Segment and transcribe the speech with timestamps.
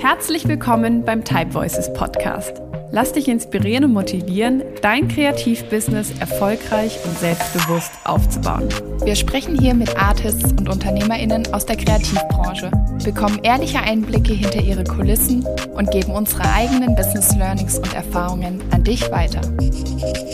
[0.00, 2.62] Herzlich willkommen beim Type Voices Podcast.
[2.90, 8.66] Lass dich inspirieren und motivieren, dein Kreativbusiness erfolgreich und selbstbewusst aufzubauen.
[9.04, 12.70] Wir sprechen hier mit Artists und UnternehmerInnen aus der Kreativbranche,
[13.04, 15.44] bekommen ehrliche Einblicke hinter ihre Kulissen
[15.74, 19.42] und geben unsere eigenen Business Learnings und Erfahrungen an dich weiter.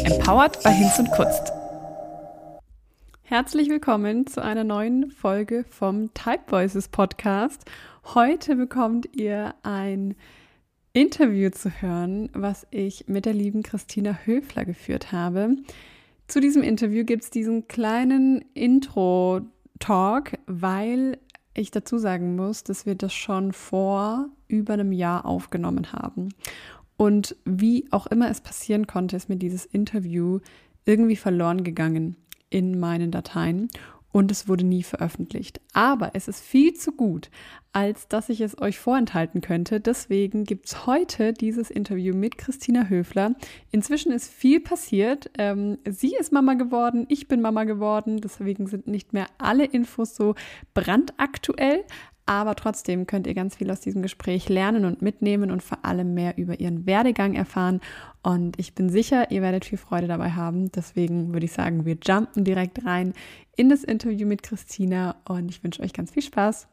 [0.05, 1.53] Empowered by Hinz und Kunst.
[3.25, 7.65] Herzlich willkommen zu einer neuen Folge vom Type Voices Podcast.
[8.15, 10.15] Heute bekommt ihr ein
[10.93, 15.57] Interview zu hören, was ich mit der lieben Christina Höfler geführt habe.
[16.29, 21.19] Zu diesem Interview gibt es diesen kleinen Intro-Talk, weil
[21.53, 26.29] ich dazu sagen muss, dass wir das schon vor über einem Jahr aufgenommen haben.
[26.97, 30.39] Und wie auch immer es passieren konnte, ist mir dieses Interview
[30.85, 32.15] irgendwie verloren gegangen
[32.51, 33.69] in meinen Dateien
[34.17, 35.61] und es wurde nie veröffentlicht.
[35.75, 37.29] Aber es ist viel zu gut,
[37.75, 39.79] als dass ich es euch vorenthalten könnte.
[39.79, 43.35] Deswegen gibt es heute dieses Interview mit Christina Höfler.
[43.73, 45.31] Inzwischen ist viel passiert.
[45.37, 48.23] Ähm, sie ist Mama geworden, ich bin Mama geworden.
[48.23, 50.35] Deswegen sind nicht mehr alle Infos so
[50.73, 51.85] brandaktuell.
[52.27, 56.13] Aber trotzdem könnt ihr ganz viel aus diesem Gespräch lernen und mitnehmen und vor allem
[56.13, 57.81] mehr über ihren Werdegang erfahren.
[58.23, 60.73] Und ich bin sicher, ihr werdet viel Freude dabei haben.
[60.73, 63.15] Deswegen würde ich sagen, wir jumpen direkt rein
[63.55, 66.67] in das Interview mit Christina und ich wünsche euch ganz viel Spaß.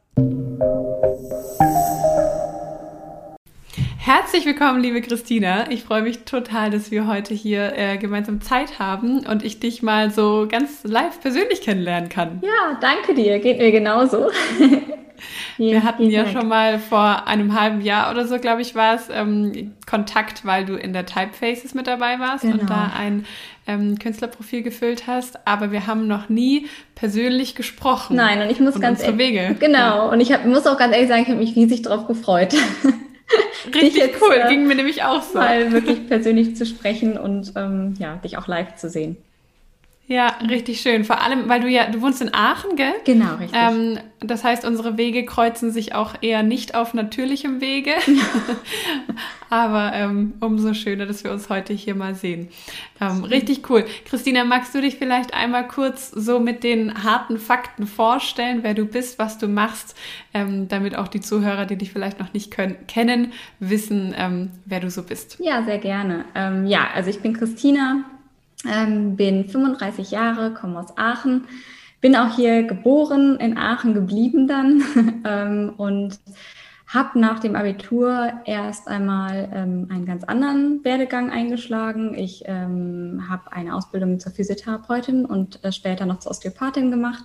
[4.06, 5.70] Herzlich willkommen, liebe Christina.
[5.70, 9.82] Ich freue mich total, dass wir heute hier äh, gemeinsam Zeit haben und ich dich
[9.82, 12.42] mal so ganz live persönlich kennenlernen kann.
[12.42, 13.38] Ja, danke dir.
[13.38, 14.30] Geht mir genauso.
[15.56, 19.08] Wir hatten ja schon mal vor einem halben Jahr oder so, glaube ich, war es,
[19.10, 22.60] ähm, Kontakt, weil du in der Typefaces mit dabei warst genau.
[22.60, 23.24] und da ein
[23.66, 25.46] ähm, Künstlerprofil gefüllt hast.
[25.46, 28.16] Aber wir haben noch nie persönlich gesprochen.
[28.16, 29.18] Nein, und ich muss ganz ehrlich.
[29.18, 29.56] Wege.
[29.58, 30.02] Genau, ja.
[30.02, 32.54] und ich hab, muss auch ganz ehrlich sagen, ich habe mich riesig darauf gefreut.
[33.74, 35.38] Richtig jetzt, cool, äh, ging mir nämlich auch so.
[35.38, 39.16] Mal wirklich persönlich zu sprechen und ähm, ja, dich auch live zu sehen.
[40.06, 41.04] Ja, richtig schön.
[41.04, 42.92] Vor allem, weil du ja, du wohnst in Aachen, gell?
[43.06, 43.58] Genau, richtig.
[43.58, 47.92] Ähm, das heißt, unsere Wege kreuzen sich auch eher nicht auf natürlichem Wege.
[49.50, 52.48] Aber ähm, umso schöner, dass wir uns heute hier mal sehen.
[53.00, 53.86] Ähm, richtig cool.
[54.04, 58.84] Christina, magst du dich vielleicht einmal kurz so mit den harten Fakten vorstellen, wer du
[58.84, 59.96] bist, was du machst,
[60.34, 64.80] ähm, damit auch die Zuhörer, die dich vielleicht noch nicht können, kennen, wissen, ähm, wer
[64.80, 65.38] du so bist?
[65.40, 66.26] Ja, sehr gerne.
[66.34, 68.04] Ähm, ja, also ich bin Christina,
[68.70, 71.46] ähm, bin 35 Jahre, komme aus Aachen,
[72.00, 74.82] bin auch hier geboren, in Aachen geblieben dann
[75.24, 76.18] ähm, und
[76.86, 82.14] habe nach dem Abitur erst einmal ähm, einen ganz anderen Werdegang eingeschlagen.
[82.14, 87.24] Ich ähm, habe eine Ausbildung zur Physiotherapeutin und äh, später noch zur Osteopathin gemacht,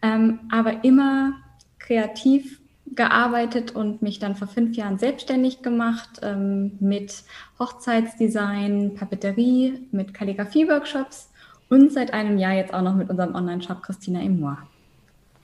[0.00, 1.32] ähm, aber immer
[1.78, 7.24] kreativ gearbeitet und mich dann vor fünf Jahren selbstständig gemacht ähm, mit
[7.58, 11.30] Hochzeitsdesign, Papeterie, mit Kalligrafie-Workshops
[11.68, 14.58] und seit einem Jahr jetzt auch noch mit unserem Online-Shop Christina Emoir.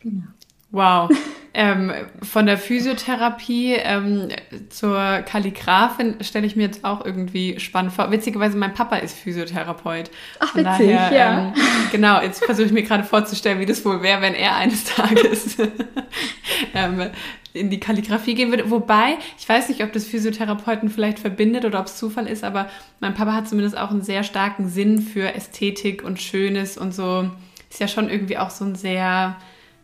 [0.00, 0.25] Genau.
[0.70, 1.10] Wow.
[1.54, 1.92] ähm,
[2.22, 4.28] von der Physiotherapie ähm,
[4.69, 8.10] zur Kalligrafin stelle ich mir jetzt auch irgendwie spannend vor.
[8.10, 10.10] Witzigerweise, mein Papa ist Physiotherapeut.
[10.38, 11.38] Ach, Von witzig, daher, ja.
[11.38, 11.53] Ähm,
[11.91, 15.56] genau, jetzt versuche ich mir gerade vorzustellen, wie das wohl wäre, wenn er eines Tages
[16.75, 17.10] ähm,
[17.52, 18.70] in die Kalligrafie gehen würde.
[18.70, 22.69] Wobei, ich weiß nicht, ob das Physiotherapeuten vielleicht verbindet oder ob es Zufall ist, aber
[23.00, 27.28] mein Papa hat zumindest auch einen sehr starken Sinn für Ästhetik und Schönes und so.
[27.69, 29.37] Ist ja schon irgendwie auch so ein sehr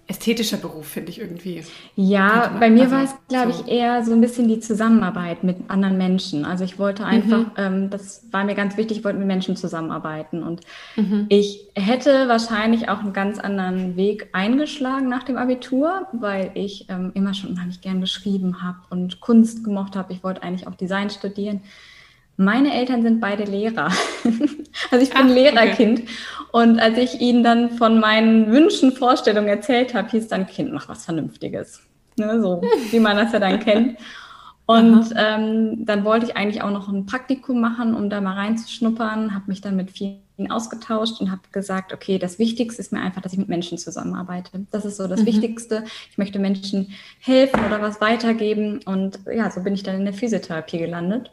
[0.09, 1.65] ästhetischer Beruf, finde ich irgendwie.
[1.97, 3.65] Ja, bei mir also, war es, glaube so.
[3.65, 6.45] ich, eher so ein bisschen die Zusammenarbeit mit anderen Menschen.
[6.45, 7.53] Also ich wollte einfach, mhm.
[7.57, 10.45] ähm, das war mir ganz wichtig, ich wollte mit Menschen zusammenarbeiten.
[10.45, 10.61] Und
[10.95, 11.27] mhm.
[11.29, 17.11] ich hätte wahrscheinlich auch einen ganz anderen Weg eingeschlagen nach dem Abitur, weil ich ähm,
[17.15, 20.13] immer schon unheimlich gern geschrieben habe und Kunst gemocht habe.
[20.13, 21.63] Ich wollte eigentlich auch Design studieren.
[22.37, 23.87] Meine Eltern sind beide Lehrer.
[24.91, 26.01] also ich bin Ach, Lehrerkind.
[26.01, 26.09] Okay.
[26.53, 30.89] Und als ich ihnen dann von meinen Wünschen, Vorstellungen erzählt habe, hieß dann, Kind, mach
[30.89, 31.81] was Vernünftiges.
[32.19, 33.99] Ne, so wie man das ja dann kennt.
[34.67, 39.33] Und ähm, dann wollte ich eigentlich auch noch ein Praktikum machen, um da mal reinzuschnuppern,
[39.33, 40.19] habe mich dann mit vielen
[40.51, 44.67] ausgetauscht und habe gesagt, okay, das Wichtigste ist mir einfach, dass ich mit Menschen zusammenarbeite.
[44.73, 45.27] Das ist so das mhm.
[45.27, 45.85] Wichtigste.
[46.11, 48.81] Ich möchte Menschen helfen oder was weitergeben.
[48.85, 51.31] Und ja, so bin ich dann in der Physiotherapie gelandet.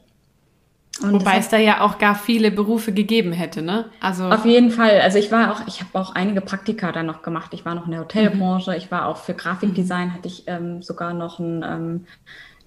[1.02, 3.86] Und Wobei es da ja auch gar viele Berufe gegeben hätte, ne?
[4.00, 5.02] Also auf jeden Fall.
[5.02, 7.52] Also ich war auch, ich habe auch einige Praktika dann noch gemacht.
[7.54, 8.72] Ich war noch in der Hotelbranche.
[8.72, 8.78] Mhm.
[8.78, 10.14] Ich war auch für Grafikdesign mhm.
[10.14, 12.06] hatte ich ähm, sogar noch einen, ähm,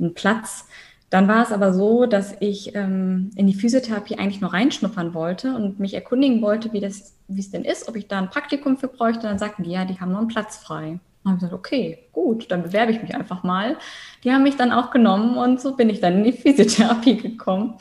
[0.01, 0.67] einen Platz.
[1.09, 5.55] Dann war es aber so, dass ich ähm, in die Physiotherapie eigentlich nur reinschnuppern wollte
[5.55, 8.77] und mich erkundigen wollte, wie das, wie es denn ist, ob ich da ein Praktikum
[8.77, 9.23] für bräuchte.
[9.23, 10.99] Dann sagten die, ja, die haben noch einen Platz frei.
[11.23, 13.77] Und habe gesagt, okay, gut, dann bewerbe ich mich einfach mal.
[14.25, 17.75] Die haben mich dann auch genommen und so bin ich dann in die Physiotherapie gekommen.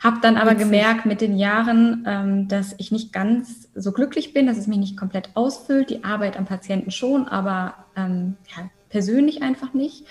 [0.00, 0.64] Habe dann aber Witzig.
[0.64, 4.78] gemerkt mit den Jahren, ähm, dass ich nicht ganz so glücklich bin, dass es mich
[4.78, 10.04] nicht komplett ausfüllt, die Arbeit am Patienten schon, aber ähm, ja, persönlich einfach nicht.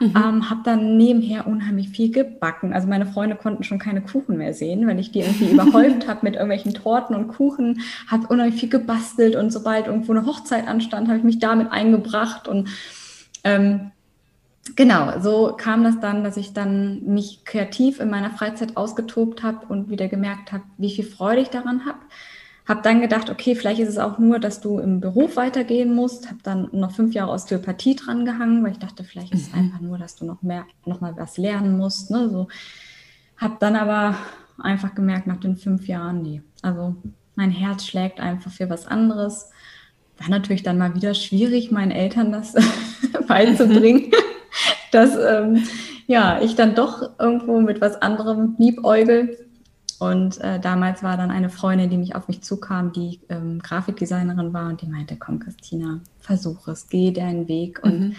[0.00, 0.14] Mhm.
[0.16, 2.72] Ähm, habe dann nebenher unheimlich viel gebacken.
[2.72, 6.20] Also meine Freunde konnten schon keine Kuchen mehr sehen, weil ich die irgendwie überhäuft habe
[6.22, 7.80] mit irgendwelchen Torten und Kuchen.
[8.06, 12.46] Habe unheimlich viel gebastelt und sobald irgendwo eine Hochzeit anstand, habe ich mich damit eingebracht
[12.46, 12.68] und
[13.44, 13.90] ähm,
[14.76, 19.66] Genau, so kam das dann, dass ich dann mich kreativ in meiner Freizeit ausgetobt habe
[19.66, 21.98] und wieder gemerkt habe, wie viel Freude ich daran habe.
[22.66, 26.28] Habe dann gedacht, okay, vielleicht ist es auch nur, dass du im Beruf weitergehen musst.
[26.28, 29.58] Habe dann noch fünf Jahre Osteopathie dran gehangen, weil ich dachte, vielleicht ist es mhm.
[29.58, 32.10] einfach nur, dass du noch mehr, noch mal was lernen musst.
[32.10, 32.28] Ne?
[32.28, 32.48] So
[33.38, 34.16] habe dann aber
[34.58, 36.96] einfach gemerkt nach den fünf Jahren, nee, also
[37.36, 39.50] mein Herz schlägt einfach für was anderes.
[40.18, 42.54] War natürlich dann mal wieder schwierig, meinen Eltern das
[43.28, 44.10] beizubringen,
[44.92, 45.64] dass ähm,
[46.06, 49.36] ja ich dann doch irgendwo mit was anderem liebäugel
[49.98, 54.52] und äh, damals war dann eine Freundin, die mich auf mich zukam, die ähm, Grafikdesignerin
[54.52, 57.80] war und die meinte, komm Christina, versuch es, geh deinen Weg.
[57.82, 58.16] Und mhm.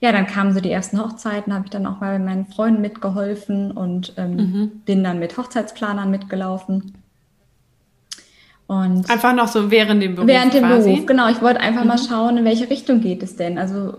[0.00, 2.82] ja, dann kamen so die ersten Hochzeiten, habe ich dann auch mal mit meinen Freunden
[2.82, 4.72] mitgeholfen und ähm, mhm.
[4.84, 6.92] bin dann mit Hochzeitsplanern mitgelaufen.
[8.66, 10.28] Und einfach noch so während dem Beruf.
[10.28, 10.90] Während dem quasi.
[10.90, 11.28] Beruf, genau.
[11.30, 11.88] Ich wollte einfach mhm.
[11.88, 13.56] mal schauen, in welche Richtung geht es denn.
[13.56, 13.94] Also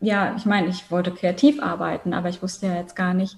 [0.00, 3.36] ja, ich meine, ich wollte kreativ arbeiten, aber ich wusste ja jetzt gar nicht,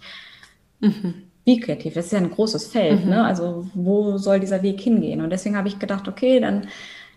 [0.80, 1.94] mhm wie kreativ?
[1.94, 3.10] Das ist ja ein großes Feld, mhm.
[3.10, 3.24] ne?
[3.24, 5.20] Also wo soll dieser Weg hingehen?
[5.20, 6.68] Und deswegen habe ich gedacht, okay, dann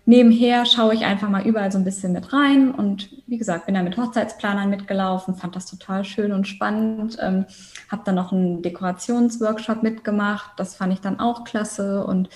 [0.05, 2.71] nebenher schaue ich einfach mal überall so ein bisschen mit rein.
[2.71, 7.17] Und wie gesagt, bin da mit Hochzeitsplanern mitgelaufen, fand das total schön und spannend.
[7.21, 7.45] Ähm,
[7.89, 10.51] habe dann noch einen Dekorationsworkshop mitgemacht.
[10.57, 12.29] Das fand ich dann auch klasse und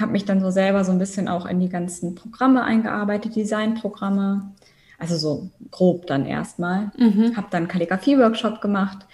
[0.00, 4.52] habe mich dann so selber so ein bisschen auch in die ganzen Programme eingearbeitet, Designprogramme.
[5.00, 6.92] Also so grob dann erstmal.
[6.96, 7.36] Mhm.
[7.36, 9.06] Habe dann Kalligrafie-Workshop gemacht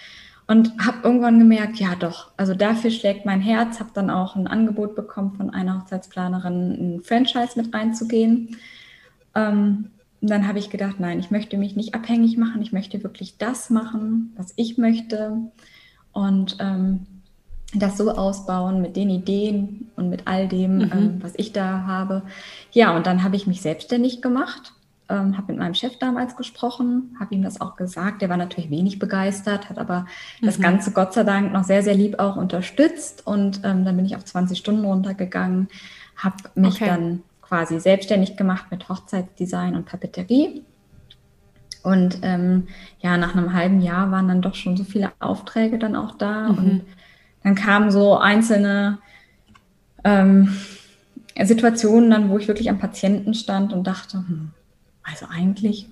[0.49, 4.47] und habe irgendwann gemerkt, ja doch, also dafür schlägt mein Herz, habe dann auch ein
[4.47, 8.57] Angebot bekommen von einer Hochzeitsplanerin, ein Franchise mit reinzugehen.
[9.35, 9.91] Ähm,
[10.21, 13.39] und dann habe ich gedacht, nein, ich möchte mich nicht abhängig machen, ich möchte wirklich
[13.39, 15.37] das machen, was ich möchte
[16.13, 17.07] und ähm,
[17.75, 20.93] das so ausbauen mit den Ideen und mit all dem, mhm.
[20.93, 22.23] ähm, was ich da habe.
[22.73, 24.73] Ja, und dann habe ich mich selbstständig gemacht
[25.09, 28.23] ähm, habe mit meinem Chef damals gesprochen, habe ihm das auch gesagt.
[28.23, 30.07] Der war natürlich wenig begeistert, hat aber
[30.41, 30.47] mhm.
[30.47, 33.27] das Ganze Gott sei Dank noch sehr, sehr lieb auch unterstützt.
[33.27, 35.69] Und ähm, dann bin ich auf 20 Stunden runtergegangen,
[36.17, 36.87] habe mich okay.
[36.87, 40.65] dann quasi selbstständig gemacht mit Hochzeitsdesign und Papeterie.
[41.83, 42.67] Und ähm,
[42.99, 46.49] ja, nach einem halben Jahr waren dann doch schon so viele Aufträge dann auch da.
[46.49, 46.59] Mhm.
[46.59, 46.83] Und
[47.45, 48.99] dann kamen so einzelne
[50.03, 50.57] ähm,
[51.41, 54.51] Situationen dann, wo ich wirklich am Patienten stand und dachte, hm,
[55.09, 55.89] also eigentlich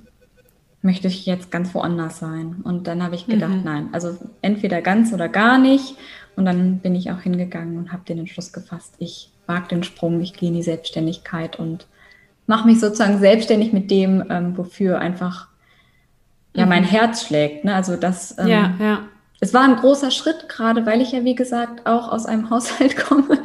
[0.83, 2.57] möchte ich jetzt ganz woanders sein.
[2.63, 3.65] Und dann habe ich gedacht, mhm.
[3.65, 5.97] nein, also entweder ganz oder gar nicht.
[6.37, 10.21] Und dann bin ich auch hingegangen und habe den Entschluss gefasst, ich wage den Sprung,
[10.21, 11.87] ich gehe in die Selbstständigkeit und
[12.47, 15.49] mache mich sozusagen selbstständig mit dem, ähm, wofür einfach
[16.55, 16.71] ja mhm.
[16.71, 17.65] mein Herz schlägt.
[17.65, 17.75] Ne?
[17.75, 18.99] Also das ähm, ja, ja.
[19.41, 22.97] Es war ein großer Schritt, gerade weil ich ja, wie gesagt, auch aus einem Haushalt
[22.97, 23.39] komme,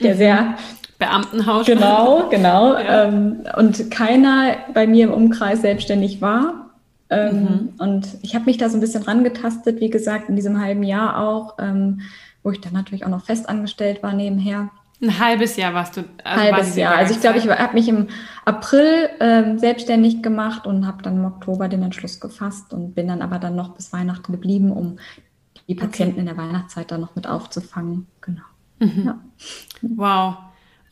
[0.00, 0.18] der mhm.
[0.18, 0.54] sehr
[0.98, 1.66] Beamtenhaus.
[1.66, 2.74] Genau, genau.
[2.74, 3.04] Ja.
[3.04, 6.70] Ähm, und keiner bei mir im Umkreis selbstständig war.
[7.10, 7.72] Ähm, mhm.
[7.78, 11.18] Und ich habe mich da so ein bisschen rangetastet, wie gesagt, in diesem halben Jahr
[11.20, 12.00] auch, ähm,
[12.42, 14.70] wo ich dann natürlich auch noch festangestellt war nebenher.
[15.02, 16.04] Ein halbes Jahr warst du.
[16.22, 16.94] Also halbes Jahr.
[16.94, 18.08] Also ich glaube, ich habe mich im
[18.44, 23.20] April ähm, selbstständig gemacht und habe dann im Oktober den Entschluss gefasst und bin dann
[23.20, 24.98] aber dann noch bis Weihnachten geblieben, um
[25.68, 26.20] die Patienten okay.
[26.20, 28.06] in der Weihnachtszeit dann noch mit aufzufangen.
[28.20, 28.42] Genau.
[28.78, 29.04] Mhm.
[29.04, 29.18] Ja.
[29.82, 30.36] Wow.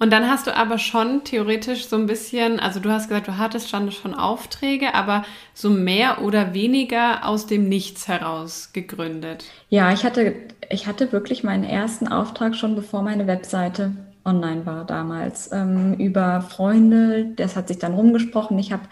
[0.02, 3.38] Und dann hast du aber schon theoretisch so ein bisschen, also du hast gesagt, du
[3.38, 9.44] hattest schon, schon Aufträge, aber so mehr oder weniger aus dem Nichts heraus gegründet.
[9.68, 10.34] Ja, ich hatte,
[10.70, 13.92] ich hatte wirklich meinen ersten Auftrag schon, bevor meine Webseite
[14.24, 17.26] online war damals, ähm, über Freunde.
[17.36, 18.58] Das hat sich dann rumgesprochen.
[18.58, 18.82] Ich habe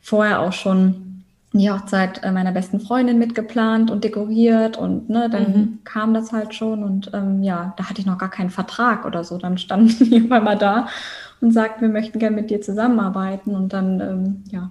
[0.00, 1.11] vorher auch schon
[1.58, 5.78] die Hochzeit äh, meiner besten Freundin mitgeplant und dekoriert und ne, dann mhm.
[5.84, 9.22] kam das halt schon und ähm, ja, da hatte ich noch gar keinen Vertrag oder
[9.22, 9.36] so.
[9.36, 10.88] Dann standen die auf einmal da
[11.40, 14.70] und sagten, wir möchten gerne mit dir zusammenarbeiten und dann, ähm, ja.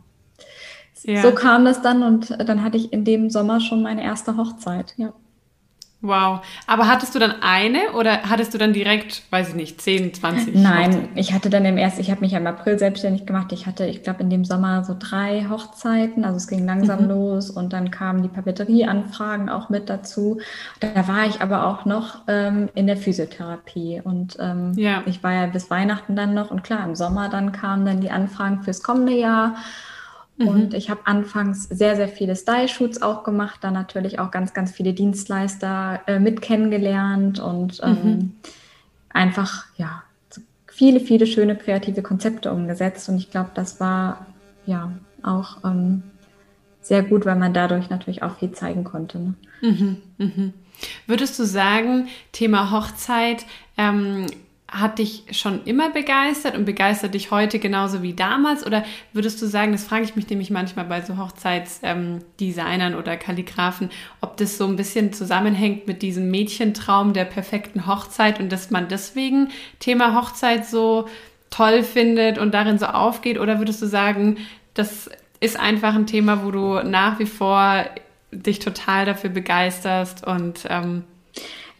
[1.04, 1.22] ja.
[1.22, 4.94] So kam das dann und dann hatte ich in dem Sommer schon meine erste Hochzeit,
[4.98, 5.14] ja.
[6.02, 6.44] Wow.
[6.66, 10.56] Aber hattest du dann eine oder hattest du dann direkt, weiß ich nicht, 10, 20?
[10.56, 11.10] Nein, Hochzeiten?
[11.16, 13.52] ich hatte dann im ersten, ich habe mich ja im April selbstständig gemacht.
[13.52, 16.26] Ich hatte, ich glaube, in dem Sommer so drei Hochzeiten.
[16.26, 17.10] Also es ging langsam mhm.
[17.10, 20.40] los und dann kamen die Papeterieanfragen auch mit dazu.
[20.80, 25.04] Da war ich aber auch noch ähm, in der Physiotherapie und ähm, ja.
[25.06, 28.10] ich war ja bis Weihnachten dann noch und klar, im Sommer dann kamen dann die
[28.10, 29.56] Anfragen fürs kommende Jahr.
[30.42, 30.48] Mhm.
[30.48, 34.72] Und ich habe anfangs sehr, sehr viele Style-Shoots auch gemacht, dann natürlich auch ganz, ganz
[34.72, 38.32] viele Dienstleister äh, mit kennengelernt und ähm, mhm.
[39.10, 40.04] einfach, ja,
[40.68, 43.08] viele, viele schöne kreative Konzepte umgesetzt.
[43.10, 44.26] Und ich glaube, das war
[44.66, 46.04] ja auch ähm,
[46.82, 49.20] sehr gut, weil man dadurch natürlich auch viel zeigen konnte.
[49.20, 49.34] Ne?
[49.62, 50.54] Mhm, mhm.
[51.06, 53.46] Würdest du sagen, Thema Hochzeit,
[53.78, 54.26] ähm,
[54.72, 58.66] hat dich schon immer begeistert und begeistert dich heute genauso wie damals?
[58.66, 63.18] Oder würdest du sagen, das frage ich mich nämlich manchmal bei so Hochzeitsdesignern ähm, oder
[63.18, 68.72] Kalligraphen, ob das so ein bisschen zusammenhängt mit diesem Mädchentraum der perfekten Hochzeit und dass
[68.72, 69.50] man deswegen
[69.80, 71.10] Thema Hochzeit so
[71.50, 73.40] toll findet und darin so aufgeht?
[73.40, 74.38] Oder würdest du sagen,
[74.74, 75.10] das
[75.42, 77.86] ist einfach ein Thema, wo du nach wie vor
[78.32, 81.04] dich total dafür begeisterst und ähm,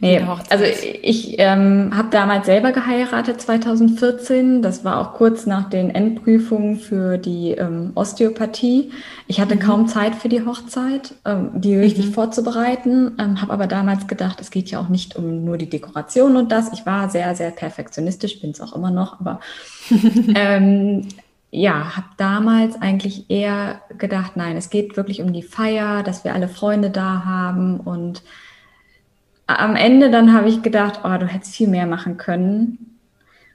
[0.02, 4.60] Nee, also ich ähm, habe damals selber geheiratet 2014.
[4.60, 8.90] Das war auch kurz nach den Endprüfungen für die ähm, Osteopathie.
[9.28, 9.60] Ich hatte mhm.
[9.60, 12.14] kaum Zeit für die Hochzeit, ähm, die richtig mhm.
[12.14, 16.36] vorzubereiten, ähm, habe aber damals gedacht, es geht ja auch nicht um nur die Dekoration
[16.36, 16.72] und das.
[16.72, 19.38] Ich war sehr, sehr perfektionistisch, bin es auch immer noch, aber
[20.34, 21.06] ähm,
[21.52, 26.34] ja, habe damals eigentlich eher gedacht, nein, es geht wirklich um die Feier, dass wir
[26.34, 28.24] alle Freunde da haben und
[29.46, 32.98] am Ende dann habe ich gedacht, oh, du hättest viel mehr machen können,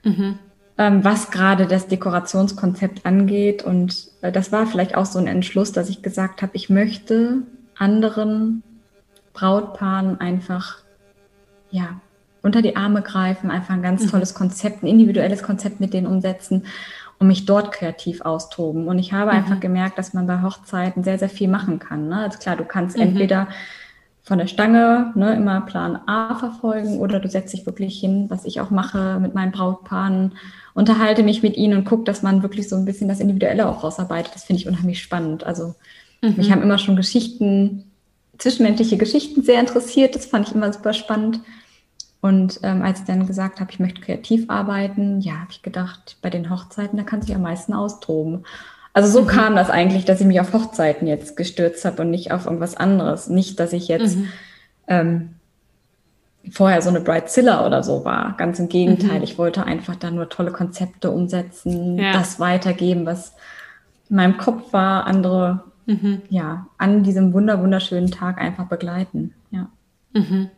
[0.04, 0.40] mhm.
[0.78, 3.64] ähm, was gerade das Dekorationskonzept angeht.
[3.64, 7.44] Und äh, das war vielleicht auch so ein Entschluss, dass ich gesagt habe, ich möchte
[7.78, 8.64] anderen
[9.34, 10.80] Brautpaaren einfach,
[11.70, 12.02] ja,
[12.42, 14.10] unter die Arme greifen, einfach ein ganz mhm.
[14.10, 16.64] tolles Konzept, ein individuelles Konzept mit denen umsetzen
[17.20, 18.88] und mich dort kreativ austoben.
[18.88, 19.38] Und ich habe mhm.
[19.38, 22.08] einfach gemerkt, dass man bei Hochzeiten sehr, sehr viel machen kann.
[22.08, 22.18] Ne?
[22.18, 23.04] Also klar, du kannst mhm.
[23.04, 23.48] entweder
[24.28, 28.44] von der Stange ne, immer Plan A verfolgen oder du setzt dich wirklich hin, was
[28.44, 30.34] ich auch mache mit meinen Brautpaaren,
[30.74, 33.86] unterhalte mich mit ihnen und gucke, dass man wirklich so ein bisschen das Individuelle auch
[33.86, 34.36] rausarbeitet.
[34.36, 35.46] Das finde ich unheimlich spannend.
[35.46, 35.76] Also
[36.22, 36.34] mhm.
[36.36, 37.86] mich haben immer schon Geschichten,
[38.38, 40.14] zwischenmenschliche Geschichten sehr interessiert.
[40.14, 41.40] Das fand ich immer super spannend.
[42.20, 46.18] Und ähm, als ich dann gesagt habe, ich möchte kreativ arbeiten, ja, habe ich gedacht,
[46.22, 48.44] bei den Hochzeiten, da kann sich am meisten austoben.
[48.98, 49.28] Also so mhm.
[49.28, 52.76] kam das eigentlich, dass ich mich auf Hochzeiten jetzt gestürzt habe und nicht auf irgendwas
[52.76, 53.30] anderes.
[53.30, 54.30] Nicht, dass ich jetzt mhm.
[54.88, 55.30] ähm,
[56.50, 58.36] vorher so eine Brightzilla oder so war.
[58.38, 59.20] Ganz im Gegenteil.
[59.20, 59.24] Mhm.
[59.24, 62.12] Ich wollte einfach da nur tolle Konzepte umsetzen, ja.
[62.12, 63.36] das weitergeben, was
[64.10, 66.24] in meinem Kopf war, andere mhm.
[66.30, 69.36] ja an diesem wunder wunderschönen Tag einfach begleiten.
[69.52, 69.70] Ja.
[70.14, 70.50] Mhm.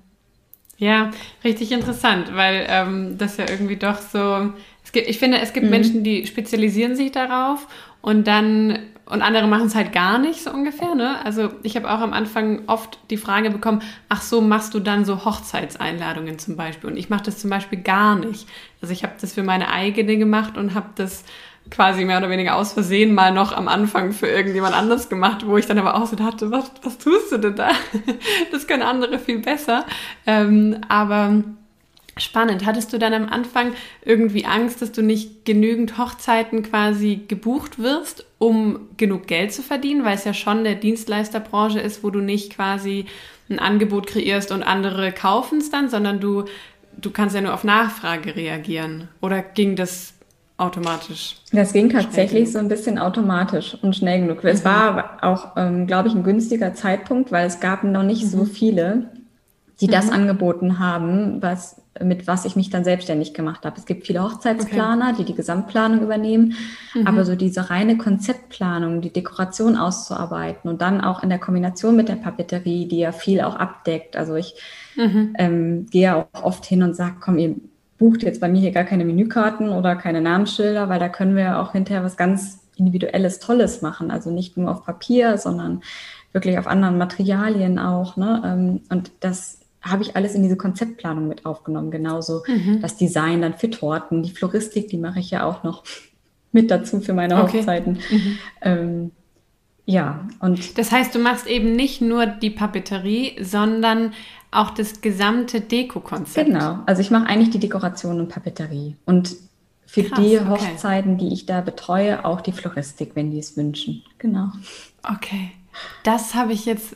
[0.78, 1.12] Ja,
[1.44, 4.54] richtig interessant, weil ähm, das ja irgendwie doch so.
[4.82, 5.72] Es gibt, ich finde, es gibt mhm.
[5.72, 7.68] Menschen, die spezialisieren sich darauf
[8.02, 8.80] und dann
[9.10, 10.94] und andere machen es halt gar nicht so ungefähr.
[10.94, 11.16] Ne?
[11.26, 15.04] Also ich habe auch am Anfang oft die Frage bekommen, ach so, machst du dann
[15.04, 16.92] so Hochzeitseinladungen zum Beispiel?
[16.92, 18.48] Und ich mache das zum Beispiel gar nicht.
[18.84, 21.24] Also ich habe das für meine eigene gemacht und habe das
[21.72, 25.58] quasi mehr oder weniger aus Versehen mal noch am Anfang für irgendjemand anders gemacht, wo
[25.58, 27.72] ich dann aber auch so dachte, was, was tust du denn da?
[28.52, 29.86] Das können andere viel besser.
[30.28, 31.44] Ähm, aber
[32.20, 32.66] spannend.
[32.66, 33.74] Hattest du dann am Anfang
[34.04, 40.06] irgendwie Angst, dass du nicht genügend Hochzeiten quasi gebucht wirst, um genug Geld zu verdienen,
[40.06, 43.06] weil es ja schon der Dienstleisterbranche ist, wo du nicht quasi
[43.50, 46.46] ein Angebot kreierst und andere kaufen es dann, sondern du,
[46.98, 49.08] du kannst ja nur auf Nachfrage reagieren.
[49.22, 50.14] Oder ging das
[50.60, 51.38] automatisch?
[51.52, 54.44] Das ging tatsächlich so ein bisschen automatisch und schnell genug.
[54.44, 54.66] Es mhm.
[54.66, 58.30] war auch, ähm, glaube ich, ein günstiger Zeitpunkt, weil es gab noch nicht mhm.
[58.30, 59.10] so viele,
[59.82, 59.92] die mhm.
[59.92, 63.78] das angeboten haben, was, mit was ich mich dann selbstständig gemacht habe.
[63.78, 65.16] Es gibt viele Hochzeitsplaner, okay.
[65.20, 66.56] die die Gesamtplanung übernehmen,
[66.94, 67.08] mhm.
[67.08, 72.08] aber so diese reine Konzeptplanung, die Dekoration auszuarbeiten und dann auch in der Kombination mit
[72.08, 74.16] der Papeterie, die ja viel auch abdeckt.
[74.16, 74.56] Also ich
[74.96, 75.34] mhm.
[75.38, 77.56] ähm, gehe auch oft hin und sage, komm, ihr
[77.98, 81.60] bucht jetzt bei mir hier gar keine Menükarten oder keine Namensschilder, weil da können wir
[81.60, 84.10] auch hinterher was ganz Individuelles, Tolles machen.
[84.10, 85.82] Also nicht nur auf Papier, sondern
[86.32, 88.16] wirklich auf anderen Materialien auch.
[88.16, 88.42] Ne?
[88.46, 91.92] Ähm, und das habe ich alles in diese Konzeptplanung mit aufgenommen.
[91.92, 92.82] Genauso mhm.
[92.82, 95.84] das Design dann für Torten, die Floristik, die mache ich ja auch noch
[96.52, 97.60] mit dazu für meine okay.
[97.60, 98.00] Hochzeiten.
[98.10, 98.38] Mhm.
[98.62, 99.12] Ähm,
[99.86, 100.78] ja, und.
[100.78, 104.14] Das heißt, du machst eben nicht nur die Papeterie, sondern
[104.52, 106.48] auch das gesamte Deko-Konzept.
[106.48, 106.80] Genau.
[106.86, 108.96] Also ich mache eigentlich die Dekoration und Papeterie.
[109.06, 109.36] Und
[109.86, 111.26] für Krass, die Hochzeiten, okay.
[111.26, 114.04] die ich da betreue, auch die Floristik, wenn die es wünschen.
[114.20, 114.52] Genau.
[115.04, 115.52] Okay.
[116.04, 116.96] Das habe ich jetzt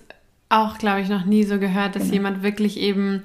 [0.53, 2.13] auch, glaube ich, noch nie so gehört, dass genau.
[2.13, 3.23] jemand wirklich eben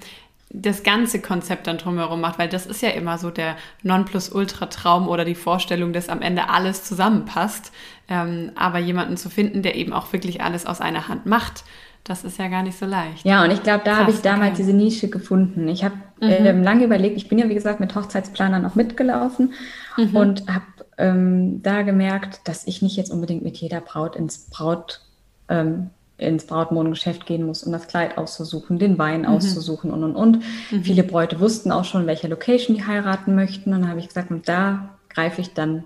[0.51, 5.27] das ganze Konzept dann drumherum macht, weil das ist ja immer so der Nonplusultra-Traum oder
[5.27, 7.71] die Vorstellung, dass am Ende alles zusammenpasst.
[8.09, 11.65] Ähm, aber jemanden zu finden, der eben auch wirklich alles aus einer Hand macht,
[12.05, 13.27] das ist ja gar nicht so leicht.
[13.27, 14.63] Ja, und ich glaube, da habe ich damals okay.
[14.63, 15.69] diese Nische gefunden.
[15.69, 16.31] Ich habe mhm.
[16.31, 19.53] ähm, lange überlegt, ich bin ja, wie gesagt, mit Hochzeitsplanern auch mitgelaufen
[19.99, 20.17] mhm.
[20.17, 20.65] und habe
[20.97, 25.03] ähm, da gemerkt, dass ich nicht jetzt unbedingt mit jeder Braut ins Braut
[25.51, 29.29] ähm, ins Brautmodengeschäft gehen muss, um das Kleid auszusuchen, den Wein mhm.
[29.29, 30.43] auszusuchen und und und.
[30.71, 30.83] Mhm.
[30.83, 33.73] Viele Bräute wussten auch schon, welche Location die heiraten möchten.
[33.73, 35.85] Und dann habe ich gesagt, und da greife ich dann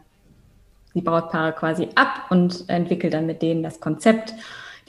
[0.94, 4.34] die Brautpaare quasi ab und entwickle dann mit denen das Konzept,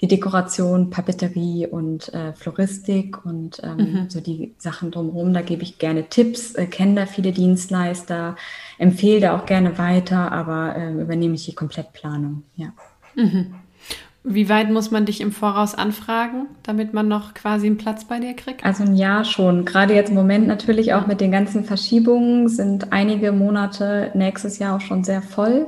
[0.02, 4.10] die Dekoration, Papeterie und äh, Floristik und ähm, mhm.
[4.10, 5.34] so die Sachen drumherum.
[5.34, 8.36] Da gebe ich gerne Tipps, äh, kenne da viele Dienstleister,
[8.78, 12.44] empfehle da auch gerne weiter, aber äh, übernehme ich die Komplettplanung.
[12.58, 12.74] Ja.
[13.16, 13.56] Mhm.
[14.26, 18.20] Wie weit muss man dich im Voraus anfragen, damit man noch quasi einen Platz bei
[18.20, 18.64] dir kriegt?
[18.64, 19.66] Also ein Jahr schon.
[19.66, 24.78] Gerade jetzt im Moment natürlich auch mit den ganzen Verschiebungen sind einige Monate nächstes Jahr
[24.78, 25.68] auch schon sehr voll.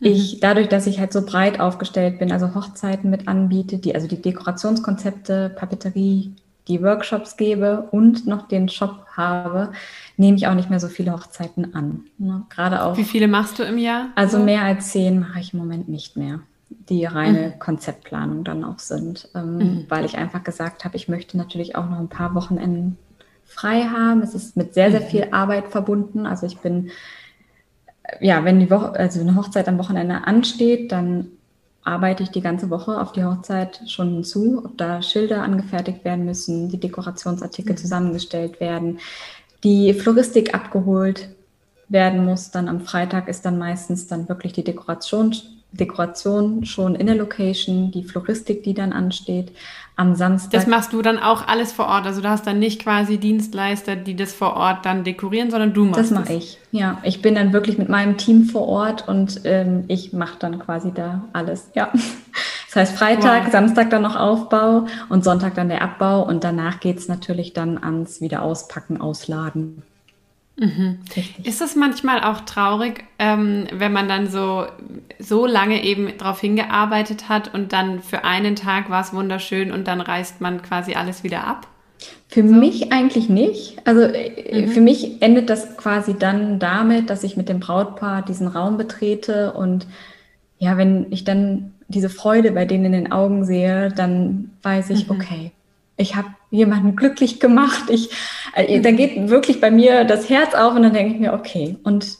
[0.00, 0.06] Mhm.
[0.06, 4.08] Ich, dadurch, dass ich halt so breit aufgestellt bin, also Hochzeiten mit anbiete, die, also
[4.08, 6.32] die Dekorationskonzepte, Papeterie,
[6.66, 9.70] die Workshops gebe und noch den Shop habe,
[10.16, 12.00] nehme ich auch nicht mehr so viele Hochzeiten an.
[12.18, 12.42] Ne?
[12.50, 12.96] Gerade auch.
[12.96, 14.08] Wie viele machst du im Jahr?
[14.16, 17.58] Also mehr als zehn mache ich im Moment nicht mehr die reine mhm.
[17.58, 19.86] Konzeptplanung dann auch sind, ähm, mhm.
[19.88, 22.96] weil ich einfach gesagt habe, ich möchte natürlich auch noch ein paar Wochenenden
[23.44, 24.22] frei haben.
[24.22, 25.06] Es ist mit sehr, sehr mhm.
[25.06, 26.26] viel Arbeit verbunden.
[26.26, 26.90] Also ich bin,
[28.20, 31.26] ja, wenn die Woche, also eine Hochzeit am Wochenende ansteht, dann
[31.82, 36.24] arbeite ich die ganze Woche auf die Hochzeit schon hinzu, ob da Schilder angefertigt werden
[36.24, 37.78] müssen, die Dekorationsartikel mhm.
[37.78, 39.00] zusammengestellt werden,
[39.64, 41.28] die Floristik abgeholt
[41.88, 42.50] werden muss.
[42.50, 45.34] Dann am Freitag ist dann meistens dann wirklich die Dekoration
[45.72, 49.52] Dekoration schon in der Location, die Floristik, die dann ansteht.
[49.96, 50.52] Am Samstag.
[50.52, 52.06] Das machst du dann auch alles vor Ort.
[52.06, 55.84] Also du hast dann nicht quasi Dienstleister, die das vor Ort dann dekorieren, sondern du
[55.84, 56.08] machst das.
[56.08, 56.58] Das mache ich.
[56.72, 60.58] Ja, ich bin dann wirklich mit meinem Team vor Ort und ähm, ich mache dann
[60.58, 61.70] quasi da alles.
[61.74, 61.92] Ja.
[62.72, 63.50] Das heißt Freitag, wow.
[63.52, 67.82] Samstag dann noch Aufbau und Sonntag dann der Abbau und danach geht es natürlich dann
[67.82, 69.82] ans Wiederauspacken, Ausladen.
[70.60, 70.98] Mhm.
[71.42, 74.66] Ist es manchmal auch traurig, ähm, wenn man dann so,
[75.18, 79.88] so lange eben darauf hingearbeitet hat und dann für einen Tag war es wunderschön und
[79.88, 81.66] dann reißt man quasi alles wieder ab?
[82.28, 82.54] Für so?
[82.54, 83.78] mich eigentlich nicht.
[83.86, 84.68] Also äh, mhm.
[84.68, 89.54] für mich endet das quasi dann damit, dass ich mit dem Brautpaar diesen Raum betrete
[89.54, 89.86] und
[90.58, 95.08] ja, wenn ich dann diese Freude bei denen in den Augen sehe, dann weiß ich,
[95.08, 95.16] mhm.
[95.16, 95.52] okay,
[96.00, 97.84] ich habe jemanden glücklich gemacht.
[97.88, 98.10] Ich,
[98.54, 101.76] äh, da geht wirklich bei mir das Herz auf und dann denke ich mir, okay.
[101.84, 102.18] Und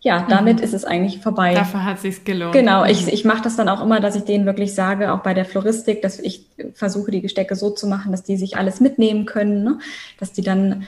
[0.00, 0.62] ja, damit mhm.
[0.62, 1.54] ist es eigentlich vorbei.
[1.54, 2.52] Dafür hat sich's gelohnt.
[2.52, 3.12] Genau, ich, mhm.
[3.12, 6.02] ich mache das dann auch immer, dass ich denen wirklich sage, auch bei der Floristik,
[6.02, 9.78] dass ich versuche, die Gestecke so zu machen, dass die sich alles mitnehmen können, ne?
[10.18, 10.86] dass die dann,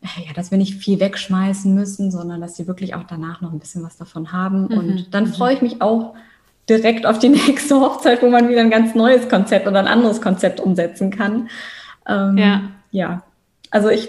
[0.00, 3.58] ja, dass wir nicht viel wegschmeißen müssen, sondern dass sie wirklich auch danach noch ein
[3.58, 4.68] bisschen was davon haben.
[4.68, 4.78] Mhm.
[4.78, 5.32] Und dann mhm.
[5.32, 6.14] freue ich mich auch
[6.68, 10.20] direkt auf die nächste Hochzeit, wo man wieder ein ganz neues Konzept oder ein anderes
[10.20, 11.48] Konzept umsetzen kann.
[12.06, 12.62] Ähm, ja.
[12.90, 13.22] ja,
[13.70, 14.08] also ich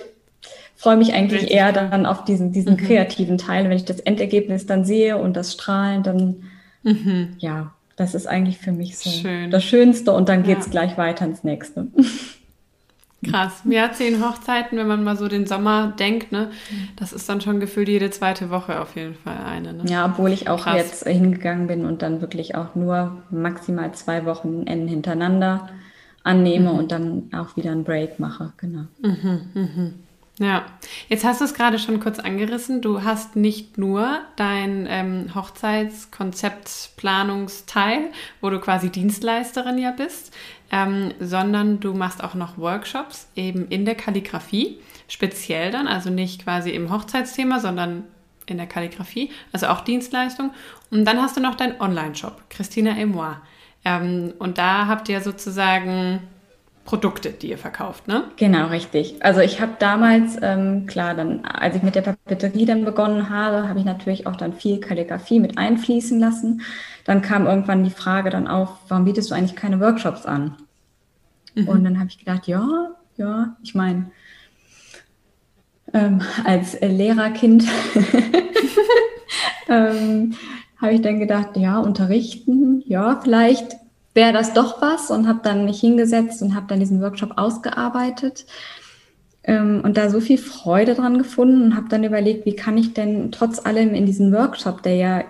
[0.76, 2.78] freue mich eigentlich eher dann auf diesen, diesen mhm.
[2.78, 3.66] kreativen Teil.
[3.66, 6.44] Wenn ich das Endergebnis dann sehe und das Strahlen, dann
[6.84, 7.36] mhm.
[7.40, 9.52] ja, das ist eigentlich für mich so Schön.
[9.52, 10.72] das Schönste und dann geht es ja.
[10.72, 11.88] gleich weiter ins nächste.
[13.30, 13.62] Krass.
[13.64, 16.52] Ja, zehn Hochzeiten, wenn man mal so den Sommer denkt, ne?
[16.98, 19.74] Das ist dann schon gefühlt jede zweite Woche auf jeden Fall eine.
[19.74, 19.84] Ne?
[19.88, 20.76] Ja, obwohl ich auch Krass.
[20.76, 25.70] jetzt hingegangen bin und dann wirklich auch nur maximal zwei Wochenenden hintereinander
[26.24, 26.80] annehme mhm.
[26.80, 28.54] und dann auch wieder einen Break mache.
[28.58, 28.86] Genau.
[29.02, 29.94] Mhm, mhm.
[30.40, 30.66] Ja,
[31.10, 32.82] jetzt hast du es gerade schon kurz angerissen.
[32.82, 38.10] Du hast nicht nur dein ähm, Hochzeitskonzeptplanungsteil,
[38.42, 40.34] wo du quasi Dienstleisterin ja bist,
[40.72, 46.46] ähm, sondern du machst auch noch Workshops eben in der Kalligrafie, speziell dann, also nicht
[46.46, 48.06] quasi im Hochzeitsthema, sondern
[48.48, 50.50] in der Kalligrafie, also auch Dienstleistung.
[50.90, 53.36] Und dann hast du noch deinen Online-Shop, Christina Emois.
[53.86, 56.22] Ähm, und da habt ihr sozusagen
[56.86, 58.26] Produkte, die ihr verkauft, ne?
[58.36, 59.16] Genau, richtig.
[59.22, 63.70] Also ich habe damals, ähm, klar, dann, als ich mit der Papeterie dann begonnen habe,
[63.70, 66.62] habe ich natürlich auch dann viel Kalligrafie mit einfließen lassen.
[67.06, 70.58] Dann kam irgendwann die Frage dann auf, warum bietest du eigentlich keine Workshops an?
[71.56, 71.68] Mhm.
[71.70, 74.12] Und dann habe ich gedacht, ja, ja, ich meine,
[75.94, 77.64] ähm, als Lehrerkind
[79.70, 80.36] ähm,
[80.84, 83.78] habe ich dann gedacht, ja, unterrichten, ja, vielleicht
[84.14, 88.46] wäre das doch was und habe dann mich hingesetzt und habe dann diesen Workshop ausgearbeitet
[89.44, 92.94] ähm, und da so viel Freude dran gefunden und habe dann überlegt, wie kann ich
[92.94, 95.24] denn trotz allem in diesen Workshop, der ja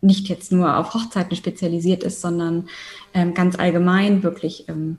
[0.00, 2.68] nicht jetzt nur auf Hochzeiten spezialisiert ist, sondern
[3.14, 4.98] ähm, ganz allgemein wirklich ähm,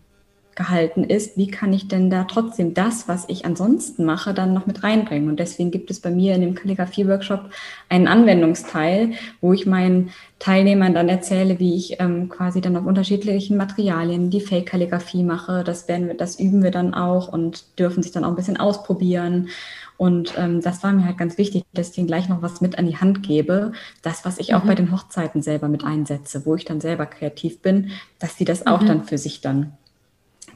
[0.60, 4.66] gehalten ist, wie kann ich denn da trotzdem das, was ich ansonsten mache, dann noch
[4.66, 5.30] mit reinbringen?
[5.30, 7.50] Und deswegen gibt es bei mir in dem Kalligrafie-Workshop
[7.88, 13.56] einen Anwendungsteil, wo ich meinen Teilnehmern dann erzähle, wie ich ähm, quasi dann auf unterschiedlichen
[13.56, 15.64] Materialien die Fake-Kalligrafie mache.
[15.64, 18.58] Das werden wir, das üben wir dann auch und dürfen sich dann auch ein bisschen
[18.58, 19.48] ausprobieren.
[19.96, 22.78] Und ähm, das war mir halt ganz wichtig, dass ich ihnen gleich noch was mit
[22.78, 23.72] an die Hand gebe.
[24.02, 24.56] Das, was ich mhm.
[24.56, 28.46] auch bei den Hochzeiten selber mit einsetze, wo ich dann selber kreativ bin, dass sie
[28.46, 28.88] das auch mhm.
[28.88, 29.78] dann für sich dann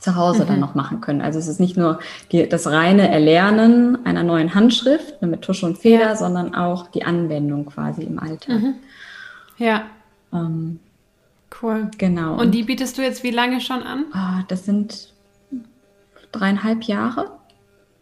[0.04, 0.48] zu Hause mhm.
[0.48, 1.22] dann noch machen können.
[1.22, 2.00] Also es ist nicht nur
[2.32, 6.16] die, das reine Erlernen einer neuen Handschrift mit Tusche und Feder, ja.
[6.16, 8.62] sondern auch die Anwendung quasi im Alltag.
[8.62, 8.76] Mhm.
[9.58, 9.84] Ja.
[10.34, 10.80] Ähm,
[11.62, 11.90] cool.
[11.98, 12.36] Genau.
[12.36, 14.06] Und die bietest du jetzt wie lange schon an?
[14.14, 15.14] Oh, das sind
[16.34, 17.32] dreieinhalb Jahre.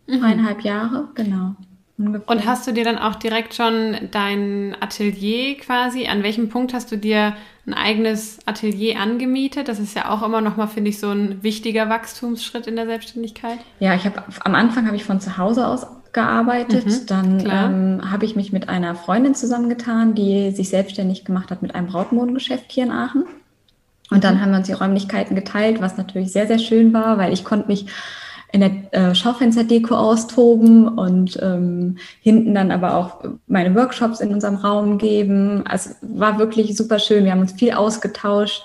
[0.08, 0.22] Mhm.
[0.22, 1.56] Dreieinhalb Jahre, genau.
[2.06, 2.30] Ungefähr.
[2.30, 6.92] Und hast du dir dann auch direkt schon dein Atelier quasi, an welchem Punkt hast
[6.92, 7.36] du dir
[7.68, 9.68] ein eigenes Atelier angemietet?
[9.68, 12.86] Das ist ja auch immer noch mal, finde ich, so ein wichtiger Wachstumsschritt in der
[12.86, 13.60] Selbstständigkeit.
[13.80, 16.86] Ja, ich habe am Anfang habe ich von zu Hause aus gearbeitet.
[16.86, 21.62] Mhm, dann ähm, habe ich mich mit einer Freundin zusammengetan, die sich selbstständig gemacht hat
[21.62, 23.26] mit einem Brautmodengeschäft hier in Aachen.
[24.10, 24.42] Und dann mhm.
[24.42, 27.68] haben wir uns die Räumlichkeiten geteilt, was natürlich sehr, sehr schön war, weil ich konnte
[27.68, 27.86] mich
[28.52, 34.56] in der äh, Schaufensterdeko austoben und ähm, hinten dann aber auch meine Workshops in unserem
[34.56, 35.64] Raum geben.
[35.68, 37.24] Also war wirklich super schön.
[37.24, 38.64] Wir haben uns viel ausgetauscht,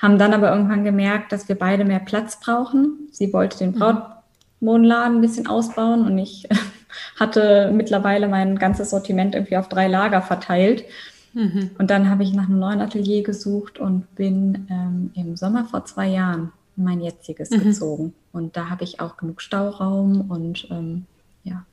[0.00, 3.08] haben dann aber irgendwann gemerkt, dass wir beide mehr Platz brauchen.
[3.12, 3.78] Sie wollte den mhm.
[4.60, 6.48] Brautmodenladen ein bisschen ausbauen und ich
[7.20, 10.84] hatte mittlerweile mein ganzes Sortiment irgendwie auf drei Lager verteilt.
[11.34, 11.72] Mhm.
[11.78, 15.84] Und dann habe ich nach einem neuen Atelier gesucht und bin ähm, im Sommer vor
[15.84, 17.64] zwei Jahren mein jetziges mhm.
[17.64, 18.14] gezogen.
[18.32, 21.06] Und da habe ich auch genug Stauraum und ähm,
[21.42, 21.64] ja,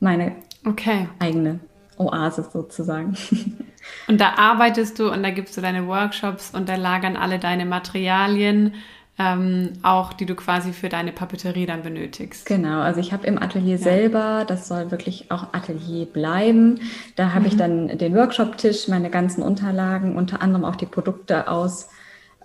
[0.00, 1.08] meine okay.
[1.18, 1.60] eigene
[1.96, 3.16] Oase sozusagen.
[4.06, 7.64] Und da arbeitest du und da gibst du deine Workshops und da lagern alle deine
[7.64, 8.74] Materialien,
[9.18, 12.46] ähm, auch die du quasi für deine Papeterie dann benötigst.
[12.46, 13.82] Genau, also ich habe im Atelier ja.
[13.82, 16.80] selber, das soll wirklich auch Atelier bleiben.
[17.16, 17.46] Da habe mhm.
[17.46, 21.88] ich dann den Workshop-Tisch, meine ganzen Unterlagen, unter anderem auch die Produkte aus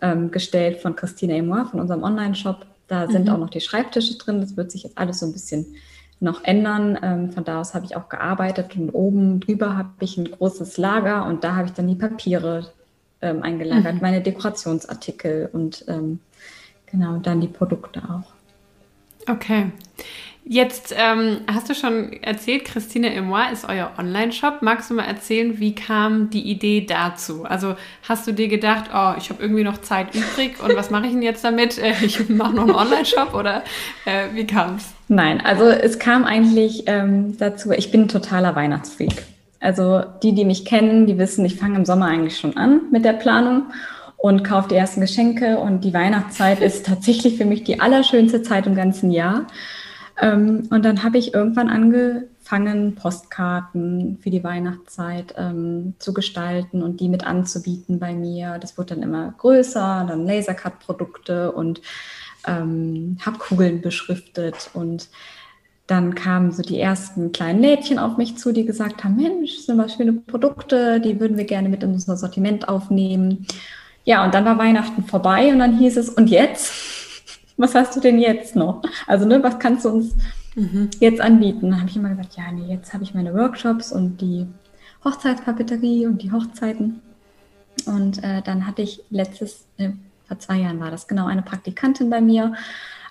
[0.04, 2.66] ähm, gestellt von Christina Emoir von unserem Online-Shop.
[2.88, 3.34] Da sind mhm.
[3.34, 4.42] auch noch die Schreibtische drin.
[4.42, 5.66] Das wird sich jetzt alles so ein bisschen
[6.20, 7.00] noch ändern.
[7.02, 10.78] Ähm, von da aus habe ich auch gearbeitet und oben drüber habe ich ein großes
[10.78, 12.72] Lager und da habe ich dann die Papiere
[13.22, 14.02] ähm, eingelagert, mhm.
[14.02, 16.20] meine Dekorationsartikel und ähm,
[16.86, 18.34] genau dann die Produkte auch.
[19.32, 19.72] Okay.
[20.46, 24.58] Jetzt ähm, hast du schon erzählt, Christine Emoir ist euer Online-Shop.
[24.62, 27.46] Magst du mal erzählen, wie kam die Idee dazu?
[27.46, 27.76] Also
[28.08, 31.14] hast du dir gedacht, oh, ich habe irgendwie noch Zeit übrig und was mache ich
[31.14, 31.78] denn jetzt damit?
[31.78, 33.64] Äh, ich mache noch einen Online-Shop oder
[34.04, 34.94] äh, wie kam es?
[35.08, 39.24] Nein, also es kam eigentlich ähm, dazu, ich bin totaler Weihnachtsfreak.
[39.62, 43.06] Also die, die mich kennen, die wissen, ich fange im Sommer eigentlich schon an mit
[43.06, 43.68] der Planung
[44.18, 48.68] und kaufe die ersten Geschenke und die Weihnachtszeit ist tatsächlich für mich die allerschönste Zeit
[48.68, 49.48] im ganzen Jahr.
[50.22, 57.00] Ähm, und dann habe ich irgendwann angefangen, Postkarten für die Weihnachtszeit ähm, zu gestalten und
[57.00, 58.58] die mit anzubieten bei mir.
[58.60, 61.82] Das wurde dann immer größer, dann Lasercut-Produkte und
[62.46, 65.10] ähm, habe Kugeln beschriftet und
[65.88, 69.78] dann kamen so die ersten kleinen Lädchen auf mich zu, die gesagt haben, Mensch, sind
[69.78, 73.46] was schöne Produkte, die würden wir gerne mit in unser Sortiment aufnehmen.
[74.06, 76.72] Ja, und dann war Weihnachten vorbei und dann hieß es, und jetzt?
[77.58, 78.82] Was hast du denn jetzt noch?
[79.08, 80.16] Also, ne, was kannst du uns
[80.56, 80.90] mhm.
[81.00, 81.72] jetzt anbieten?
[81.72, 84.48] Dann habe ich immer gesagt, ja, nee, jetzt habe ich meine Workshops und die
[85.04, 87.02] Hochzeitspapeterie und die Hochzeiten.
[87.86, 89.92] Und äh, dann hatte ich letztes, äh,
[90.28, 92.54] vor zwei Jahren war das genau, eine Praktikantin bei mir,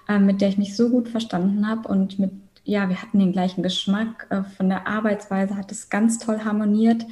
[0.09, 2.31] äh, mit der ich mich so gut verstanden habe und mit,
[2.65, 4.27] ja, wir hatten den gleichen Geschmack.
[4.31, 7.05] Äh, von der Arbeitsweise hat es ganz toll harmoniert.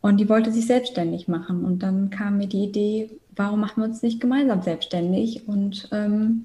[0.00, 1.64] Und die wollte sich selbstständig machen.
[1.64, 6.44] Und dann kam mir die Idee, warum machen wir uns nicht gemeinsam selbstständig und ähm,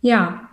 [0.00, 0.48] ja,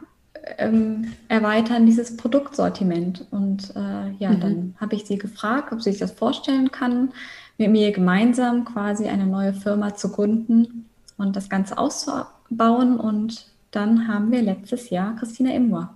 [0.58, 3.26] ähm, erweitern dieses Produktsortiment.
[3.32, 4.40] Und äh, ja, mhm.
[4.40, 7.12] dann habe ich sie gefragt, ob sie sich das vorstellen kann,
[7.58, 10.86] mit mir gemeinsam quasi eine neue Firma zu gründen
[11.18, 13.00] und das Ganze auszubauen.
[13.00, 15.96] Und dann haben wir letztes Jahr Christina Imwa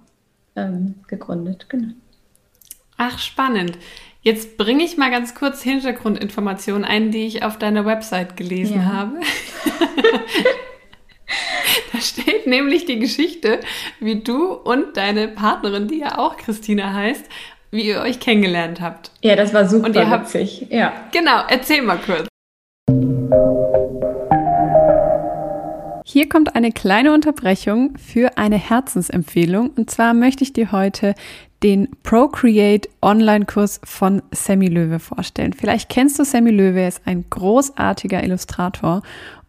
[0.55, 1.67] ähm, gegründet.
[1.69, 1.93] Genau.
[2.97, 3.77] Ach, spannend.
[4.23, 8.85] Jetzt bringe ich mal ganz kurz Hintergrundinformationen ein, die ich auf deiner Website gelesen ja.
[8.85, 9.19] habe.
[11.91, 13.59] da steht nämlich die Geschichte,
[13.99, 17.25] wie du und deine Partnerin, die ja auch Christina heißt,
[17.71, 19.11] wie ihr euch kennengelernt habt.
[19.21, 20.67] Ja, das war super und ihr habt, witzig.
[20.69, 20.93] Ja.
[21.11, 22.29] Genau, erzähl mal kurz.
[26.13, 29.71] Hier kommt eine kleine Unterbrechung für eine Herzensempfehlung.
[29.71, 31.15] Und zwar möchte ich dir heute
[31.63, 35.53] den Procreate Online-Kurs von Sammy Löwe vorstellen.
[35.53, 39.01] Vielleicht kennst du Sammy Löwe, er ist ein großartiger Illustrator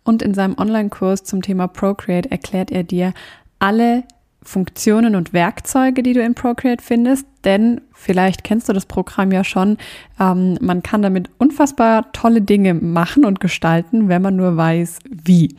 [0.05, 3.13] und in seinem Online-Kurs zum Thema Procreate erklärt er dir
[3.59, 4.05] alle
[4.45, 9.45] Funktionen und Werkzeuge, die du in Procreate findest, denn vielleicht kennst du das Programm ja
[9.45, 9.79] schon.
[10.21, 15.57] Ähm, man kann damit unfassbar tolle Dinge machen und gestalten, wenn man nur weiß, wie.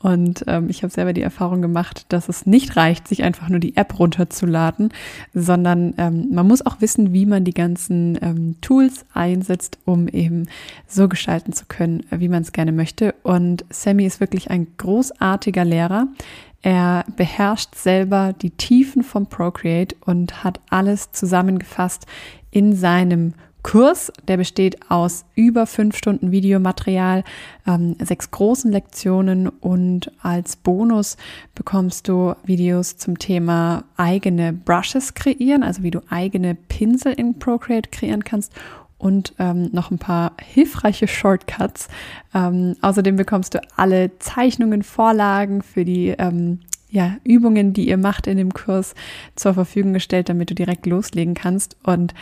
[0.00, 3.60] Und ähm, ich habe selber die Erfahrung gemacht, dass es nicht reicht, sich einfach nur
[3.60, 4.92] die App runterzuladen,
[5.32, 10.48] sondern ähm, man muss auch wissen, wie man die ganzen ähm, Tools einsetzt, um eben
[10.86, 13.14] so gestalten zu können, wie man es gerne möchte.
[13.22, 16.08] Und Sammy ist wirklich ein großartiger Lehrer.
[16.64, 22.06] Er beherrscht selber die Tiefen vom Procreate und hat alles zusammengefasst
[22.50, 24.10] in seinem Kurs.
[24.28, 27.22] Der besteht aus über fünf Stunden Videomaterial,
[27.66, 31.18] ähm, sechs großen Lektionen und als Bonus
[31.54, 37.90] bekommst du Videos zum Thema eigene Brushes kreieren, also wie du eigene Pinsel in Procreate
[37.90, 38.54] kreieren kannst
[39.04, 41.88] und ähm, noch ein paar hilfreiche Shortcuts.
[42.32, 48.26] Ähm, außerdem bekommst du alle Zeichnungen, Vorlagen für die ähm, ja, Übungen, die ihr macht
[48.26, 48.94] in dem Kurs,
[49.36, 51.76] zur Verfügung gestellt, damit du direkt loslegen kannst.
[51.82, 52.14] Und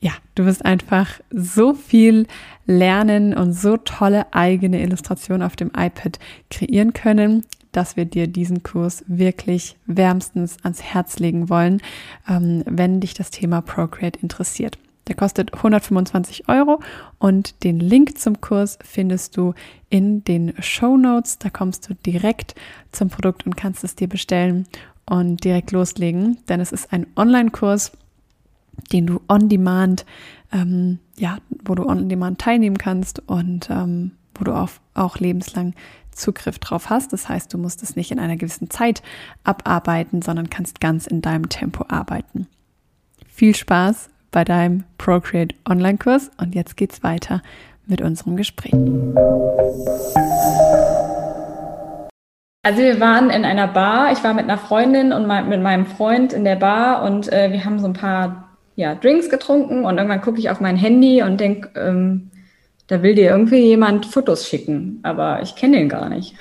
[0.00, 2.26] ja, du wirst einfach so viel
[2.64, 6.18] lernen und so tolle eigene Illustrationen auf dem iPad
[6.50, 11.82] kreieren können, dass wir dir diesen Kurs wirklich wärmstens ans Herz legen wollen,
[12.26, 14.78] ähm, wenn dich das Thema Procreate interessiert.
[15.10, 16.80] Der kostet 125 Euro
[17.18, 19.54] und den Link zum Kurs findest du
[19.88, 21.38] in den Show Notes.
[21.38, 22.54] Da kommst du direkt
[22.92, 24.68] zum Produkt und kannst es dir bestellen
[25.06, 27.90] und direkt loslegen, denn es ist ein Online-Kurs,
[28.92, 30.06] den du on demand,
[30.52, 35.74] ähm, ja, wo du on demand teilnehmen kannst und ähm, wo du auch, auch lebenslang
[36.12, 37.12] Zugriff drauf hast.
[37.12, 39.02] Das heißt, du musst es nicht in einer gewissen Zeit
[39.42, 42.46] abarbeiten, sondern kannst ganz in deinem Tempo arbeiten.
[43.26, 46.30] Viel Spaß bei deinem Procreate Online-Kurs.
[46.38, 47.42] Und jetzt geht's weiter
[47.86, 48.72] mit unserem Gespräch.
[52.62, 54.12] Also wir waren in einer Bar.
[54.12, 57.64] Ich war mit einer Freundin und mit meinem Freund in der Bar und äh, wir
[57.64, 61.40] haben so ein paar ja, Drinks getrunken und irgendwann gucke ich auf mein Handy und
[61.40, 62.30] denke, ähm,
[62.86, 66.34] da will dir irgendwie jemand Fotos schicken, aber ich kenne den gar nicht.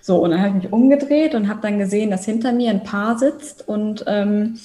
[0.00, 2.84] So, und dann habe ich mich umgedreht und habe dann gesehen, dass hinter mir ein
[2.84, 4.58] Paar sitzt und ähm,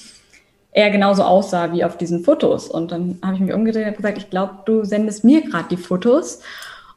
[0.72, 2.68] er genauso aussah wie auf diesen Fotos.
[2.68, 5.76] Und dann habe ich mich umgedreht und gesagt, ich glaube, du sendest mir gerade die
[5.76, 6.40] Fotos.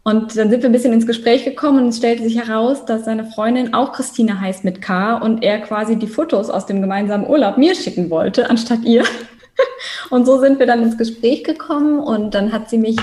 [0.04, 3.06] Und dann sind wir ein bisschen ins Gespräch gekommen und es stellte sich heraus, dass
[3.06, 7.28] seine Freundin auch Christine heißt mit K und er quasi die Fotos aus dem gemeinsamen
[7.28, 9.04] Urlaub mir schicken wollte, anstatt ihr.
[10.10, 12.98] Und so sind wir dann ins Gespräch gekommen und dann hat sie mich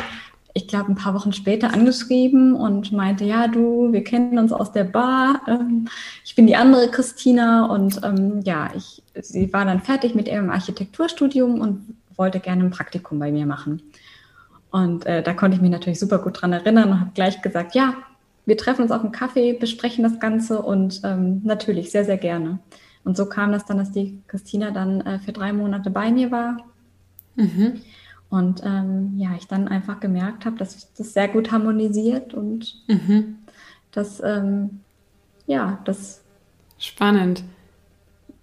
[0.59, 4.73] ich glaube, ein paar Wochen später angeschrieben und meinte, ja, du, wir kennen uns aus
[4.73, 5.41] der Bar.
[5.47, 5.89] Ähm,
[6.25, 10.51] ich bin die andere Christina und ähm, ja, ich, sie war dann fertig mit ihrem
[10.51, 13.83] Architekturstudium und wollte gerne ein Praktikum bei mir machen.
[14.73, 17.77] Und äh, da konnte ich mich natürlich super gut dran erinnern und habe gleich gesagt,
[17.77, 17.95] ja,
[18.45, 22.59] wir treffen uns auf dem Kaffee, besprechen das Ganze und ähm, natürlich sehr, sehr gerne.
[23.05, 26.33] Und so kam das dann, dass die Christina dann äh, für drei Monate bei mir
[26.33, 26.57] war.
[27.37, 27.81] Mhm.
[28.31, 33.39] Und ähm, ja, ich dann einfach gemerkt habe, dass das sehr gut harmonisiert und mhm.
[33.91, 34.81] dass, ähm,
[35.47, 36.23] ja, das.
[36.79, 37.43] Spannend.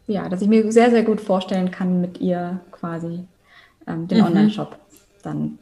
[0.07, 3.25] Ja, dass ich mir sehr, sehr gut vorstellen kann, mit ihr quasi
[3.87, 4.25] ähm, den mhm.
[4.25, 4.77] Online-Shop
[5.23, 5.57] dann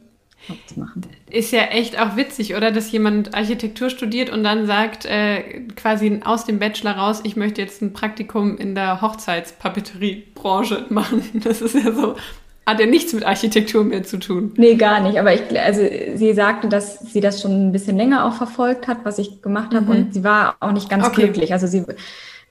[0.66, 1.02] zu machen.
[1.30, 2.70] Ist ja echt auch witzig, oder?
[2.70, 7.62] Dass jemand Architektur studiert und dann sagt, äh, quasi aus dem Bachelor raus, ich möchte
[7.62, 11.22] jetzt ein Praktikum in der Hochzeitspapeteriebranche machen.
[11.44, 12.16] Das ist ja so
[12.66, 14.52] hat ja nichts mit Architektur mehr zu tun.
[14.56, 15.18] Nee, gar nicht.
[15.18, 15.82] Aber ich, also
[16.14, 19.74] sie sagte, dass sie das schon ein bisschen länger auch verfolgt hat, was ich gemacht
[19.74, 19.86] habe.
[19.86, 19.90] Mhm.
[19.90, 21.22] Und sie war auch nicht ganz okay.
[21.24, 21.52] glücklich.
[21.52, 21.84] Also sie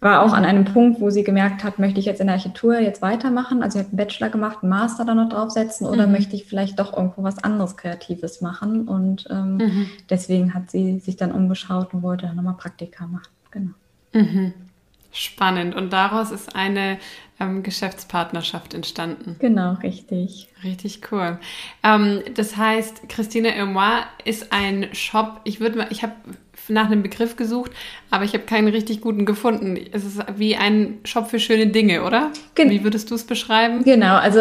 [0.04, 2.78] war auch an einem Punkt, wo sie gemerkt hat, möchte ich jetzt in der Architektur
[2.78, 3.64] jetzt weitermachen?
[3.64, 6.12] Also sie hat einen Bachelor gemacht, einen Master da noch draufsetzen oder mhm.
[6.12, 8.88] möchte ich vielleicht doch irgendwo was anderes Kreatives machen?
[8.88, 9.90] Und ähm, mhm.
[10.10, 13.30] deswegen hat sie sich dann umgeschaut und wollte dann nochmal Praktika machen.
[13.50, 13.72] Genau.
[14.12, 14.54] Mhm.
[15.16, 15.76] Spannend.
[15.76, 16.98] Und daraus ist eine
[17.40, 19.36] ähm, Geschäftspartnerschaft entstanden.
[19.40, 20.50] Genau, richtig.
[20.64, 21.40] Richtig cool.
[21.84, 25.42] Ähm, das heißt, Christine Emois ist ein Shop.
[25.44, 26.14] Ich würde mal, ich habe
[26.70, 27.72] nach einem Begriff gesucht,
[28.10, 29.78] aber ich habe keinen richtig guten gefunden.
[29.92, 32.32] Es ist wie ein Shop für schöne Dinge, oder?
[32.56, 33.84] Gen wie würdest du es beschreiben?
[33.84, 34.40] Genau, also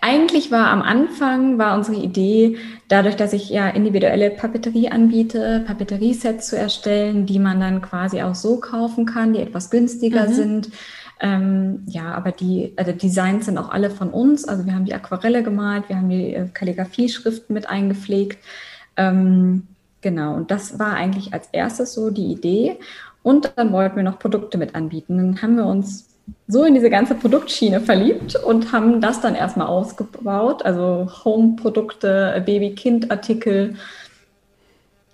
[0.00, 2.56] eigentlich war am Anfang war unsere Idee,
[2.88, 8.34] dadurch, dass ich ja individuelle Papeterie anbiete, Papeteriesets zu erstellen, die man dann quasi auch
[8.34, 10.32] so kaufen kann, die etwas günstiger mhm.
[10.32, 10.70] sind.
[11.20, 14.48] Ähm, ja, aber die also Designs sind auch alle von uns.
[14.48, 18.38] Also wir haben die Aquarelle gemalt, wir haben die äh, Kalligrafie-Schriften mit eingepflegt.
[18.96, 19.66] Ähm,
[20.00, 22.78] genau, und das war eigentlich als erstes so die Idee.
[23.22, 25.18] Und dann wollten wir noch Produkte mit anbieten.
[25.18, 26.08] Dann haben wir uns
[26.48, 33.74] so in diese ganze Produktschiene verliebt und haben das dann erstmal ausgebaut, also Home-Produkte, Baby-Kind-Artikel,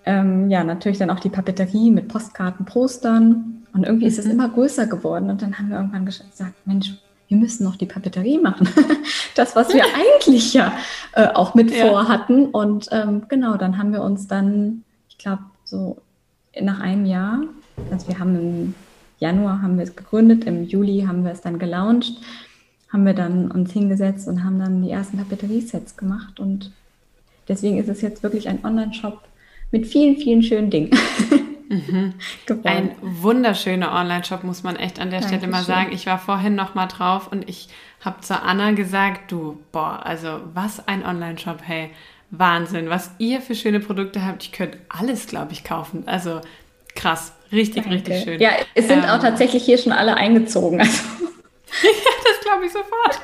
[0.04, 4.32] ähm, ja, natürlich dann auch die Papeterie mit Postkarten, Postern Und irgendwie ist es mhm.
[4.32, 5.30] immer größer geworden.
[5.30, 6.94] Und dann haben wir irgendwann gesagt, Mensch,
[7.28, 8.68] wir müssen noch die Papeterie machen.
[9.34, 9.84] das, was wir
[10.24, 10.76] eigentlich ja
[11.12, 11.86] äh, auch mit ja.
[11.86, 12.46] vorhatten.
[12.46, 15.98] Und ähm, genau, dann haben wir uns dann, ich glaube, so
[16.58, 17.42] nach einem Jahr,
[17.90, 18.74] also wir haben im
[19.18, 22.14] Januar haben wir es gegründet, im Juli haben wir es dann gelauncht,
[22.92, 26.40] haben wir dann uns hingesetzt und haben dann die ersten Papeteriesets gemacht.
[26.40, 26.72] Und
[27.48, 29.20] deswegen ist es jetzt wirklich ein Online-Shop
[29.70, 30.90] mit vielen, vielen schönen Dingen.
[31.68, 32.14] Mhm.
[32.64, 35.40] Ein wunderschöner Online-Shop, muss man echt an der Dankeschön.
[35.40, 35.92] Stelle mal sagen.
[35.92, 37.68] Ich war vorhin noch mal drauf und ich
[38.04, 41.90] habe zu Anna gesagt, du, boah, also was ein Online-Shop, hey,
[42.30, 44.42] Wahnsinn, was ihr für schöne Produkte habt.
[44.42, 46.04] Ich könnte alles, glaube ich, kaufen.
[46.06, 46.40] Also
[46.94, 47.96] krass, richtig, Danke.
[47.96, 48.40] richtig schön.
[48.40, 50.80] Ja, es sind ähm, auch tatsächlich hier schon alle eingezogen.
[50.80, 51.02] Also.
[51.82, 53.20] ja, das glaube ich sofort.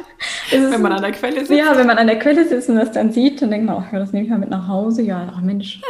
[0.51, 1.51] wenn man an der Quelle sitzt.
[1.51, 3.91] Ja, wenn man an der Quelle sitzt und das dann sieht, dann denkt man, ach,
[3.93, 5.03] das nehme ich mal mit nach Hause.
[5.03, 5.81] Ja, ach Mensch.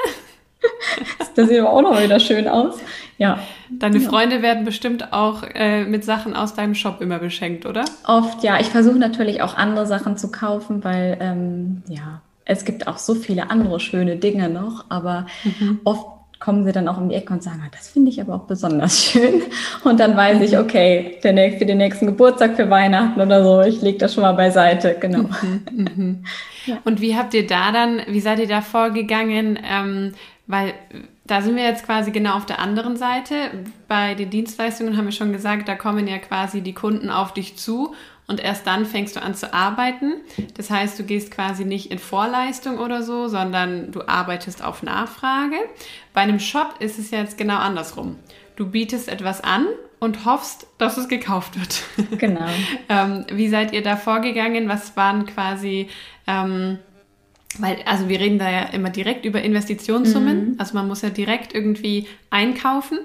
[1.35, 2.77] Das sieht aber auch noch wieder schön aus.
[3.19, 3.39] Ja.
[3.71, 4.09] Deine ja.
[4.09, 7.85] Freunde werden bestimmt auch äh, mit Sachen aus deinem Shop immer beschenkt, oder?
[8.07, 8.61] Oft, ja.
[8.61, 13.15] Ich versuche natürlich auch andere Sachen zu kaufen, weil, ähm, ja, es gibt auch so
[13.15, 15.81] viele andere schöne Dinge noch, aber mhm.
[15.85, 16.07] oft
[16.43, 18.47] kommen sie dann auch um die Ecke und sagen, ah, das finde ich aber auch
[18.47, 19.43] besonders schön.
[19.85, 20.59] Und dann weiß ich, mhm.
[20.59, 24.23] okay, der nächste, für den nächsten Geburtstag, für Weihnachten oder so, ich lege das schon
[24.23, 25.29] mal beiseite, genau.
[25.43, 26.25] Mhm, mhm.
[26.65, 26.79] Ja.
[26.85, 29.59] Und wie habt ihr da dann, wie seid ihr da vorgegangen?
[29.69, 30.13] Ähm,
[30.47, 30.75] weil
[31.25, 33.65] da sind wir jetzt quasi genau auf der anderen Seite.
[33.89, 37.57] Bei den Dienstleistungen haben wir schon gesagt, da kommen ja quasi die Kunden auf dich
[37.57, 37.95] zu
[38.27, 40.15] und erst dann fängst du an zu arbeiten.
[40.55, 45.57] Das heißt, du gehst quasi nicht in Vorleistung oder so, sondern du arbeitest auf Nachfrage.
[46.13, 48.17] Bei einem Shop ist es jetzt genau andersrum.
[48.57, 49.67] Du bietest etwas an
[49.99, 51.83] und hoffst, dass es gekauft wird.
[52.19, 52.47] Genau.
[52.89, 54.69] ähm, wie seid ihr da vorgegangen?
[54.69, 55.89] Was waren quasi
[56.27, 56.79] ähm,
[57.61, 60.53] weil, also wir reden da ja immer direkt über Investitionssummen.
[60.53, 60.55] Mhm.
[60.59, 62.99] Also man muss ja direkt irgendwie einkaufen.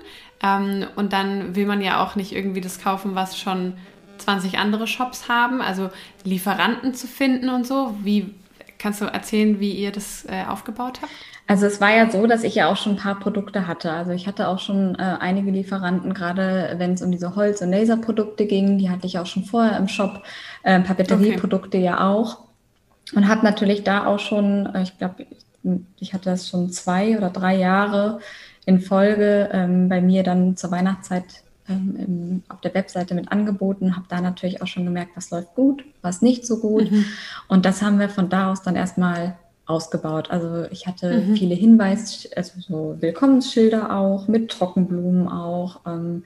[0.44, 3.74] Ähm, und dann will man ja auch nicht irgendwie das kaufen, was schon
[4.20, 5.62] 20 andere Shops haben.
[5.62, 5.90] Also
[6.24, 7.96] Lieferanten zu finden und so.
[8.04, 8.34] Wie
[8.78, 11.12] kannst du erzählen, wie ihr das äh, aufgebaut habt?
[11.50, 13.92] Also es war ja so, dass ich ja auch schon ein paar Produkte hatte.
[13.92, 17.72] Also ich hatte auch schon äh, einige Lieferanten, gerade wenn es um diese Holz- und
[17.72, 20.24] Laserprodukte ging, die hatte ich auch schon vorher im Shop.
[20.64, 21.86] Äh, Papeterieprodukte okay.
[21.86, 22.47] ja auch.
[23.14, 25.26] Und habe natürlich da auch schon, äh, ich glaube,
[26.00, 28.20] ich hatte das schon zwei oder drei Jahre
[28.66, 31.26] in Folge ähm, bei mir dann zur Weihnachtszeit
[31.70, 35.56] ähm, im, auf der Webseite mit angeboten, habe da natürlich auch schon gemerkt, was läuft
[35.56, 36.92] gut, was nicht so gut.
[36.92, 37.06] Mhm.
[37.48, 40.32] Und das haben wir von da aus dann erstmal ausgebaut.
[40.32, 41.36] Also ich hatte mhm.
[41.36, 45.82] viele Hinweis, also so Willkommensschilder auch, mit Trockenblumen auch.
[45.86, 46.24] Ähm,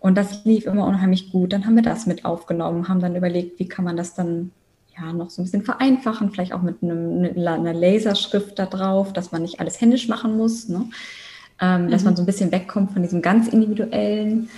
[0.00, 1.52] und das lief immer unheimlich gut.
[1.52, 4.52] Dann haben wir das mit aufgenommen, haben dann überlegt, wie kann man das dann
[5.00, 9.32] ja, noch so ein bisschen vereinfachen, vielleicht auch mit einem, einer Laserschrift da drauf, dass
[9.32, 10.86] man nicht alles händisch machen muss, ne?
[11.60, 11.90] ähm, mhm.
[11.90, 14.48] dass man so ein bisschen wegkommt von diesem ganz individuellen.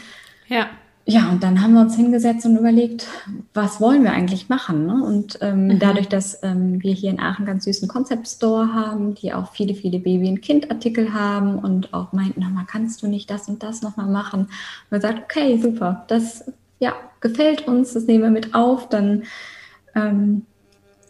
[0.48, 0.66] Ja.
[1.06, 3.08] Ja, und dann haben wir uns hingesetzt und überlegt,
[3.54, 4.86] was wollen wir eigentlich machen?
[4.86, 5.02] Ne?
[5.02, 5.78] Und ähm, mhm.
[5.78, 9.74] dadurch, dass ähm, wir hier in Aachen ganz süßen Concept Store haben, die auch viele,
[9.74, 13.82] viele Baby- und Kindartikel haben und auch meinten, mal kannst du nicht das und das
[13.82, 14.42] nochmal machen?
[14.42, 14.50] Und
[14.90, 16.44] wir gesagt, okay, super, das
[16.80, 19.24] ja, gefällt uns, das nehmen wir mit auf, dann
[19.94, 20.46] ähm,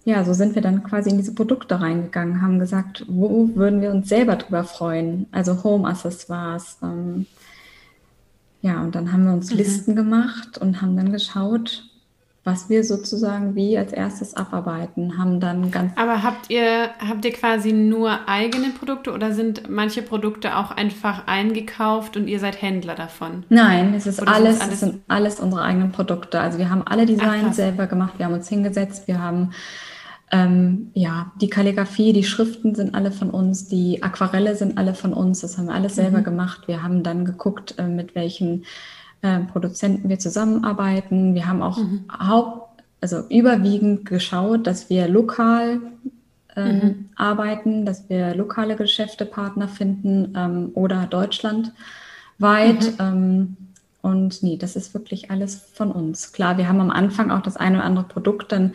[0.05, 3.91] ja, so sind wir dann quasi in diese Produkte reingegangen, haben gesagt, wo würden wir
[3.91, 5.27] uns selber drüber freuen?
[5.31, 6.79] Also Home-Accessoires.
[6.83, 7.27] Ähm,
[8.63, 9.59] ja, und dann haben wir uns mhm.
[9.59, 11.90] Listen gemacht und haben dann geschaut,
[12.43, 15.93] was wir sozusagen wie als erstes abarbeiten, haben dann ganz.
[15.97, 21.27] Aber habt ihr, habt ihr quasi nur eigene Produkte oder sind manche Produkte auch einfach
[21.27, 23.45] eingekauft und ihr seid Händler davon?
[23.51, 26.41] Nein, es ist alles, alles, es sind alles unsere eigenen Produkte.
[26.41, 29.51] Also wir haben alle Designs Ach, selber gemacht, wir haben uns hingesetzt, wir haben
[30.33, 35.13] ähm, ja, die Kalligrafie, die Schriften sind alle von uns, die Aquarelle sind alle von
[35.13, 36.25] uns, das haben wir alles selber mhm.
[36.25, 36.69] gemacht.
[36.69, 38.65] Wir haben dann geguckt, äh, mit welchen
[39.23, 41.35] äh, Produzenten wir zusammenarbeiten.
[41.35, 42.05] Wir haben auch mhm.
[42.11, 45.81] Haupt, also überwiegend geschaut, dass wir lokal
[46.57, 47.09] ähm, mhm.
[47.17, 51.73] arbeiten, dass wir lokale Geschäftepartner finden ähm, oder deutschlandweit.
[52.39, 52.97] Mhm.
[52.99, 53.57] Ähm,
[54.03, 56.33] und nee, das ist wirklich alles von uns.
[56.33, 58.73] Klar, wir haben am Anfang auch das eine oder andere Produkt dann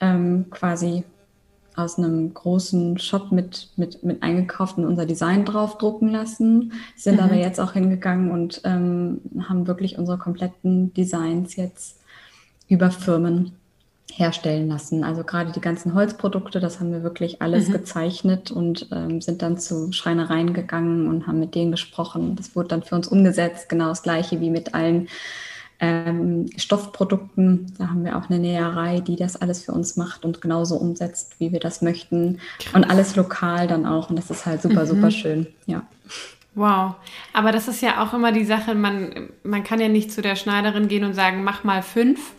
[0.00, 1.04] ähm, quasi
[1.76, 7.20] aus einem großen Shop mit, mit, mit eingekauft und unser Design draufdrucken lassen, sind mhm.
[7.20, 12.00] aber jetzt auch hingegangen und ähm, haben wirklich unsere kompletten Designs jetzt
[12.68, 13.52] über Firmen
[14.12, 15.04] herstellen lassen.
[15.04, 17.72] Also gerade die ganzen Holzprodukte, das haben wir wirklich alles mhm.
[17.72, 22.36] gezeichnet und ähm, sind dann zu Schreinereien gegangen und haben mit denen gesprochen.
[22.36, 25.08] Das wurde dann für uns umgesetzt, genau das gleiche wie mit allen
[25.80, 27.72] ähm, Stoffprodukten.
[27.78, 31.38] Da haben wir auch eine Näherei, die das alles für uns macht und genauso umsetzt,
[31.38, 32.40] wie wir das möchten.
[32.72, 34.10] Und alles lokal dann auch.
[34.10, 34.88] Und das ist halt super, mhm.
[34.88, 35.46] super schön.
[35.66, 35.82] Ja.
[36.54, 36.94] Wow.
[37.34, 40.36] Aber das ist ja auch immer die Sache, man, man kann ja nicht zu der
[40.36, 42.32] Schneiderin gehen und sagen, mach mal fünf,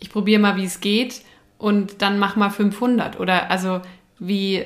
[0.00, 1.22] ich probiere mal, wie es geht
[1.58, 3.20] und dann mach mal 500.
[3.20, 3.82] Oder also
[4.18, 4.64] wie,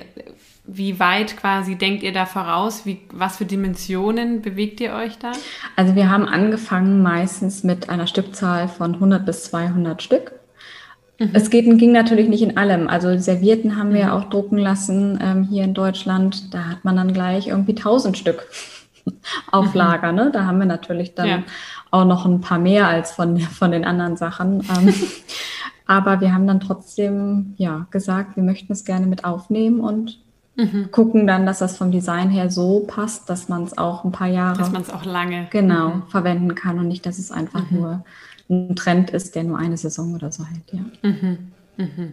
[0.67, 2.85] wie weit quasi denkt ihr da voraus?
[2.85, 5.33] Wie, was für Dimensionen bewegt ihr euch da?
[5.77, 10.33] Also wir haben angefangen meistens mit einer Stückzahl von 100 bis 200 Stück.
[11.19, 11.31] Mhm.
[11.33, 12.89] Es geht, ging natürlich nicht in allem.
[12.89, 14.11] Also Servierten haben wir mhm.
[14.11, 16.53] auch drucken lassen ähm, hier in Deutschland.
[16.53, 18.49] Da hat man dann gleich irgendwie 1000 Stück
[19.53, 19.79] auf mhm.
[19.79, 20.13] Lager.
[20.13, 20.31] Ne?
[20.33, 21.43] Da haben wir natürlich dann ja.
[21.93, 24.67] auch noch ein paar mehr als von, von den anderen Sachen.
[24.77, 24.93] Ähm,
[25.87, 30.26] aber wir haben dann trotzdem ja gesagt, wir möchten es gerne mit aufnehmen und
[30.57, 30.91] mhm.
[30.91, 34.29] gucken dann, dass das vom Design her so passt, dass man es auch ein paar
[34.29, 34.59] Jahre.
[34.59, 35.47] Dass man es auch lange.
[35.51, 36.03] Genau, mhm.
[36.09, 37.79] verwenden kann und nicht, dass es einfach mhm.
[37.79, 38.05] nur
[38.49, 41.09] ein Trend ist, der nur eine Saison oder so hält, ja.
[41.09, 41.53] Mhm.
[41.77, 42.13] Mhm.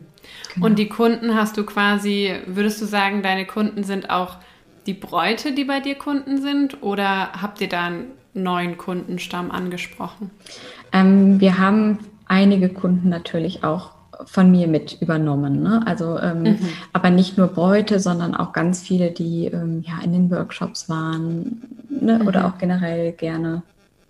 [0.54, 0.66] Genau.
[0.66, 4.38] Und die Kunden hast du quasi, würdest du sagen, deine Kunden sind auch
[4.86, 10.32] die Bräute, die bei dir Kunden sind, oder habt ihr da einen neuen Kundenstamm angesprochen?
[10.92, 13.93] Ähm, wir haben einige Kunden natürlich auch
[14.26, 15.62] von mir mit übernommen.
[15.62, 15.82] Ne?
[15.86, 16.60] Also, ähm, mhm.
[16.94, 21.62] aber nicht nur Bräute, sondern auch ganz viele, die ähm, ja in den Workshops waren
[21.90, 22.20] ne?
[22.20, 22.28] mhm.
[22.28, 23.64] oder auch generell gerne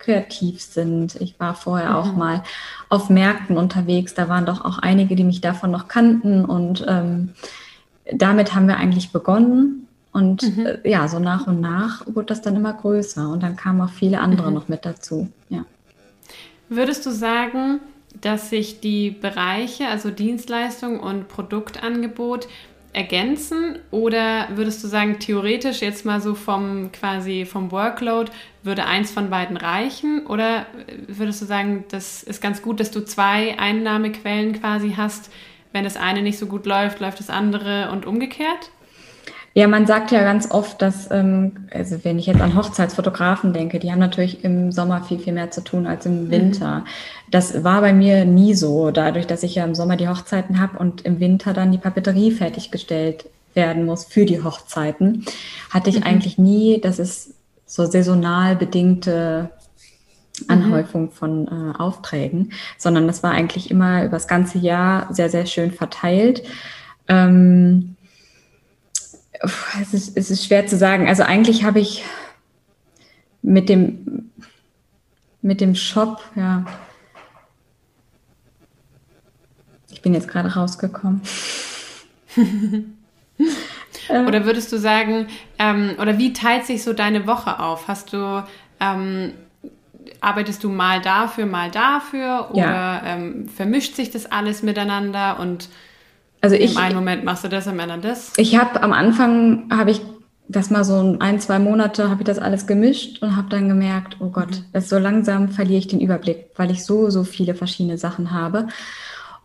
[0.04, 1.16] kreativ sind.
[1.16, 1.96] Ich war vorher mhm.
[1.96, 2.44] auch mal
[2.90, 4.14] auf Märkten unterwegs.
[4.14, 6.46] Da waren doch auch einige, die mich davon noch kannten.
[6.46, 7.30] Und ähm,
[8.12, 9.88] damit haben wir eigentlich begonnen.
[10.12, 10.66] Und mhm.
[10.66, 13.30] äh, ja, so nach und nach wurde das dann immer größer.
[13.30, 14.56] Und dann kamen auch viele andere mhm.
[14.56, 15.30] noch mit dazu.
[15.50, 15.66] Ja.
[16.70, 17.80] Würdest du sagen,
[18.22, 22.48] dass sich die Bereiche, also Dienstleistung und Produktangebot,
[22.94, 23.80] ergänzen?
[23.92, 29.30] Oder würdest du sagen, theoretisch jetzt mal so vom quasi vom Workload würde eins von
[29.30, 30.26] beiden reichen?
[30.28, 30.68] Oder
[31.08, 35.32] würdest du sagen, das ist ganz gut, dass du zwei Einnahmequellen quasi hast,
[35.72, 38.70] wenn das eine nicht so gut läuft, läuft das andere und umgekehrt?
[39.56, 43.78] Ja, man sagt ja ganz oft, dass, ähm, also wenn ich jetzt an Hochzeitsfotografen denke,
[43.78, 46.80] die haben natürlich im Sommer viel, viel mehr zu tun als im Winter.
[46.80, 46.86] Mhm.
[47.30, 50.80] Das war bei mir nie so, dadurch, dass ich ja im Sommer die Hochzeiten habe
[50.80, 55.24] und im Winter dann die Papeterie fertiggestellt werden muss für die Hochzeiten,
[55.70, 56.04] hatte ich mhm.
[56.04, 57.36] eigentlich nie, dass es
[57.68, 59.52] so saisonal bedingte
[60.48, 61.12] Anhäufung mhm.
[61.12, 65.72] von äh, Aufträgen, sondern das war eigentlich immer über das ganze Jahr sehr, sehr schön
[65.72, 66.42] verteilt.
[67.08, 67.93] Ähm,
[69.82, 71.08] es ist, es ist schwer zu sagen.
[71.08, 72.04] Also eigentlich habe ich
[73.42, 74.32] mit dem,
[75.42, 76.66] mit dem Shop, ja.
[79.92, 81.22] Ich bin jetzt gerade rausgekommen.
[84.10, 85.28] oder würdest du sagen,
[85.60, 87.88] ähm, oder wie teilt sich so deine Woche auf?
[87.88, 88.44] Hast du,
[88.80, 89.34] ähm,
[90.20, 92.50] arbeitest du mal dafür, mal dafür?
[92.52, 93.02] Oder ja.
[93.06, 95.70] ähm, vermischt sich das alles miteinander und
[96.44, 98.34] also ich, Im einen Moment machst du das, im anderen das.
[98.36, 100.02] Ich habe am Anfang habe ich
[100.50, 104.18] das mal so ein, zwei Monate habe ich das alles gemischt und habe dann gemerkt,
[104.20, 104.82] oh Gott, mhm.
[104.82, 108.68] so langsam verliere ich den Überblick, weil ich so, so viele verschiedene Sachen habe.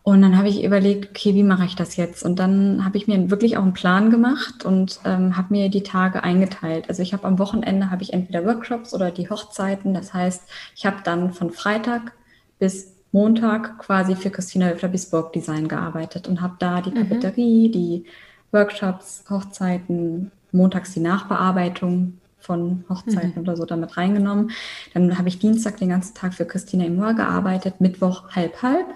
[0.03, 2.25] Und dann habe ich überlegt, okay, wie mache ich das jetzt?
[2.25, 5.85] Und dann habe ich mir wirklich auch einen Plan gemacht und ähm, habe mir die
[5.85, 6.87] Tage eingeteilt.
[6.89, 9.95] Also ich habe am Wochenende habe ich entweder Workshops oder die Hochzeiten.
[9.95, 10.43] Das heißt,
[10.75, 12.13] ich habe dann von Freitag
[12.59, 16.91] bis Montag quasi für Christina Höfler Bespoke Design gearbeitet und habe da die.
[16.91, 17.73] Papeterie, mhm.
[17.73, 18.05] die
[18.53, 23.43] Workshops, Hochzeiten, montags die Nachbearbeitung von Hochzeiten mhm.
[23.43, 24.51] oder so damit reingenommen.
[24.95, 28.87] Dann habe ich Dienstag den ganzen Tag für Christina Emoir gearbeitet, Mittwoch halb halb,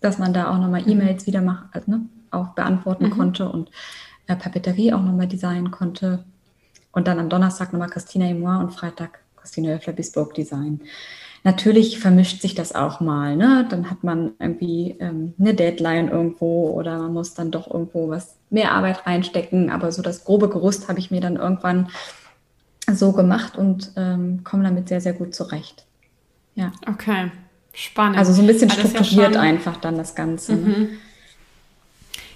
[0.00, 0.92] dass man da auch nochmal mhm.
[0.92, 2.00] E-Mails wieder macht, also, ne,
[2.30, 3.10] auch beantworten mhm.
[3.10, 3.70] konnte und
[4.26, 6.24] äh, Papeterie auch nochmal designen konnte.
[6.92, 10.80] Und dann am Donnerstag nochmal Christina Emoir und Freitag Christina Höfler Bespoke Design.
[11.46, 13.36] Natürlich vermischt sich das auch mal.
[13.36, 13.64] Ne?
[13.70, 18.34] Dann hat man irgendwie ähm, eine Deadline irgendwo oder man muss dann doch irgendwo was
[18.50, 19.70] mehr Arbeit reinstecken.
[19.70, 21.88] Aber so das grobe Gerüst habe ich mir dann irgendwann
[22.92, 25.86] so gemacht und ähm, komme damit sehr, sehr gut zurecht.
[26.56, 26.72] Ja.
[26.84, 27.30] Okay,
[27.72, 28.18] spannend.
[28.18, 30.54] Also so ein bisschen strukturiert ja einfach dann das Ganze.
[30.54, 30.58] Ne?
[30.58, 30.88] Mhm.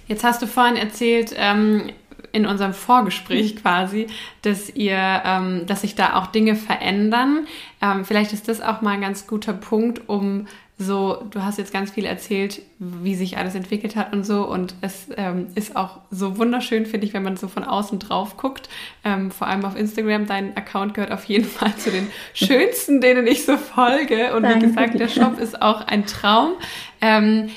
[0.07, 1.91] Jetzt hast du vorhin erzählt, ähm,
[2.31, 3.59] in unserem Vorgespräch mhm.
[3.59, 4.07] quasi,
[4.41, 7.47] dass ihr, ähm, dass sich da auch Dinge verändern.
[7.81, 10.47] Ähm, vielleicht ist das auch mal ein ganz guter Punkt, um
[10.81, 14.47] so, du hast jetzt ganz viel erzählt, wie sich alles entwickelt hat und so.
[14.47, 18.35] Und es ähm, ist auch so wunderschön, finde ich, wenn man so von außen drauf
[18.37, 18.67] guckt.
[19.03, 20.25] Ähm, vor allem auf Instagram.
[20.25, 24.35] Dein Account gehört auf jeden Fall zu den schönsten, denen ich so folge.
[24.35, 24.61] Und Danke.
[24.61, 26.53] wie gesagt, der Shop ist auch ein Traum.
[26.99, 27.49] Ähm,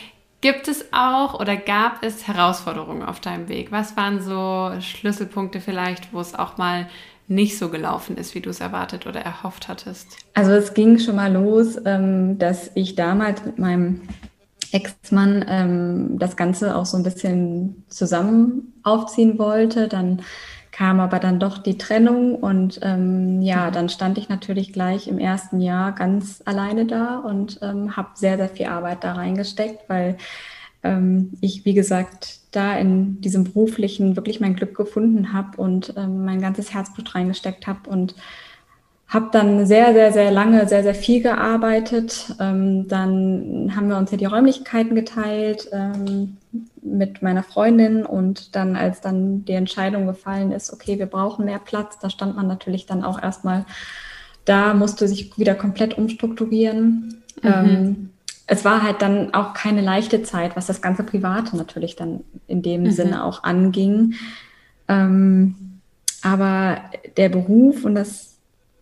[0.44, 3.72] Gibt es auch oder gab es Herausforderungen auf deinem Weg?
[3.72, 6.86] Was waren so Schlüsselpunkte vielleicht, wo es auch mal
[7.28, 10.18] nicht so gelaufen ist, wie du es erwartet oder erhofft hattest?
[10.34, 14.02] Also es ging schon mal los, ähm, dass ich damals mit meinem
[14.70, 19.88] Ex-Mann ähm, das Ganze auch so ein bisschen zusammen aufziehen wollte.
[19.88, 20.20] Dann
[20.74, 25.20] kam aber dann doch die Trennung und ähm, ja, dann stand ich natürlich gleich im
[25.20, 30.16] ersten Jahr ganz alleine da und ähm, habe sehr, sehr viel Arbeit da reingesteckt, weil
[30.82, 36.24] ähm, ich, wie gesagt, da in diesem beruflichen wirklich mein Glück gefunden habe und ähm,
[36.24, 38.16] mein ganzes Herzblut reingesteckt habe und
[39.06, 42.34] habe dann sehr, sehr, sehr lange, sehr, sehr viel gearbeitet.
[42.40, 46.36] Ähm, dann haben wir uns ja die Räumlichkeiten geteilt ähm,
[46.84, 51.58] mit meiner Freundin und dann, als dann die Entscheidung gefallen ist, okay, wir brauchen mehr
[51.58, 53.64] Platz, da stand man natürlich dann auch erstmal
[54.44, 57.22] da, musste sich wieder komplett umstrukturieren.
[57.42, 57.50] Mhm.
[57.50, 58.10] Ähm,
[58.46, 62.60] es war halt dann auch keine leichte Zeit, was das ganze Private natürlich dann in
[62.60, 62.90] dem mhm.
[62.90, 64.14] Sinne auch anging.
[64.86, 65.80] Ähm,
[66.22, 66.82] aber
[67.16, 68.34] der Beruf und das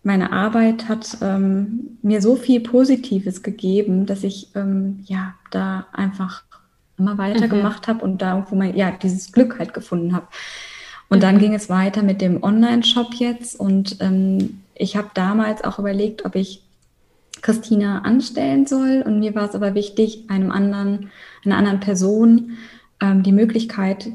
[0.04, 6.42] meine Arbeit hat ähm, mir so viel Positives gegeben, dass ich ähm, ja da einfach
[7.02, 7.92] immer weitergemacht mhm.
[7.92, 10.26] habe und da irgendwo mein, ja, dieses Glück halt gefunden habe.
[11.08, 11.22] Und mhm.
[11.22, 16.24] dann ging es weiter mit dem Online-Shop jetzt und ähm, ich habe damals auch überlegt,
[16.24, 16.62] ob ich
[17.42, 21.10] Christina anstellen soll und mir war es aber wichtig, einem anderen,
[21.44, 22.56] einer anderen Person
[23.00, 24.08] ähm, die Möglichkeit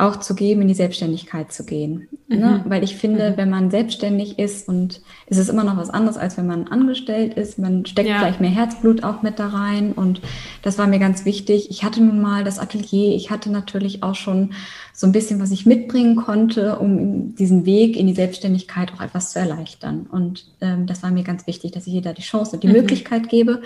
[0.00, 2.08] auch zu geben, in die Selbstständigkeit zu gehen.
[2.28, 2.36] Ne?
[2.36, 2.40] Mhm.
[2.40, 2.64] Ne?
[2.66, 3.36] Weil ich finde, mhm.
[3.36, 7.34] wenn man selbstständig ist und ist es immer noch was anderes, als wenn man angestellt
[7.34, 7.58] ist.
[7.58, 8.18] Man steckt ja.
[8.18, 9.92] vielleicht mehr Herzblut auch mit da rein.
[9.92, 10.20] Und
[10.62, 11.70] das war mir ganz wichtig.
[11.70, 13.14] Ich hatte nun mal das Atelier.
[13.14, 14.54] Ich hatte natürlich auch schon
[14.94, 19.32] so ein bisschen, was ich mitbringen konnte, um diesen Weg in die Selbstständigkeit auch etwas
[19.32, 20.06] zu erleichtern.
[20.10, 22.68] Und ähm, das war mir ganz wichtig, dass ich ihr da die Chance und die
[22.68, 22.74] mhm.
[22.74, 23.62] Möglichkeit gebe.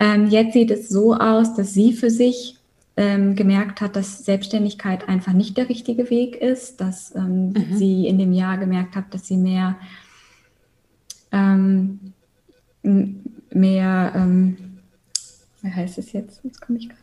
[0.00, 2.57] Ähm, jetzt sieht es so aus, dass sie für sich
[2.98, 7.76] ähm, gemerkt hat, dass Selbstständigkeit einfach nicht der richtige Weg ist, dass ähm, mhm.
[7.76, 9.76] sie in dem Jahr gemerkt hat, dass sie mehr,
[11.30, 12.12] ähm,
[12.82, 14.80] mehr, ähm,
[15.62, 16.40] wie heißt es jetzt?
[16.42, 16.98] Jetzt komme ich gerade.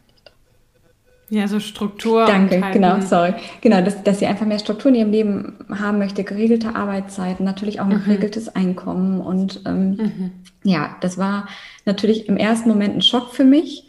[1.30, 2.26] Ja, so Struktur.
[2.26, 3.34] Danke, genau, sorry.
[3.62, 7.80] Genau, dass, dass sie einfach mehr Struktur in ihrem Leben haben möchte, geregelte Arbeitszeiten, natürlich
[7.80, 8.04] auch ein mhm.
[8.04, 9.22] geregeltes Einkommen.
[9.22, 10.32] Und ähm, mhm.
[10.64, 11.48] ja, das war
[11.86, 13.88] natürlich im ersten Moment ein Schock für mich.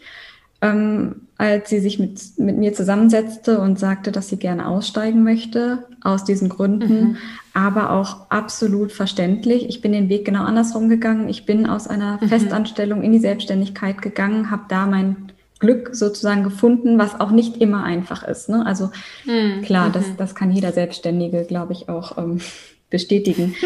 [0.61, 5.85] Ähm, als sie sich mit, mit mir zusammensetzte und sagte, dass sie gerne aussteigen möchte,
[6.01, 7.17] aus diesen Gründen, mhm.
[7.53, 9.69] aber auch absolut verständlich.
[9.69, 11.29] Ich bin den Weg genau andersrum gegangen.
[11.29, 12.29] Ich bin aus einer mhm.
[12.29, 17.83] Festanstellung in die Selbstständigkeit gegangen, habe da mein Glück sozusagen gefunden, was auch nicht immer
[17.83, 18.49] einfach ist.
[18.49, 18.65] Ne?
[18.65, 18.89] Also
[19.25, 19.61] mhm.
[19.61, 20.17] klar, das, mhm.
[20.17, 22.39] das kann jeder Selbstständige, glaube ich, auch ähm,
[22.89, 23.55] bestätigen.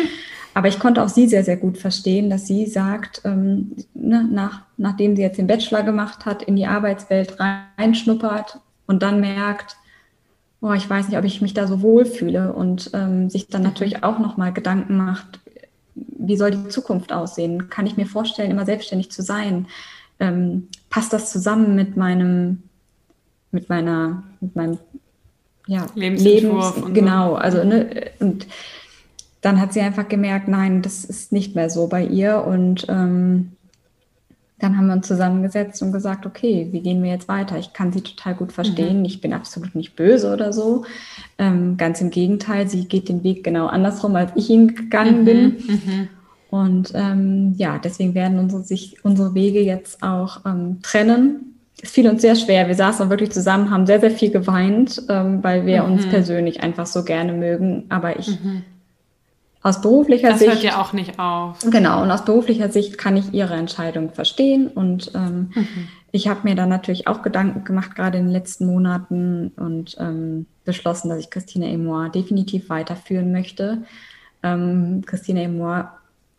[0.53, 4.61] Aber ich konnte auch sie sehr, sehr gut verstehen, dass sie sagt, ähm, ne, nach,
[4.77, 9.77] nachdem sie jetzt den Bachelor gemacht hat, in die Arbeitswelt reinschnuppert und dann merkt,
[10.61, 14.03] oh, ich weiß nicht, ob ich mich da so wohlfühle und ähm, sich dann natürlich
[14.03, 15.39] auch nochmal Gedanken macht,
[15.95, 17.69] wie soll die Zukunft aussehen?
[17.69, 19.67] Kann ich mir vorstellen, immer selbstständig zu sein?
[20.19, 22.63] Ähm, passt das zusammen mit meinem,
[23.51, 24.77] mit meiner, mit meinem
[25.67, 28.47] ja, Lebens, genau, also ne, und
[29.41, 32.43] dann hat sie einfach gemerkt, nein, das ist nicht mehr so bei ihr.
[32.45, 33.53] Und ähm,
[34.59, 37.57] dann haben wir uns zusammengesetzt und gesagt, okay, wie gehen wir jetzt weiter?
[37.57, 38.99] Ich kann sie total gut verstehen.
[38.99, 39.05] Mhm.
[39.05, 40.85] Ich bin absolut nicht böse oder so.
[41.39, 45.25] Ähm, ganz im Gegenteil, sie geht den Weg genau andersrum, als ich ihn gegangen mhm.
[45.25, 45.45] bin.
[45.67, 46.07] Mhm.
[46.51, 51.55] Und ähm, ja, deswegen werden unsere, sich, unsere Wege jetzt auch ähm, trennen.
[51.81, 52.67] Es fiel uns sehr schwer.
[52.67, 56.09] Wir saßen wirklich zusammen, haben sehr, sehr viel geweint, ähm, weil wir uns mhm.
[56.09, 57.85] persönlich einfach so gerne mögen.
[57.89, 58.63] Aber ich mhm.
[59.63, 60.51] Aus beruflicher das Sicht.
[60.51, 61.59] Das hört ja auch nicht auf.
[61.69, 64.67] Genau, und aus beruflicher Sicht kann ich Ihre Entscheidung verstehen.
[64.67, 65.87] Und ähm, mhm.
[66.11, 70.47] ich habe mir dann natürlich auch Gedanken gemacht, gerade in den letzten Monaten, und ähm,
[70.65, 73.83] beschlossen, dass ich Christina Emoir definitiv weiterführen möchte.
[74.41, 75.91] Ähm, Christina Emoir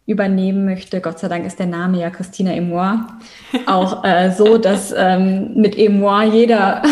[0.04, 1.00] übernehmen möchte.
[1.00, 3.06] Gott sei Dank ist der Name ja Christina Emoir
[3.66, 6.82] auch äh, so, dass ähm, mit Emoir jeder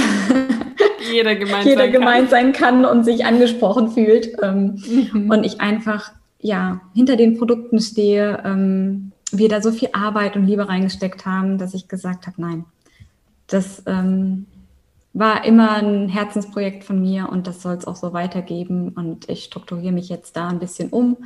[1.13, 2.53] jeder gemeint, jeder sein, gemeint kann.
[2.53, 4.31] sein kann und sich angesprochen fühlt.
[4.43, 4.81] Ähm,
[5.13, 5.29] mhm.
[5.29, 10.47] Und ich einfach ja, hinter den Produkten stehe, ähm, wir da so viel Arbeit und
[10.47, 12.65] Liebe reingesteckt haben, dass ich gesagt habe, nein,
[13.47, 14.47] das ähm,
[15.13, 18.91] war immer ein Herzensprojekt von mir und das soll es auch so weitergeben.
[18.91, 21.17] Und ich strukturiere mich jetzt da ein bisschen um.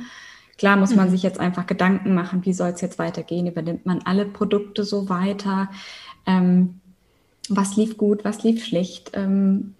[0.57, 1.11] Klar muss man mhm.
[1.11, 3.47] sich jetzt einfach Gedanken machen, wie soll es jetzt weitergehen?
[3.47, 5.69] Übernimmt man alle Produkte so weiter?
[6.25, 6.79] Ähm,
[7.49, 9.11] was lief gut, was lief schlecht?
[9.13, 9.75] Ähm,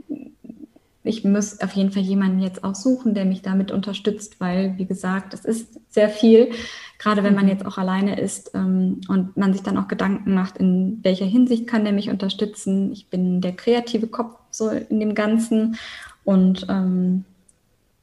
[1.05, 4.85] ich muss auf jeden Fall jemanden jetzt auch suchen, der mich damit unterstützt, weil, wie
[4.85, 6.51] gesagt, es ist sehr viel,
[6.97, 7.51] gerade wenn man mhm.
[7.51, 11.67] jetzt auch alleine ist ähm, und man sich dann auch Gedanken macht, in welcher Hinsicht
[11.67, 12.91] kann der mich unterstützen.
[12.91, 15.77] Ich bin der kreative Kopf so in dem Ganzen
[16.23, 17.25] und ähm,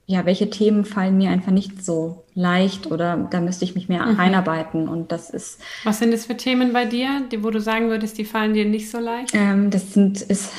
[0.06, 4.04] ja, welche Themen fallen mir einfach nicht so leicht oder da müsste ich mich mehr
[4.04, 4.20] mhm.
[4.20, 5.60] einarbeiten und das ist.
[5.84, 8.64] Was sind das für Themen bei dir, die, wo du sagen würdest, die fallen dir
[8.64, 9.30] nicht so leicht?
[9.34, 10.52] Ähm, das sind, ist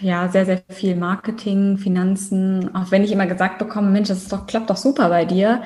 [0.00, 4.32] ja sehr, sehr viel Marketing, Finanzen, auch wenn ich immer gesagt bekomme, Mensch, das ist
[4.32, 5.62] doch, klappt doch super bei dir.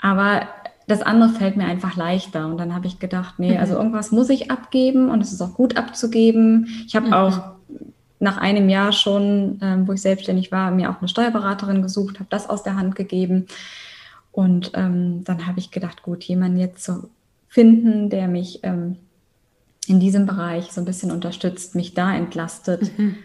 [0.00, 0.42] Aber
[0.86, 2.46] das andere fällt mir einfach leichter.
[2.46, 3.58] Und dann habe ich gedacht, nee, mhm.
[3.58, 6.68] also irgendwas muss ich abgeben und es ist auch gut abzugeben.
[6.86, 7.12] Ich habe mhm.
[7.12, 7.40] auch
[8.20, 12.30] nach einem Jahr schon, ähm, wo ich selbstständig war, mir auch eine Steuerberaterin gesucht, habe
[12.30, 13.46] das aus der Hand gegeben.
[14.32, 17.10] Und ähm, dann habe ich gedacht, gut, jemanden jetzt zu
[17.48, 18.96] finden, der mich ähm,
[19.86, 23.16] in diesem Bereich so ein bisschen unterstützt, mich da entlastet, mhm.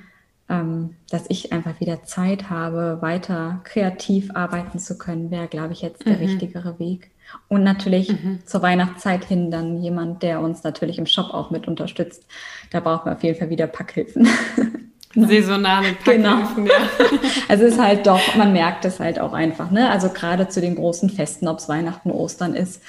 [0.49, 5.81] Ähm, dass ich einfach wieder Zeit habe, weiter kreativ arbeiten zu können, wäre, glaube ich,
[5.81, 6.23] jetzt der mhm.
[6.23, 7.11] richtigere Weg.
[7.47, 8.39] Und natürlich mhm.
[8.45, 12.25] zur Weihnachtszeit hin dann jemand, der uns natürlich im Shop auch mit unterstützt.
[12.71, 14.27] Da brauchen wir auf jeden Fall wieder Packhilfen.
[15.15, 16.65] Saisonale Packhilfen, genau.
[16.65, 16.89] ja.
[17.47, 19.89] Also es ist halt doch, man merkt es halt auch einfach, ne?
[19.89, 22.81] Also gerade zu den großen Festen, ob es Weihnachten, Ostern ist,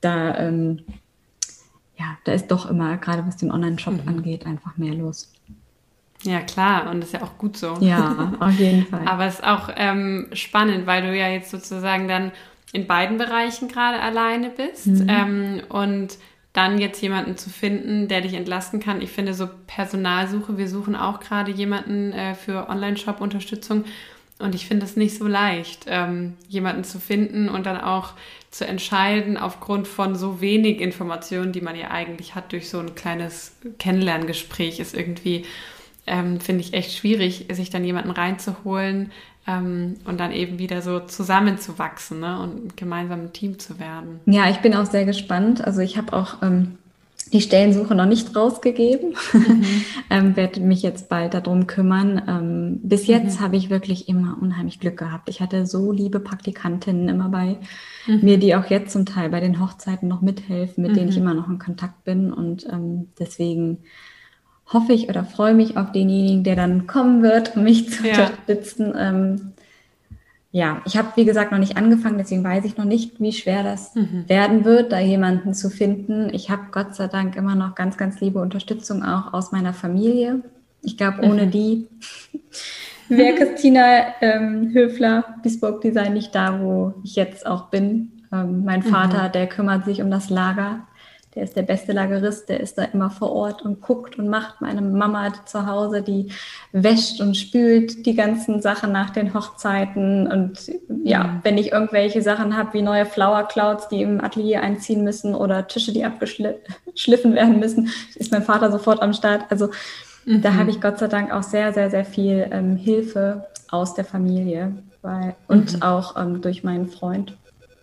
[0.00, 0.80] da, ähm,
[1.98, 4.08] ja, da ist doch immer, gerade was den Online-Shop mhm.
[4.08, 5.32] angeht, einfach mehr los.
[6.24, 7.76] Ja, klar, und das ist ja auch gut so.
[7.80, 9.06] Ja, auf jeden Fall.
[9.06, 12.32] Aber es ist auch ähm, spannend, weil du ja jetzt sozusagen dann
[12.72, 15.06] in beiden Bereichen gerade alleine bist mhm.
[15.08, 16.18] ähm, und
[16.52, 19.02] dann jetzt jemanden zu finden, der dich entlasten kann.
[19.02, 23.84] Ich finde so Personalsuche, wir suchen auch gerade jemanden äh, für Online-Shop-Unterstützung
[24.38, 28.14] und ich finde es nicht so leicht, ähm, jemanden zu finden und dann auch
[28.50, 32.94] zu entscheiden aufgrund von so wenig Informationen, die man ja eigentlich hat durch so ein
[32.94, 35.44] kleines Kennenlerngespräch, ist irgendwie,
[36.06, 39.10] ähm, finde ich, echt schwierig, sich dann jemanden reinzuholen,
[39.46, 42.40] ähm, und dann eben wieder so zusammenzuwachsen ne?
[42.40, 44.20] und gemeinsam ein Team zu werden.
[44.26, 45.62] Ja, ich bin auch sehr gespannt.
[45.62, 46.78] Also ich habe auch ähm,
[47.32, 49.64] die Stellensuche noch nicht rausgegeben, mhm.
[50.10, 52.22] ähm, werde mich jetzt bald darum kümmern.
[52.26, 53.44] Ähm, bis jetzt mhm.
[53.44, 55.28] habe ich wirklich immer unheimlich Glück gehabt.
[55.28, 57.58] Ich hatte so liebe Praktikantinnen immer bei
[58.06, 58.20] mhm.
[58.22, 61.22] mir, die auch jetzt zum Teil bei den Hochzeiten noch mithelfen, mit denen ich mhm.
[61.22, 63.78] immer noch in Kontakt bin und ähm, deswegen
[64.74, 68.12] hoffe ich oder freue mich auf denjenigen, der dann kommen wird, um mich zu ja.
[68.12, 68.92] unterstützen.
[68.98, 69.52] Ähm,
[70.50, 73.64] ja, ich habe, wie gesagt, noch nicht angefangen, deswegen weiß ich noch nicht, wie schwer
[73.64, 74.28] das mhm.
[74.28, 76.28] werden wird, da jemanden zu finden.
[76.32, 80.42] Ich habe Gott sei Dank immer noch ganz, ganz liebe Unterstützung auch aus meiner Familie.
[80.82, 81.50] Ich glaube, ohne mhm.
[81.50, 81.88] die
[83.08, 88.22] wäre Christina ähm, Höfler, Bespoke Design, nicht da, wo ich jetzt auch bin.
[88.32, 89.32] Ähm, mein Vater, mhm.
[89.32, 90.86] der kümmert sich um das Lager
[91.34, 94.60] der ist der beste Lagerist, der ist da immer vor Ort und guckt und macht.
[94.60, 96.28] Meine Mama zu Hause, die
[96.72, 100.26] wäscht und spült die ganzen Sachen nach den Hochzeiten.
[100.26, 100.70] Und
[101.02, 101.40] ja, mhm.
[101.42, 105.66] wenn ich irgendwelche Sachen habe, wie neue Flower Clouds, die im Atelier einziehen müssen oder
[105.66, 109.46] Tische, die abgeschliffen werden müssen, ist mein Vater sofort am Start.
[109.50, 109.70] Also
[110.24, 110.40] mhm.
[110.40, 114.04] da habe ich Gott sei Dank auch sehr, sehr, sehr viel ähm, Hilfe aus der
[114.04, 114.72] Familie
[115.02, 115.82] weil, und mhm.
[115.82, 117.36] auch ähm, durch meinen Freund,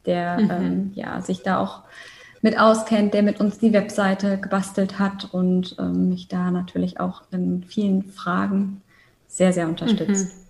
[0.06, 0.52] der mhm.
[0.52, 1.84] ähm, ja, sich da auch
[2.42, 7.22] mit auskennt, der mit uns die Webseite gebastelt hat und ähm, mich da natürlich auch
[7.32, 8.82] in vielen Fragen
[9.28, 10.36] sehr, sehr unterstützt.
[10.36, 10.42] Mhm.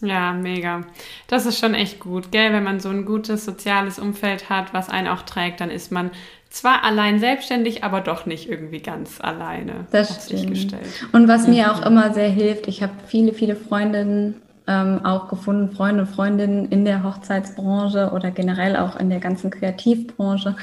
[0.00, 0.82] Ja, mega.
[1.26, 2.52] Das ist schon echt gut, gell?
[2.52, 6.12] Wenn man so ein gutes soziales Umfeld hat, was einen auch trägt, dann ist man
[6.50, 10.40] zwar allein selbstständig, aber doch nicht irgendwie ganz alleine das auf stimmt.
[10.40, 11.08] sich gestellt.
[11.12, 11.54] Und was mhm.
[11.54, 14.36] mir auch immer sehr hilft, ich habe viele, viele Freundinnen
[14.68, 19.50] ähm, auch gefunden, Freunde und Freundinnen in der Hochzeitsbranche oder generell auch in der ganzen
[19.50, 20.56] Kreativbranche.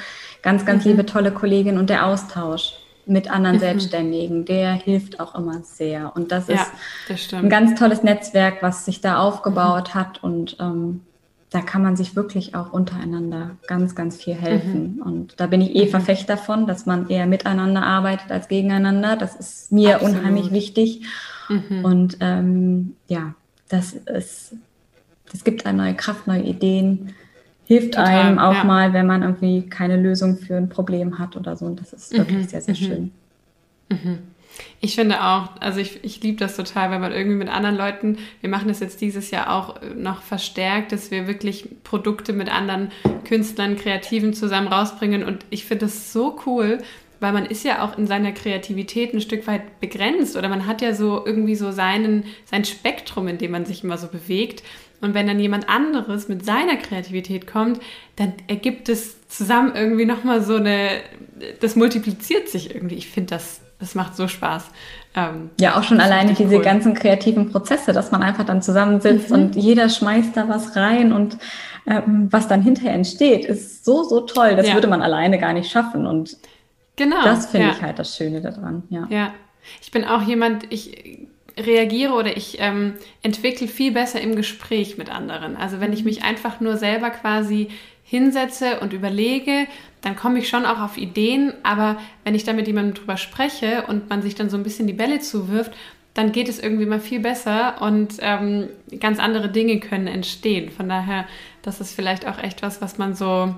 [0.46, 0.92] Ganz, ganz mhm.
[0.92, 2.74] liebe, tolle Kollegin und der Austausch
[3.04, 3.60] mit anderen mhm.
[3.60, 6.14] Selbstständigen, der hilft auch immer sehr.
[6.14, 6.68] Und das ja,
[7.08, 9.98] ist das ein ganz tolles Netzwerk, was sich da aufgebaut mhm.
[9.98, 11.00] hat und ähm,
[11.50, 14.98] da kann man sich wirklich auch untereinander ganz, ganz viel helfen.
[14.98, 15.02] Mhm.
[15.02, 15.90] Und da bin ich eh mhm.
[15.90, 19.16] Verfechter davon, dass man eher miteinander arbeitet als gegeneinander.
[19.16, 20.18] Das ist mir Absolut.
[20.18, 21.06] unheimlich wichtig.
[21.48, 21.84] Mhm.
[21.84, 23.34] Und ähm, ja,
[23.68, 24.54] das ist,
[25.32, 27.14] das gibt einem neue Kraft, neue Ideen,
[27.66, 28.64] hilft Total, einem auch ja.
[28.64, 31.66] mal, wenn man irgendwie keine Lösung für ein Problem hat oder so.
[31.66, 32.78] Und das ist wirklich mhm, sehr, sehr mhm.
[32.78, 33.10] schön.
[33.88, 34.18] Mhm.
[34.80, 38.18] Ich finde auch, also ich, ich liebe das total, weil man irgendwie mit anderen Leuten,
[38.40, 42.90] wir machen das jetzt dieses Jahr auch noch verstärkt, dass wir wirklich Produkte mit anderen
[43.24, 45.24] Künstlern, Kreativen zusammen rausbringen.
[45.24, 46.78] Und ich finde das so cool,
[47.20, 50.82] weil man ist ja auch in seiner Kreativität ein Stück weit begrenzt oder man hat
[50.82, 54.62] ja so irgendwie so seinen, sein Spektrum, in dem man sich immer so bewegt.
[55.00, 57.80] Und wenn dann jemand anderes mit seiner Kreativität kommt,
[58.16, 60.88] dann ergibt es zusammen irgendwie nochmal so eine,
[61.60, 62.94] das multipliziert sich irgendwie.
[62.94, 64.64] Ich finde das, das macht so Spaß.
[65.14, 66.62] Ähm, ja, auch schon alleine diese cool.
[66.62, 69.36] ganzen kreativen Prozesse, dass man einfach dann zusammensitzt mhm.
[69.36, 71.38] und jeder schmeißt da was rein und
[71.86, 74.56] ähm, was dann hinterher entsteht, ist so, so toll.
[74.56, 74.74] Das ja.
[74.74, 76.06] würde man alleine gar nicht schaffen.
[76.06, 76.36] Und
[76.96, 77.22] Genau.
[77.22, 77.72] Das finde ja.
[77.74, 79.06] ich halt das Schöne daran, ja.
[79.10, 79.34] Ja.
[79.82, 81.28] Ich bin auch jemand, ich
[81.58, 85.56] reagiere oder ich ähm, entwickle viel besser im Gespräch mit anderen.
[85.56, 87.68] Also wenn ich mich einfach nur selber quasi
[88.04, 89.66] hinsetze und überlege,
[90.00, 93.84] dann komme ich schon auch auf Ideen, aber wenn ich da mit jemandem drüber spreche
[93.88, 95.72] und man sich dann so ein bisschen die Bälle zuwirft,
[96.14, 98.68] dann geht es irgendwie mal viel besser und ähm,
[99.00, 100.70] ganz andere Dinge können entstehen.
[100.70, 101.26] Von daher,
[101.62, 103.54] das ist vielleicht auch echt was, was man so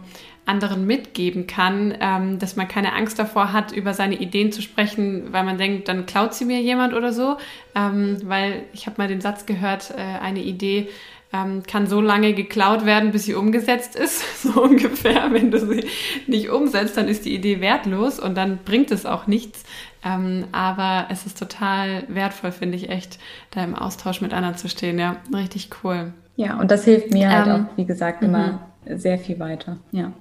[0.48, 5.32] anderen mitgeben kann, ähm, dass man keine Angst davor hat, über seine Ideen zu sprechen,
[5.32, 7.36] weil man denkt, dann klaut sie mir jemand oder so.
[7.74, 10.88] Ähm, weil ich habe mal den Satz gehört, äh, eine Idee
[11.32, 14.24] ähm, kann so lange geklaut werden, bis sie umgesetzt ist.
[14.38, 15.32] So ungefähr.
[15.32, 15.84] Wenn du sie
[16.28, 19.64] nicht umsetzt, dann ist die Idee wertlos und dann bringt es auch nichts.
[20.04, 23.18] Ähm, aber es ist total wertvoll, finde ich echt,
[23.50, 24.98] da im Austausch mit anderen zu stehen.
[24.98, 26.12] Ja, richtig cool.
[26.36, 28.98] Ja, und das hilft mir halt ähm, auch, wie gesagt, immer mhm.
[28.98, 29.78] sehr viel weiter.
[29.90, 30.12] Ja.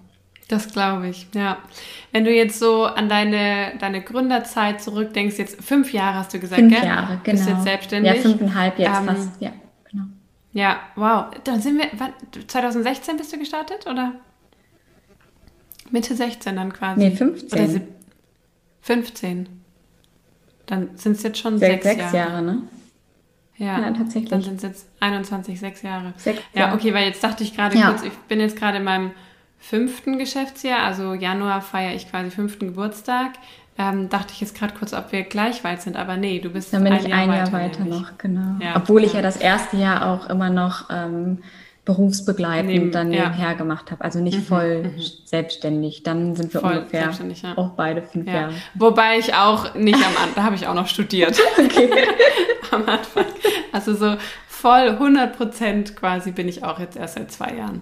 [0.48, 1.58] Das glaube ich, ja.
[2.14, 6.62] Wenn du jetzt so an deine, deine Gründerzeit zurückdenkst, jetzt fünf Jahre hast du gesagt,
[6.62, 6.86] fünf gell?
[6.86, 7.38] Jahre, genau.
[7.38, 8.16] Bist jetzt selbstständig.
[8.16, 9.52] Ja, fünfeinhalb jetzt ähm, fast, ja,
[9.92, 10.06] genau.
[10.54, 11.26] Ja, wow.
[11.44, 11.90] Dann sind wir,
[12.48, 14.14] 2016 bist du gestartet, oder?
[15.92, 17.00] Mitte 16 dann quasi?
[17.00, 17.70] Nee, 15.
[17.70, 17.82] Oder
[18.82, 19.50] 15.
[20.66, 22.18] Dann sind es jetzt schon sechs, sechs Jahre.
[22.18, 22.62] Jahre, ne?
[23.58, 24.30] Ja, ja, tatsächlich.
[24.30, 26.14] Dann sind es jetzt 21, sechs Jahre.
[26.18, 27.90] Sechs ja, okay, weil jetzt dachte ich gerade ja.
[27.90, 29.12] kurz, ich bin jetzt gerade in meinem
[29.60, 33.34] fünften Geschäftsjahr, also Januar feiere ich quasi fünften Geburtstag.
[33.80, 36.74] Ähm, dachte ich jetzt gerade kurz, ob wir gleich weit sind, aber nee, du bist
[36.74, 38.56] Dann bin ein ich Jahr ein Jahr weiter, weiter noch, genau.
[38.60, 41.44] Ja, Obwohl ich ja das erste Jahr auch immer noch ähm,
[41.86, 43.30] berufsbegleitend Neben, dann ja.
[43.30, 45.02] nebenher gemacht habe, also nicht mhm, voll mhm.
[45.26, 46.02] selbstständig.
[46.02, 47.54] Dann sind wir voll ungefähr ja.
[47.56, 48.34] auch beide fünf ja.
[48.34, 48.54] Jahre.
[48.74, 51.40] Wobei ich auch nicht am Anfang, da habe ich auch noch studiert.
[51.58, 51.90] okay.
[52.72, 53.26] am Anfang.
[53.72, 57.82] Also so voll 100 Prozent quasi bin ich auch jetzt erst seit zwei Jahren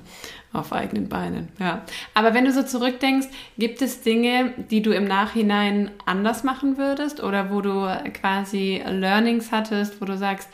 [0.55, 1.49] auf eigenen Beinen.
[1.59, 1.83] Ja.
[2.13, 3.27] Aber wenn du so zurückdenkst,
[3.57, 9.51] gibt es Dinge, die du im Nachhinein anders machen würdest oder wo du quasi Learnings
[9.51, 10.49] hattest, wo du sagst,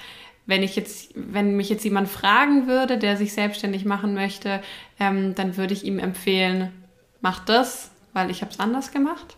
[0.45, 4.61] wenn ich jetzt, wenn mich jetzt jemand fragen würde, der sich selbstständig machen möchte,
[4.99, 6.71] ähm, dann würde ich ihm empfehlen,
[7.21, 9.37] mach das, weil ich habe es anders gemacht.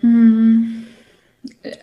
[0.00, 0.86] Hm,
[1.62, 1.76] äh,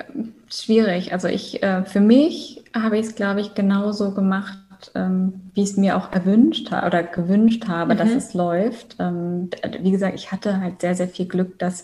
[0.50, 1.12] schwierig.
[1.12, 4.58] Also ich, äh, für mich habe ich es, glaube ich, genauso gemacht,
[4.96, 7.98] ähm, wie ich es mir auch erwünscht habe oder gewünscht habe, mhm.
[7.98, 8.96] dass es läuft.
[9.00, 9.50] Ähm,
[9.82, 11.84] wie gesagt, ich hatte halt sehr, sehr viel Glück, dass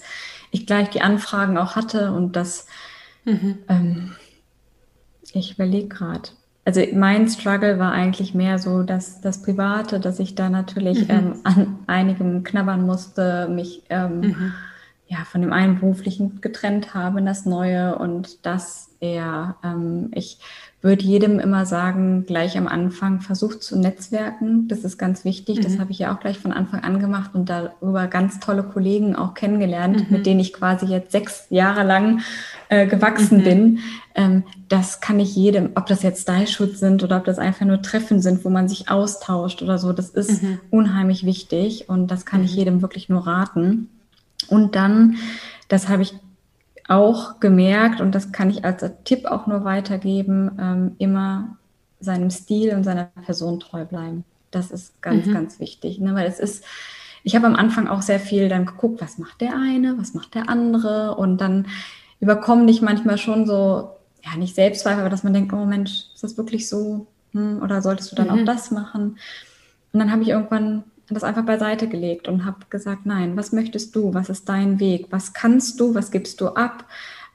[0.51, 2.67] ich gleich die Anfragen auch hatte und dass
[3.25, 3.59] mhm.
[3.67, 4.15] ähm,
[5.33, 6.29] ich überlege gerade.
[6.65, 11.13] Also mein Struggle war eigentlich mehr so, dass das Private, dass ich da natürlich mhm.
[11.13, 14.53] ähm, an einigem knabbern musste, mich ähm, mhm.
[15.07, 20.39] ja von dem einen beruflichen getrennt habe in das Neue und das eher ähm, ich
[20.81, 24.67] würde jedem immer sagen, gleich am Anfang versucht zu netzwerken.
[24.67, 25.57] Das ist ganz wichtig.
[25.57, 25.63] Mhm.
[25.63, 29.15] Das habe ich ja auch gleich von Anfang an gemacht und darüber ganz tolle Kollegen
[29.15, 30.15] auch kennengelernt, mhm.
[30.15, 32.21] mit denen ich quasi jetzt sechs Jahre lang
[32.69, 33.43] äh, gewachsen mhm.
[33.43, 33.79] bin.
[34.13, 37.81] Ähm, das kann ich jedem, ob das jetzt Style-Schutz sind oder ob das einfach nur
[37.81, 40.59] Treffen sind, wo man sich austauscht oder so, das ist mhm.
[40.69, 42.57] unheimlich wichtig und das kann ich mhm.
[42.57, 43.89] jedem wirklich nur raten.
[44.47, 45.15] Und dann,
[45.69, 46.13] das habe ich
[46.87, 51.57] auch gemerkt, und das kann ich als Tipp auch nur weitergeben, ähm, immer
[51.99, 54.23] seinem Stil und seiner Person treu bleiben.
[54.51, 55.33] Das ist ganz, mhm.
[55.33, 55.99] ganz wichtig.
[55.99, 56.15] Ne?
[56.15, 56.63] Weil es ist,
[57.23, 60.35] ich habe am Anfang auch sehr viel dann geguckt, was macht der eine, was macht
[60.35, 61.15] der andere.
[61.15, 61.67] Und dann
[62.19, 63.91] überkommen dich manchmal schon so,
[64.23, 67.07] ja, nicht Selbstzweifel, aber dass man denkt, oh Mensch, ist das wirklich so?
[67.33, 68.33] Hm, oder solltest du dann mhm.
[68.33, 69.17] auch das machen?
[69.91, 70.83] Und dann habe ich irgendwann
[71.15, 74.13] das einfach beiseite gelegt und habe gesagt, nein, was möchtest du?
[74.13, 75.07] Was ist dein Weg?
[75.09, 75.95] Was kannst du?
[75.95, 76.85] Was gibst du ab?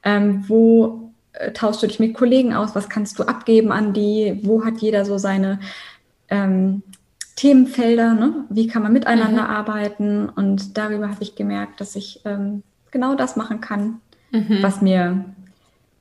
[0.03, 2.75] Ähm, wo äh, tauschst du dich mit Kollegen aus?
[2.75, 4.41] Was kannst du abgeben an die?
[4.43, 5.61] Wo hat jeder so seine
[6.29, 6.83] ähm,
[7.37, 8.14] Themenfelder?
[8.14, 8.45] Ne?
[8.51, 9.51] Wie kann man miteinander mhm.
[9.51, 10.29] arbeiten?
[10.29, 14.01] Und darüber habe ich gemerkt, dass ich ähm, genau das machen kann,
[14.33, 14.59] mhm.
[14.61, 15.25] was mir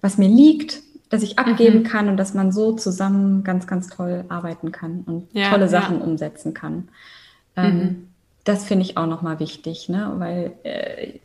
[0.01, 1.84] was mir liegt, dass ich abgeben mhm.
[1.84, 5.99] kann und dass man so zusammen ganz, ganz toll arbeiten kann und ja, tolle Sachen
[5.99, 6.05] ja.
[6.05, 6.89] umsetzen kann.
[7.56, 8.08] Ähm, mhm.
[8.43, 10.14] Das finde ich auch nochmal wichtig, ne?
[10.18, 11.20] weil äh,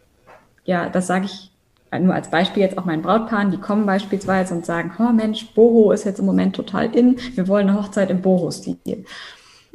[0.65, 1.51] ja, das sage ich
[1.99, 5.93] nur als Beispiel jetzt auch meinen Brautpaaren, die kommen beispielsweise und sagen, oh Mensch, Boho
[5.93, 9.05] ist jetzt im Moment total in, wir wollen eine Hochzeit im Boho-Stil.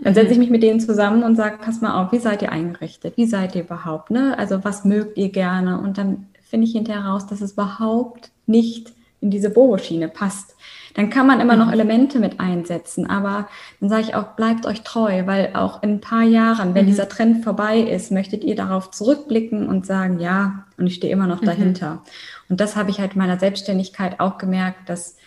[0.03, 2.51] Dann setze ich mich mit denen zusammen und sage, pass mal auf, wie seid ihr
[2.51, 3.17] eingerichtet?
[3.17, 4.09] Wie seid ihr überhaupt?
[4.09, 4.37] Ne?
[4.37, 5.79] Also was mögt ihr gerne?
[5.79, 10.55] Und dann finde ich hinterher raus, dass es überhaupt nicht in diese Boho-Schiene passt.
[10.93, 11.73] Dann kann man immer noch mhm.
[11.73, 13.47] Elemente mit einsetzen, aber
[13.79, 16.89] dann sage ich auch, bleibt euch treu, weil auch in ein paar Jahren, wenn mhm.
[16.89, 21.27] dieser Trend vorbei ist, möchtet ihr darauf zurückblicken und sagen, ja, und ich stehe immer
[21.27, 21.45] noch mhm.
[21.45, 22.03] dahinter.
[22.49, 25.17] Und das habe ich halt in meiner Selbstständigkeit auch gemerkt, dass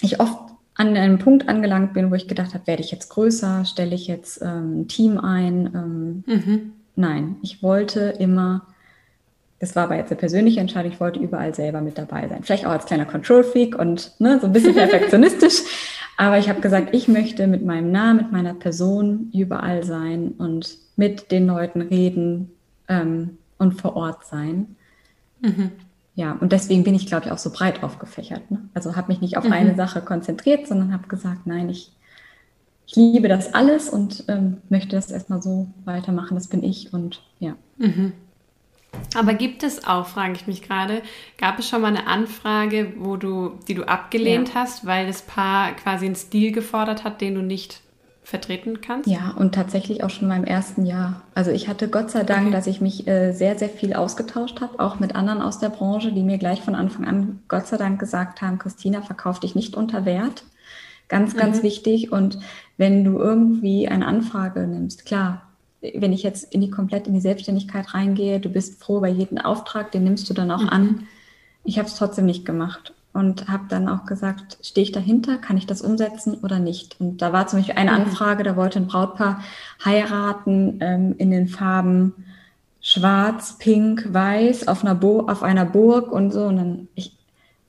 [0.00, 0.38] ich oft
[0.74, 4.06] an einem Punkt angelangt bin, wo ich gedacht habe, werde ich jetzt größer, stelle ich
[4.08, 5.66] jetzt ähm, ein Team ein.
[5.74, 6.72] Ähm, mhm.
[6.96, 8.66] Nein, ich wollte immer
[9.64, 10.92] das war aber jetzt eine persönliche Entscheidung.
[10.92, 12.42] Ich wollte überall selber mit dabei sein.
[12.42, 15.62] Vielleicht auch als kleiner Control-Freak und ne, so ein bisschen perfektionistisch.
[16.18, 20.76] aber ich habe gesagt, ich möchte mit meinem Namen, mit meiner Person überall sein und
[20.96, 22.50] mit den Leuten reden
[22.88, 24.76] ähm, und vor Ort sein.
[25.40, 25.72] Mhm.
[26.14, 28.50] ja, und deswegen bin ich, glaube ich, auch so breit aufgefächert.
[28.50, 28.68] Ne?
[28.74, 29.52] Also habe mich nicht auf mhm.
[29.52, 31.90] eine Sache konzentriert, sondern habe gesagt, nein, ich,
[32.86, 36.34] ich liebe das alles und ähm, möchte das erstmal so weitermachen.
[36.34, 37.56] Das bin ich und ja.
[37.78, 38.12] Mhm.
[39.14, 41.02] Aber gibt es auch, frage ich mich gerade,
[41.38, 44.54] gab es schon mal eine Anfrage, wo du, die du abgelehnt ja.
[44.56, 47.80] hast, weil das Paar quasi einen Stil gefordert hat, den du nicht
[48.24, 49.08] vertreten kannst?
[49.08, 51.22] Ja, und tatsächlich auch schon in meinem ersten Jahr.
[51.34, 52.52] Also ich hatte Gott sei Dank, okay.
[52.52, 56.10] dass ich mich äh, sehr, sehr viel ausgetauscht habe, auch mit anderen aus der Branche,
[56.10, 59.76] die mir gleich von Anfang an Gott sei Dank gesagt haben, Christina, verkauf dich nicht
[59.76, 60.44] unter Wert.
[61.08, 61.64] Ganz, ganz mhm.
[61.64, 62.12] wichtig.
[62.12, 62.38] Und
[62.78, 65.42] wenn du irgendwie eine Anfrage nimmst, klar,
[65.94, 69.38] wenn ich jetzt in die komplett in die Selbstständigkeit reingehe, du bist froh bei jedem
[69.38, 70.68] Auftrag, den nimmst du dann auch mhm.
[70.68, 71.08] an.
[71.64, 75.56] Ich habe es trotzdem nicht gemacht und habe dann auch gesagt, stehe ich dahinter, kann
[75.56, 77.00] ich das umsetzen oder nicht?
[77.00, 77.96] Und da war zum Beispiel eine mhm.
[77.96, 79.42] Anfrage, da wollte ein Brautpaar
[79.84, 82.14] heiraten ähm, in den Farben
[82.80, 86.44] Schwarz, Pink, Weiß auf einer, Bo auf einer Burg und so.
[86.44, 87.16] Und dann ich,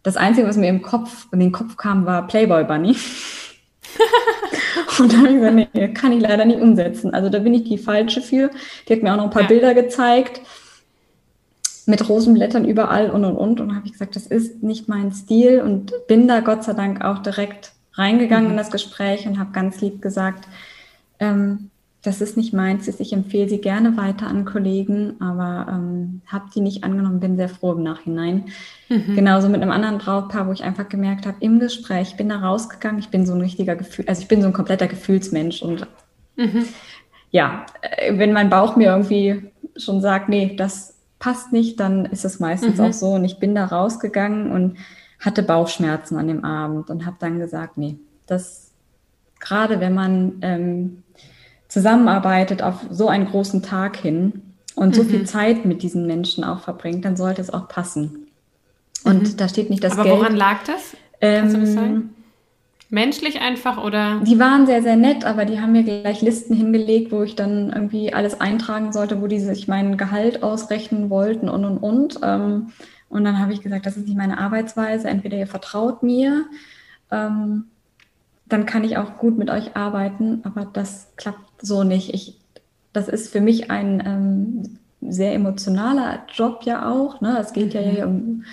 [0.04, 2.98] das Einzige, was mir im Kopf in den Kopf kam, war Playboy Bunny.
[5.00, 7.14] und dann habe ich gesagt, nee, kann ich leider nicht umsetzen.
[7.14, 8.50] Also da bin ich die falsche für.
[8.88, 9.48] Die hat mir auch noch ein paar ja.
[9.48, 10.42] Bilder gezeigt
[11.86, 13.62] mit Rosenblättern überall und und und.
[13.62, 17.04] Und habe ich gesagt, das ist nicht mein Stil und bin da Gott sei Dank
[17.04, 18.52] auch direkt reingegangen mhm.
[18.52, 20.48] in das Gespräch und habe ganz lieb gesagt,
[21.20, 21.70] ähm,
[22.06, 26.62] das ist nicht meins, ich empfehle sie gerne weiter an Kollegen, aber ähm, habe die
[26.62, 28.46] nicht angenommen, bin sehr froh im Nachhinein.
[28.90, 29.16] Mhm.
[29.16, 32.40] Genauso mit einem anderen Brautpaar, wo ich einfach gemerkt habe, im Gespräch, ich bin da
[32.40, 35.88] rausgegangen, ich bin so ein richtiger Gefühl, also ich bin so ein kompletter Gefühlsmensch und
[36.36, 36.66] mhm.
[37.32, 42.24] ja, äh, wenn mein Bauch mir irgendwie schon sagt, nee, das passt nicht, dann ist
[42.24, 42.86] es meistens mhm.
[42.86, 43.08] auch so.
[43.14, 44.78] Und ich bin da rausgegangen und
[45.20, 47.98] hatte Bauchschmerzen an dem Abend und habe dann gesagt, nee,
[48.28, 48.72] das
[49.40, 51.04] gerade wenn man ähm,
[51.76, 54.42] zusammenarbeitet auf so einen großen Tag hin
[54.76, 54.94] und mhm.
[54.94, 55.26] so viel mhm.
[55.26, 58.28] Zeit mit diesen Menschen auch verbringt, dann sollte es auch passen.
[59.04, 59.38] Und mhm.
[59.38, 60.14] da steht nicht das Aber Geld.
[60.14, 60.96] Aber woran lag das?
[61.20, 62.10] Kannst ähm, du das sagen?
[62.90, 64.22] Menschlich einfach oder?
[64.26, 67.74] Die waren sehr, sehr nett, aber die haben mir gleich Listen hingelegt, wo ich dann
[67.74, 72.20] irgendwie alles eintragen sollte, wo die sich mein Gehalt ausrechnen wollten und und und.
[72.24, 72.72] Ähm,
[73.10, 75.10] und dann habe ich gesagt, das ist nicht meine Arbeitsweise.
[75.10, 76.46] Entweder ihr vertraut mir,
[77.12, 77.66] ähm,
[78.46, 82.14] dann kann ich auch gut mit euch arbeiten, aber das klappt so nicht.
[82.14, 82.40] Ich,
[82.94, 87.22] das ist für mich ein ähm, sehr emotionaler Job ja auch.
[87.22, 87.38] Ne?
[87.40, 87.92] Es geht ja mhm.
[87.92, 88.44] hier um,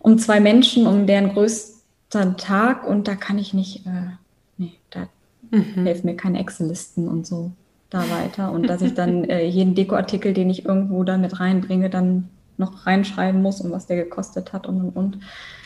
[0.00, 4.12] um zwei Menschen, um deren größten Tag und da kann ich nicht, äh,
[4.56, 5.08] nee, da
[5.50, 5.84] mhm.
[5.84, 7.52] helfen mir keine Excel-Listen und so
[7.90, 8.52] da weiter.
[8.52, 12.86] Und dass ich dann äh, jeden Dekoartikel, den ich irgendwo dann mit reinbringe, dann noch
[12.86, 15.18] reinschreiben muss und was der gekostet hat und und und.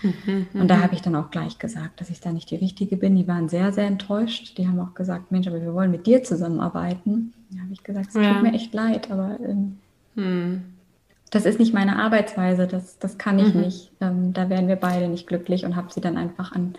[0.03, 0.83] Mhm, und da mhm.
[0.83, 3.17] habe ich dann auch gleich gesagt, dass ich da nicht die Richtige bin.
[3.17, 4.57] Die waren sehr, sehr enttäuscht.
[4.59, 7.33] Die haben auch gesagt, Mensch, aber wir wollen mit dir zusammenarbeiten.
[7.51, 8.35] Da habe ich gesagt, es ja.
[8.35, 9.79] tut mir echt leid, aber ähm,
[10.15, 10.63] mhm
[11.31, 13.61] das ist nicht meine Arbeitsweise, das, das kann ich mhm.
[13.61, 13.91] nicht.
[14.01, 16.75] Ähm, da wären wir beide nicht glücklich und habe sie dann einfach an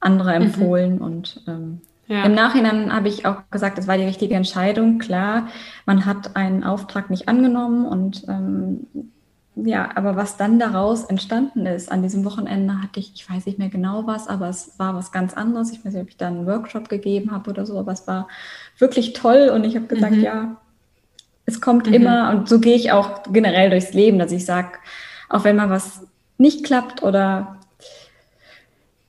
[0.00, 0.96] andere empfohlen.
[0.96, 1.00] Mhm.
[1.00, 2.24] Und ähm, ja.
[2.24, 4.98] im Nachhinein habe ich auch gesagt, es war die richtige Entscheidung.
[4.98, 5.48] Klar,
[5.86, 8.86] man hat einen Auftrag nicht angenommen und ähm,
[9.54, 13.58] ja, aber was dann daraus entstanden ist, an diesem Wochenende hatte ich, ich weiß nicht
[13.58, 15.72] mehr genau was, aber es war was ganz anderes.
[15.72, 18.28] Ich weiß nicht, ob ich da einen Workshop gegeben habe oder so, aber es war
[18.78, 20.22] wirklich toll und ich habe gesagt, mhm.
[20.22, 20.56] ja,
[21.44, 21.94] es kommt mhm.
[21.94, 24.70] immer, und so gehe ich auch generell durchs Leben, dass ich sage,
[25.28, 26.06] auch wenn mal was
[26.38, 27.58] nicht klappt oder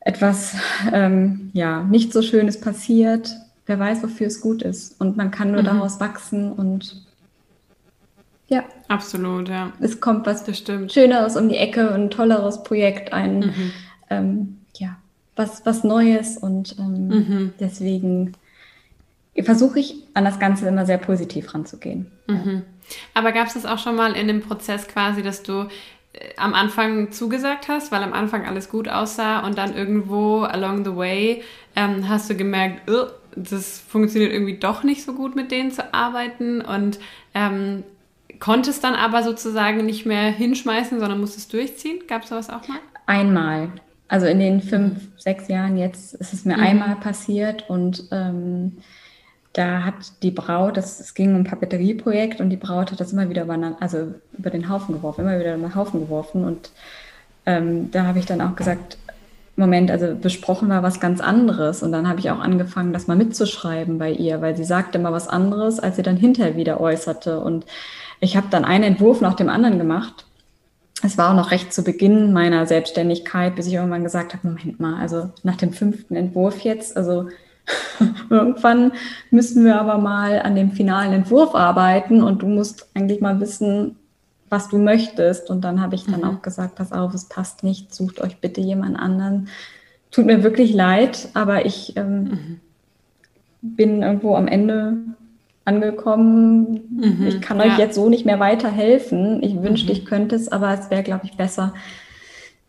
[0.06, 0.56] etwas
[0.92, 3.36] ähm, ja nicht so Schönes passiert,
[3.66, 5.00] wer weiß, wofür es gut ist.
[5.00, 5.68] Und man kann nur mhm.
[5.68, 7.06] daraus wachsen und
[8.48, 8.64] ja.
[8.88, 9.72] Absolut, ja.
[9.80, 10.46] Es kommt was
[10.92, 13.72] Schöneres um die Ecke, ein tolleres Projekt, ein mhm.
[14.10, 14.98] ähm, ja,
[15.36, 17.54] was, was Neues und ähm, mhm.
[17.60, 18.34] deswegen
[19.42, 22.12] versuche ich an das Ganze immer sehr positiv ranzugehen.
[22.28, 22.64] Mhm.
[23.14, 25.68] Aber gab es das auch schon mal in dem Prozess quasi, dass du
[26.38, 30.96] am Anfang zugesagt hast, weil am Anfang alles gut aussah und dann irgendwo along the
[30.96, 31.44] way
[31.76, 35.94] ähm, hast du gemerkt, uh, das funktioniert irgendwie doch nicht so gut mit denen zu
[35.94, 37.00] arbeiten und
[37.34, 37.84] ähm,
[38.40, 42.00] konntest dann aber sozusagen nicht mehr hinschmeißen, sondern musstest durchziehen?
[42.08, 42.80] Gab es sowas auch mal?
[43.06, 43.70] Einmal.
[44.08, 46.64] Also in den fünf, sechs Jahren jetzt ist es mir mhm.
[46.64, 48.78] einmal passiert und ähm,
[49.54, 53.14] da hat die Braut, das, es ging um ein Papeterieprojekt und die Braut hat das
[53.14, 56.44] immer wieder über, also über den Haufen geworfen, immer wieder über den Haufen geworfen.
[56.44, 56.72] Und
[57.46, 58.98] ähm, da habe ich dann auch gesagt,
[59.56, 61.84] Moment, also besprochen war was ganz anderes.
[61.84, 65.12] Und dann habe ich auch angefangen, das mal mitzuschreiben bei ihr, weil sie sagte immer
[65.12, 67.40] was anderes, als sie dann hinterher wieder äußerte.
[67.40, 67.68] Und
[68.20, 70.26] ich habe dann einen Entwurf nach dem anderen gemacht.
[71.04, 74.80] Es war auch noch recht zu Beginn meiner Selbstständigkeit, bis ich irgendwann gesagt habe, Moment
[74.80, 77.28] mal, also nach dem fünften Entwurf jetzt, also
[78.30, 78.94] Irgendwann
[79.32, 83.98] müssen wir aber mal an dem finalen Entwurf arbeiten und du musst eigentlich mal wissen,
[84.50, 85.50] was du möchtest.
[85.50, 86.26] Und dann habe ich dann mhm.
[86.26, 89.48] auch gesagt, pass auf, es passt nicht, sucht euch bitte jemand anderen.
[90.12, 92.60] Tut mir wirklich leid, aber ich ähm, mhm.
[93.62, 94.98] bin irgendwo am Ende
[95.66, 96.82] angekommen.
[96.90, 97.28] Mhm.
[97.28, 99.42] Ich kann euch jetzt so nicht mehr weiterhelfen.
[99.42, 99.98] Ich wünschte, mhm.
[99.98, 101.74] ich könnte es, aber es wäre, glaube ich, besser,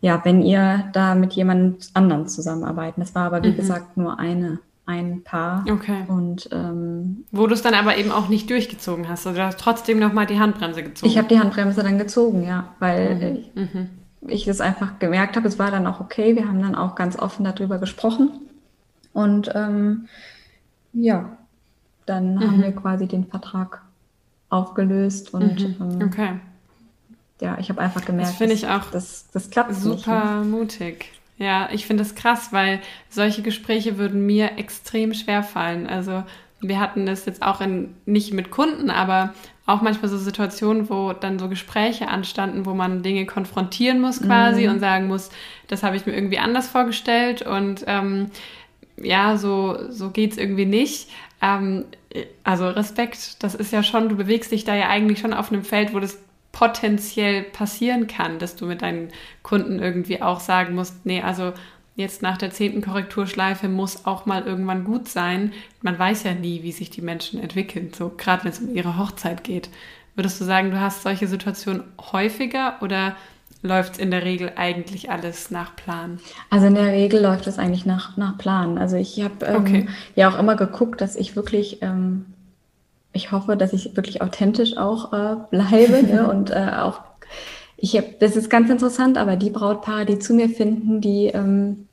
[0.01, 3.01] ja, wenn ihr da mit jemand anderem zusammenarbeiten.
[3.01, 3.57] Das war aber, wie mhm.
[3.57, 5.65] gesagt, nur eine ein Paar.
[5.71, 6.05] Okay.
[6.09, 9.27] Und ähm, wo du es dann aber eben auch nicht durchgezogen hast.
[9.27, 11.11] Also du hast trotzdem nochmal die Handbremse gezogen.
[11.11, 13.63] Ich habe die Handbremse dann gezogen, ja, weil mhm.
[13.63, 13.89] mhm.
[14.29, 16.37] ich es einfach gemerkt habe, es war dann auch okay.
[16.37, 18.31] Wir haben dann auch ganz offen darüber gesprochen.
[19.13, 20.09] Und ähm,
[20.93, 21.39] ja,
[22.05, 22.41] dann mhm.
[22.41, 23.83] haben wir quasi den Vertrag
[24.51, 26.01] aufgelöst und mhm.
[26.01, 26.41] ähm, okay.
[27.41, 30.51] ja, ich habe einfach gemerkt, das finde ich auch das, das klappt super nicht.
[30.51, 31.13] mutig.
[31.37, 35.87] Ja, ich finde das krass, weil solche Gespräche würden mir extrem schwer fallen.
[35.87, 36.23] Also
[36.61, 39.35] wir hatten das jetzt auch in, nicht mit Kunden, aber
[39.67, 44.67] auch manchmal so Situationen, wo dann so Gespräche anstanden, wo man Dinge konfrontieren muss quasi
[44.67, 44.75] mhm.
[44.75, 45.31] und sagen muss,
[45.69, 48.31] das habe ich mir irgendwie anders vorgestellt und ähm,
[48.97, 51.09] ja, so, so geht's irgendwie nicht.
[51.41, 51.87] Ähm,
[52.45, 55.65] also Respekt, das ist ja schon, du bewegst dich da ja eigentlich schon auf einem
[55.65, 56.19] Feld, wo das
[56.55, 59.09] potenziell passieren kann, dass du mit deinen
[59.43, 61.53] Kunden irgendwie auch sagen musst, nee, also
[61.97, 65.53] jetzt nach der zehnten Korrekturschleife muss auch mal irgendwann gut sein.
[65.83, 68.97] Man weiß ja nie, wie sich die Menschen entwickeln, so gerade wenn es um ihre
[68.97, 69.69] Hochzeit geht.
[70.15, 71.83] Würdest du sagen, du hast solche Situationen
[72.13, 73.17] häufiger oder
[73.63, 76.21] läuft es in der Regel eigentlich alles nach Plan?
[76.51, 78.79] Also in der Regel läuft es eigentlich nach, nach Plan.
[78.79, 79.89] Also ich habe ähm, okay.
[80.15, 82.27] ja auch immer geguckt, dass ich wirklich ähm,
[83.15, 86.29] ich hoffe, dass ich wirklich authentisch auch äh, bleibe ne?
[86.31, 87.01] und äh, auch
[87.77, 91.89] ich habe, das ist ganz interessant, aber die Brautpaare, die zu mir finden, die ähm,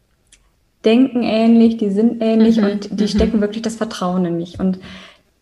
[0.86, 3.08] denken ähnlich, die sind ähnlich mhm, und die mhm.
[3.08, 4.60] stecken wirklich das Vertrauen in mich.
[4.60, 4.80] Und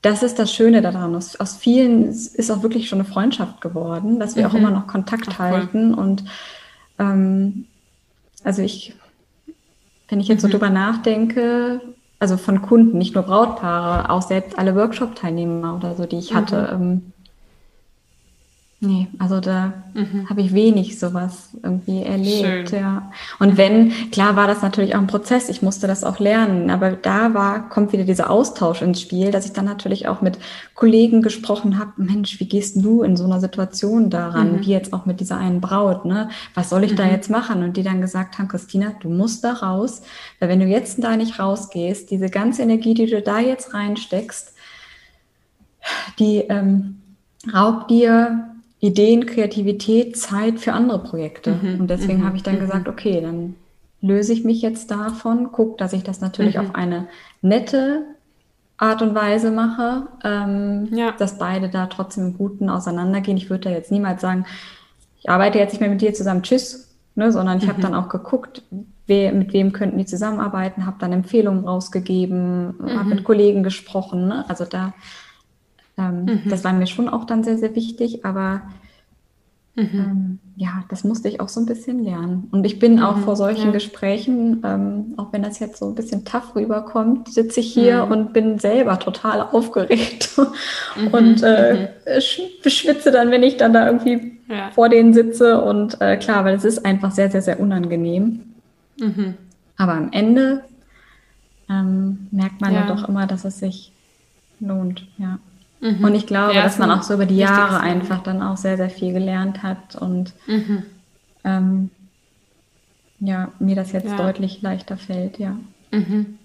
[0.01, 1.15] das ist das Schöne daran.
[1.15, 4.49] Aus, aus vielen ist auch wirklich schon eine Freundschaft geworden, dass wir mhm.
[4.49, 5.93] auch immer noch Kontakt Ach, halten.
[5.93, 5.99] Cool.
[5.99, 6.23] Und
[6.97, 7.65] ähm,
[8.43, 8.95] also ich,
[10.07, 10.51] wenn ich jetzt so mhm.
[10.51, 11.81] drüber nachdenke,
[12.19, 16.77] also von Kunden, nicht nur Brautpaare, auch selbst alle Workshop-Teilnehmer oder so, die ich hatte,
[16.77, 17.13] mhm.
[18.81, 20.29] Nee, also da mhm.
[20.29, 22.79] habe ich wenig sowas irgendwie erlebt, Schön.
[22.79, 23.11] ja.
[23.37, 26.91] Und wenn, klar war das natürlich auch ein Prozess, ich musste das auch lernen, aber
[26.91, 30.39] da war, kommt wieder dieser Austausch ins Spiel, dass ich dann natürlich auch mit
[30.75, 34.61] Kollegen gesprochen habe, Mensch, wie gehst du in so einer Situation daran, mhm.
[34.61, 36.29] wie jetzt auch mit dieser einen Braut, ne?
[36.53, 36.97] Was soll ich mhm.
[36.97, 37.63] da jetzt machen?
[37.63, 40.03] Und die dann gesagt haben, Christina, du musst da raus,
[40.39, 44.53] weil wenn du jetzt da nicht rausgehst, diese ganze Energie, die du da jetzt reinsteckst,
[46.17, 47.01] die ähm,
[47.53, 48.45] raubt dir
[48.79, 51.59] Ideen, Kreativität, Zeit für andere Projekte.
[51.61, 51.81] Mhm.
[51.81, 52.25] Und deswegen mhm.
[52.25, 52.59] habe ich dann mhm.
[52.61, 53.55] gesagt, okay, dann
[54.01, 56.61] löse ich mich jetzt davon, gucke, dass ich das natürlich mhm.
[56.61, 57.07] auf eine
[57.41, 58.03] nette
[58.77, 61.11] Art und Weise mache, ähm, ja.
[61.11, 63.35] dass beide da trotzdem im Guten auseinandergehen.
[63.35, 64.45] Ich würde da jetzt niemals sagen,
[65.19, 67.83] ich arbeite jetzt nicht mehr mit dir zusammen, tschüss, ne, sondern ich habe mhm.
[67.83, 68.63] dann auch geguckt,
[69.05, 73.09] wer, mit wem könnten die zusammenarbeiten, habe dann Empfehlungen rausgegeben, habe mhm.
[73.09, 74.29] mit Kollegen gesprochen.
[74.29, 74.45] Ne?
[74.47, 74.93] Also da
[75.99, 76.49] ähm, mhm.
[76.49, 78.61] Das war mir schon auch dann sehr, sehr wichtig, aber
[79.75, 79.89] mhm.
[79.93, 82.47] ähm, ja, das musste ich auch so ein bisschen lernen.
[82.51, 83.03] Und ich bin mhm.
[83.03, 83.71] auch vor solchen ja.
[83.71, 88.11] Gesprächen, ähm, auch wenn das jetzt so ein bisschen tough rüberkommt, sitze ich hier mhm.
[88.11, 90.31] und bin selber total aufgeregt
[90.97, 91.07] mhm.
[91.07, 92.69] und äh, mhm.
[92.69, 94.71] schwitze dann, wenn ich dann da irgendwie ja.
[94.71, 95.61] vor denen sitze.
[95.61, 98.41] Und äh, klar, weil es ist einfach sehr, sehr, sehr unangenehm.
[99.77, 100.61] Aber am Ende
[101.69, 102.81] ähm, merkt man ja.
[102.81, 103.93] ja doch immer, dass es sich
[104.59, 105.39] lohnt, ja.
[105.81, 106.03] Mhm.
[106.03, 108.77] Und ich glaube, ja, dass man auch so über die Jahre einfach dann auch sehr,
[108.77, 110.83] sehr viel gelernt hat und mhm.
[111.43, 111.89] ähm,
[113.19, 114.17] ja, mir das jetzt ja.
[114.17, 115.55] deutlich leichter fällt, ja.
[115.91, 116.37] Mhm.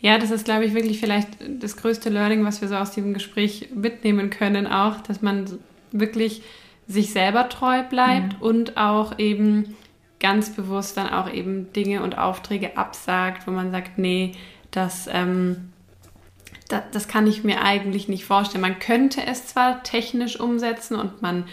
[0.00, 1.28] Ja, das ist, glaube ich, wirklich vielleicht
[1.60, 5.46] das größte Learning, was wir so aus diesem Gespräch mitnehmen können, auch, dass man
[5.90, 6.42] wirklich
[6.86, 8.38] sich selber treu bleibt ja.
[8.40, 9.74] und auch eben
[10.20, 14.32] ganz bewusst dann auch eben Dinge und Aufträge absagt, wo man sagt, nee,
[14.70, 15.72] das ähm,
[16.68, 18.62] das, das kann ich mir eigentlich nicht vorstellen.
[18.62, 21.44] Man könnte es zwar technisch umsetzen und man,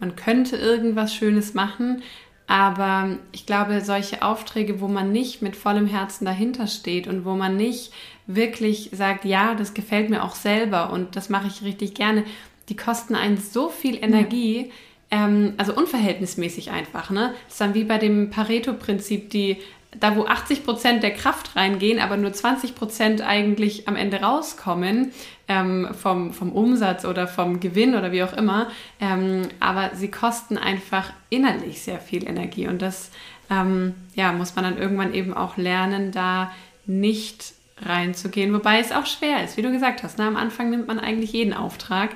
[0.00, 2.02] man könnte irgendwas Schönes machen,
[2.46, 7.34] aber ich glaube, solche Aufträge, wo man nicht mit vollem Herzen dahinter steht und wo
[7.34, 7.92] man nicht
[8.26, 12.24] wirklich sagt, ja, das gefällt mir auch selber und das mache ich richtig gerne,
[12.68, 14.70] die kosten einen so viel Energie,
[15.12, 15.26] ja.
[15.26, 17.10] ähm, also unverhältnismäßig einfach.
[17.10, 17.34] Ne?
[17.44, 19.58] Das ist dann wie bei dem Pareto-Prinzip, die
[20.00, 25.12] da wo 80 Prozent der Kraft reingehen, aber nur 20 Prozent eigentlich am Ende rauskommen
[25.48, 28.68] ähm, vom, vom Umsatz oder vom Gewinn oder wie auch immer.
[29.00, 33.10] Ähm, aber sie kosten einfach innerlich sehr viel Energie und das
[33.50, 36.50] ähm, ja, muss man dann irgendwann eben auch lernen, da
[36.86, 40.18] nicht reinzugehen, wobei es auch schwer ist, wie du gesagt hast.
[40.18, 40.24] Ne?
[40.24, 42.10] Am Anfang nimmt man eigentlich jeden Auftrag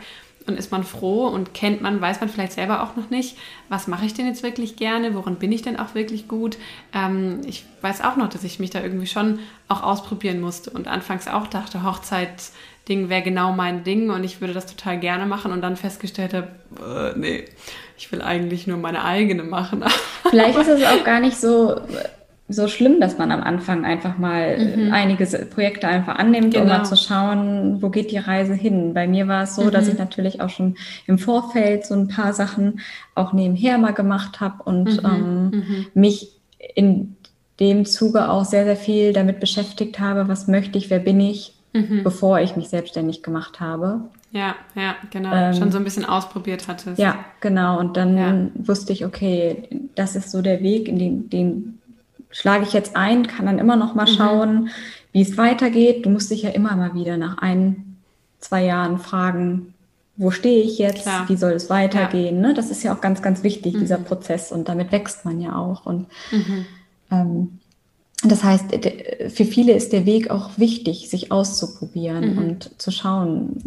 [0.51, 3.39] und ist man froh und kennt man, weiß man vielleicht selber auch noch nicht,
[3.69, 6.59] was mache ich denn jetzt wirklich gerne, woran bin ich denn auch wirklich gut.
[6.93, 9.39] Ähm, ich weiß auch noch, dass ich mich da irgendwie schon
[9.69, 14.53] auch ausprobieren musste und anfangs auch dachte, Hochzeitsding wäre genau mein Ding und ich würde
[14.53, 16.49] das total gerne machen und dann festgestellt habe,
[16.81, 17.45] äh, nee,
[17.97, 19.85] ich will eigentlich nur meine eigene machen.
[20.31, 21.81] Vielleicht ist es auch gar nicht so
[22.51, 24.93] so schlimm, dass man am Anfang einfach mal mhm.
[24.93, 26.65] einige Projekte einfach annimmt, genau.
[26.65, 26.89] um mal genau.
[26.89, 28.95] zu schauen, wo geht die Reise hin.
[28.95, 29.71] Bei mir war es so, mhm.
[29.71, 30.77] dass ich natürlich auch schon
[31.07, 32.81] im Vorfeld so ein paar Sachen
[33.15, 35.01] auch nebenher mal gemacht habe und mhm.
[35.05, 35.87] Ähm, mhm.
[35.95, 36.33] mich
[36.75, 37.17] in
[37.61, 41.55] dem Zuge auch sehr, sehr viel damit beschäftigt habe, was möchte ich, wer bin ich,
[41.73, 42.03] mhm.
[42.03, 44.01] bevor ich mich selbstständig gemacht habe.
[44.33, 45.35] Ja, ja, genau.
[45.35, 46.99] Ähm, schon so ein bisschen ausprobiert hattest.
[46.99, 47.79] Ja, genau.
[47.79, 48.49] Und dann ja.
[48.55, 51.80] wusste ich, okay, das ist so der Weg, in den, den
[52.31, 54.14] schlage ich jetzt ein, kann dann immer noch mal mhm.
[54.14, 54.70] schauen,
[55.12, 56.07] wie es weitergeht.
[56.07, 57.97] Du musst dich ja immer mal wieder nach ein,
[58.39, 59.74] zwei Jahren fragen,
[60.16, 61.28] wo stehe ich jetzt, Klar.
[61.28, 62.37] wie soll es weitergehen.
[62.43, 62.49] Ja.
[62.49, 62.55] Ne?
[62.55, 63.81] Das ist ja auch ganz, ganz wichtig, mhm.
[63.81, 64.53] dieser Prozess.
[64.53, 65.87] Und damit wächst man ja auch.
[65.87, 66.66] Und mhm.
[67.11, 67.59] ähm,
[68.22, 68.66] das heißt,
[69.28, 72.39] für viele ist der Weg auch wichtig, sich auszuprobieren mhm.
[72.39, 73.64] und zu schauen,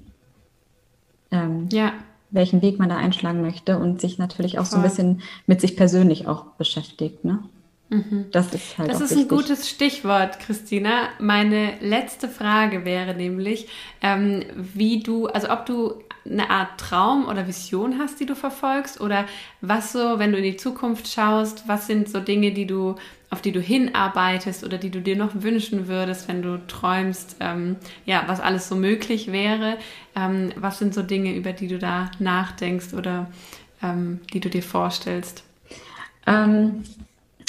[1.32, 1.94] ähm, ja.
[2.30, 4.72] welchen Weg man da einschlagen möchte und sich natürlich auch Voll.
[4.72, 7.26] so ein bisschen mit sich persönlich auch beschäftigt.
[7.26, 7.40] Ne?
[7.90, 8.26] Mhm.
[8.32, 9.26] Das ist halt Das ist wichtig.
[9.26, 11.10] ein gutes Stichwort, Christina.
[11.20, 13.68] Meine letzte Frage wäre nämlich,
[14.02, 19.02] ähm, wie du, also ob du eine Art Traum oder Vision hast, die du verfolgst
[19.02, 19.26] oder
[19.62, 22.96] was so, wenn du in die Zukunft schaust, was sind so Dinge, die du,
[23.30, 27.76] auf die du hinarbeitest oder die du dir noch wünschen würdest, wenn du träumst, ähm,
[28.06, 29.78] ja, was alles so möglich wäre.
[30.16, 33.30] Ähm, was sind so Dinge, über die du da nachdenkst oder
[33.84, 35.44] ähm, die du dir vorstellst?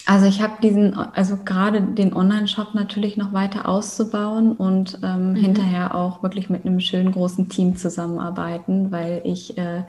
[0.07, 5.37] Also ich habe diesen, also gerade den Online-Shop natürlich noch weiter auszubauen und ähm, mhm.
[5.37, 9.85] hinterher auch wirklich mit einem schönen großen Team zusammenarbeiten, weil ich äh,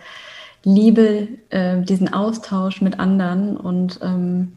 [0.64, 4.54] liebe äh, diesen Austausch mit anderen und ähm,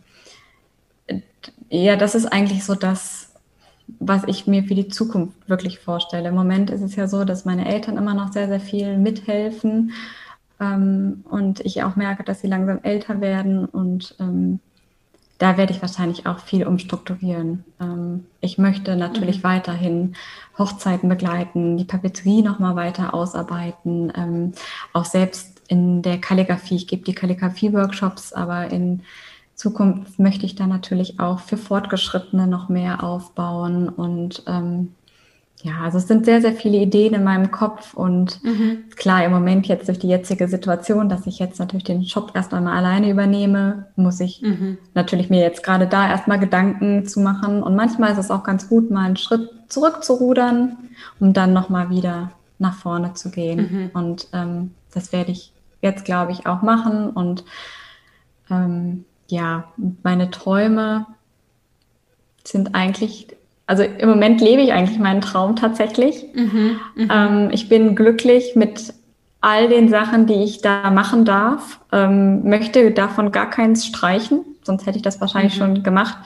[1.70, 3.34] ja, das ist eigentlich so das,
[3.98, 6.28] was ich mir für die Zukunft wirklich vorstelle.
[6.28, 9.92] Im Moment ist es ja so, dass meine Eltern immer noch sehr, sehr viel mithelfen
[10.60, 14.60] ähm, und ich auch merke, dass sie langsam älter werden und ähm,
[15.38, 17.64] da werde ich wahrscheinlich auch viel umstrukturieren.
[17.80, 19.44] Ähm, ich möchte natürlich mhm.
[19.44, 20.16] weiterhin
[20.58, 24.52] Hochzeiten begleiten, die Papeterie nochmal weiter ausarbeiten, ähm,
[24.92, 26.76] auch selbst in der Kalligrafie.
[26.76, 29.02] Ich gebe die Kalligrafie-Workshops, aber in
[29.54, 34.94] Zukunft möchte ich da natürlich auch für Fortgeschrittene noch mehr aufbauen und ähm,
[35.62, 38.84] ja, also es sind sehr, sehr viele Ideen in meinem Kopf und mhm.
[38.94, 42.54] klar, im Moment jetzt durch die jetzige Situation, dass ich jetzt natürlich den Shop erst
[42.54, 44.78] einmal alleine übernehme, muss ich mhm.
[44.94, 48.68] natürlich mir jetzt gerade da erstmal Gedanken zu machen und manchmal ist es auch ganz
[48.68, 50.76] gut, mal einen Schritt zurückzurudern,
[51.18, 52.30] um dann nochmal wieder
[52.60, 53.90] nach vorne zu gehen mhm.
[53.94, 55.52] und ähm, das werde ich
[55.82, 57.44] jetzt, glaube ich, auch machen und
[58.48, 59.64] ähm, ja,
[60.04, 61.06] meine Träume
[62.44, 63.28] sind eigentlich
[63.68, 66.24] also im Moment lebe ich eigentlich meinen Traum tatsächlich.
[66.34, 67.14] Mhm, mh.
[67.14, 68.94] ähm, ich bin glücklich mit
[69.42, 71.78] all den Sachen, die ich da machen darf.
[71.92, 75.58] Ähm, möchte davon gar keins streichen, sonst hätte ich das wahrscheinlich mhm.
[75.58, 76.16] schon gemacht.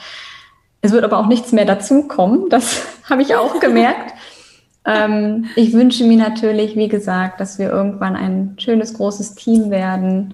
[0.81, 2.45] Es wird aber auch nichts mehr dazukommen.
[2.49, 4.13] Das habe ich auch gemerkt.
[4.85, 10.33] ähm, ich wünsche mir natürlich, wie gesagt, dass wir irgendwann ein schönes, großes Team werden.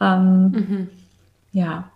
[0.00, 0.88] Ähm, mhm.
[1.50, 1.90] Ja,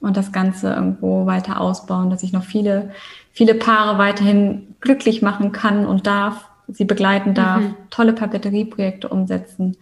[0.00, 2.92] und das Ganze irgendwo weiter ausbauen, dass ich noch viele,
[3.36, 7.74] viele Paare weiterhin glücklich machen kann und darf, sie begleiten darf, mhm.
[7.90, 9.76] tolle Papeterieprojekte umsetzen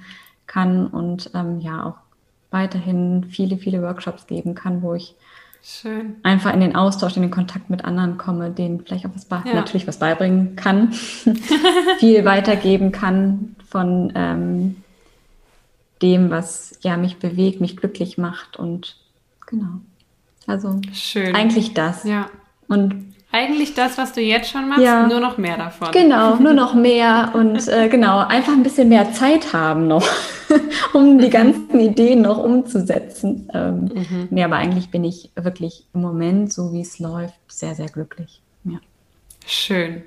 [0.49, 1.95] kann und ähm, ja auch
[2.51, 5.15] weiterhin viele, viele Workshops geben kann, wo ich
[5.63, 6.17] Schön.
[6.25, 9.55] einfach in den Austausch, in den Kontakt mit anderen komme, denen vielleicht auch was ja.
[9.55, 10.93] natürlich was beibringen kann,
[11.99, 14.83] viel weitergeben kann von ähm,
[16.03, 18.97] dem, was ja mich bewegt, mich glücklich macht und
[19.47, 19.81] genau.
[20.49, 21.37] Also Schön.
[21.37, 22.03] eigentlich das.
[22.03, 22.29] Ja.
[22.67, 25.91] Und eigentlich das, was du jetzt schon machst, ja, nur noch mehr davon.
[25.91, 30.07] Genau, nur noch mehr und äh, genau, einfach ein bisschen mehr Zeit haben noch,
[30.93, 31.31] um die mhm.
[31.31, 33.51] ganzen Ideen noch umzusetzen.
[33.53, 34.29] Ähm, mhm.
[34.31, 38.41] Nee, aber eigentlich bin ich wirklich im Moment, so wie es läuft, sehr, sehr glücklich.
[38.63, 38.79] Ja.
[39.47, 40.05] Schön.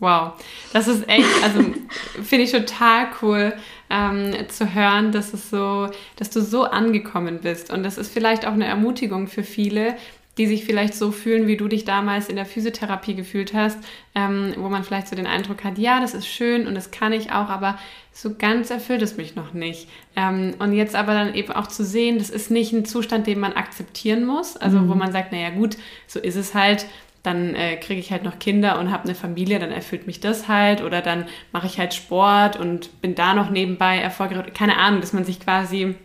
[0.00, 0.34] Wow,
[0.72, 1.60] das ist echt, also
[2.22, 3.54] finde ich total cool
[3.90, 7.72] ähm, zu hören, dass es so, dass du so angekommen bist.
[7.72, 9.96] Und das ist vielleicht auch eine Ermutigung für viele,
[10.38, 13.78] die sich vielleicht so fühlen, wie du dich damals in der Physiotherapie gefühlt hast,
[14.14, 17.12] ähm, wo man vielleicht so den Eindruck hat, ja, das ist schön und das kann
[17.12, 17.78] ich auch, aber
[18.12, 19.88] so ganz erfüllt es mich noch nicht.
[20.16, 23.40] Ähm, und jetzt aber dann eben auch zu sehen, das ist nicht ein Zustand, den
[23.40, 24.88] man akzeptieren muss, also mhm.
[24.88, 26.86] wo man sagt, naja gut, so ist es halt,
[27.24, 30.46] dann äh, kriege ich halt noch Kinder und habe eine Familie, dann erfüllt mich das
[30.46, 34.52] halt oder dann mache ich halt Sport und bin da noch nebenbei erfolgreich.
[34.54, 35.96] Keine Ahnung, dass man sich quasi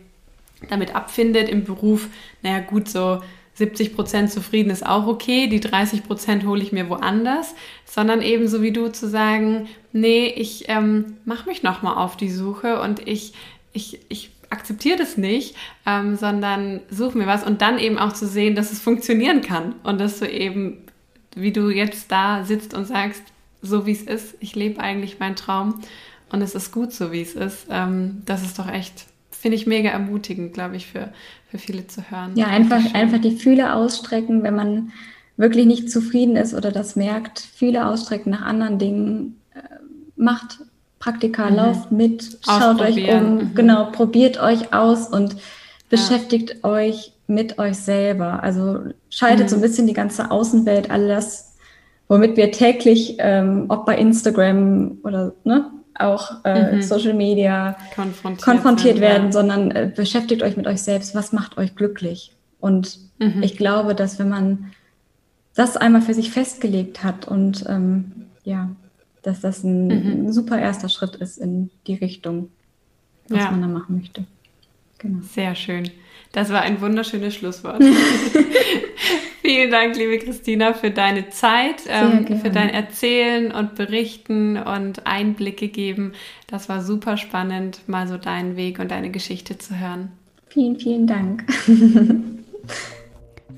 [0.68, 2.08] damit abfindet im Beruf,
[2.42, 3.22] naja gut, so
[3.54, 7.54] 70 Prozent zufrieden ist auch okay, die 30 Prozent hole ich mir woanders,
[7.84, 12.30] sondern eben so wie du zu sagen, nee, ich ähm, mache mich nochmal auf die
[12.30, 13.32] Suche und ich,
[13.72, 15.56] ich, ich akzeptiere das nicht,
[15.86, 19.74] ähm, sondern suche mir was und dann eben auch zu sehen, dass es funktionieren kann
[19.84, 20.78] und dass du eben,
[21.36, 23.22] wie du jetzt da sitzt und sagst,
[23.62, 25.80] so wie es ist, ich lebe eigentlich meinen Traum
[26.30, 29.06] und es ist gut so, wie es ist, ähm, das ist doch echt
[29.44, 31.12] finde ich mega ermutigend, glaube ich, für,
[31.50, 32.32] für viele zu hören.
[32.34, 34.92] Ja, einfach, einfach die Fühle ausstrecken, wenn man
[35.36, 39.58] wirklich nicht zufrieden ist oder das merkt, Fühle ausstrecken nach anderen Dingen, äh,
[40.16, 40.60] macht
[40.98, 41.56] Praktika, mhm.
[41.56, 43.54] lauft mit, schaut euch um, mhm.
[43.54, 45.36] genau, probiert euch aus und
[45.90, 46.70] beschäftigt ja.
[46.70, 48.42] euch mit euch selber.
[48.42, 48.78] Also
[49.10, 49.50] schaltet mhm.
[49.50, 51.54] so ein bisschen die ganze Außenwelt, alles,
[52.08, 56.82] womit wir täglich, ähm, ob bei Instagram oder ne, auch äh, mhm.
[56.82, 59.32] Social Media konfrontiert, konfrontiert werden, ja.
[59.32, 61.14] sondern äh, beschäftigt euch mit euch selbst.
[61.14, 62.32] Was macht euch glücklich?
[62.60, 63.42] Und mhm.
[63.42, 64.72] ich glaube, dass wenn man
[65.54, 68.70] das einmal für sich festgelegt hat und ähm, ja,
[69.22, 69.86] dass das ein,
[70.24, 70.32] mhm.
[70.32, 72.50] super erster Schritt ist in die Richtung,
[73.28, 73.50] was ja.
[73.50, 74.24] man da machen möchte.
[74.98, 75.20] Genau.
[75.22, 75.90] Sehr schön.
[76.32, 77.82] Das war ein wunderschönes Schlusswort.
[79.46, 85.68] Vielen Dank, liebe Christina, für deine Zeit, ähm, für dein Erzählen und Berichten und Einblicke
[85.68, 86.12] geben.
[86.46, 90.12] Das war super spannend, mal so deinen Weg und deine Geschichte zu hören.
[90.48, 91.44] Vielen, vielen Dank.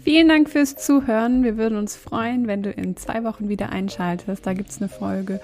[0.02, 1.42] Vielen Dank fürs Zuhören.
[1.42, 4.46] Wir würden uns freuen, wenn du in zwei Wochen wieder einschaltest.
[4.46, 5.40] Da gibt es eine Folge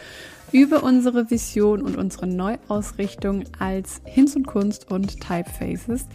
[0.52, 6.06] über unsere Vision und unsere Neuausrichtung als Hinz und Kunst und Typefaces.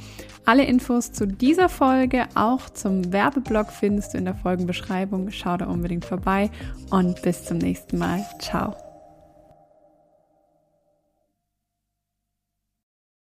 [0.47, 5.29] Alle Infos zu dieser Folge, auch zum Werbeblog findest du in der Folgenbeschreibung.
[5.29, 6.49] Schau da unbedingt vorbei
[6.89, 8.25] und bis zum nächsten Mal.
[8.39, 8.86] Ciao.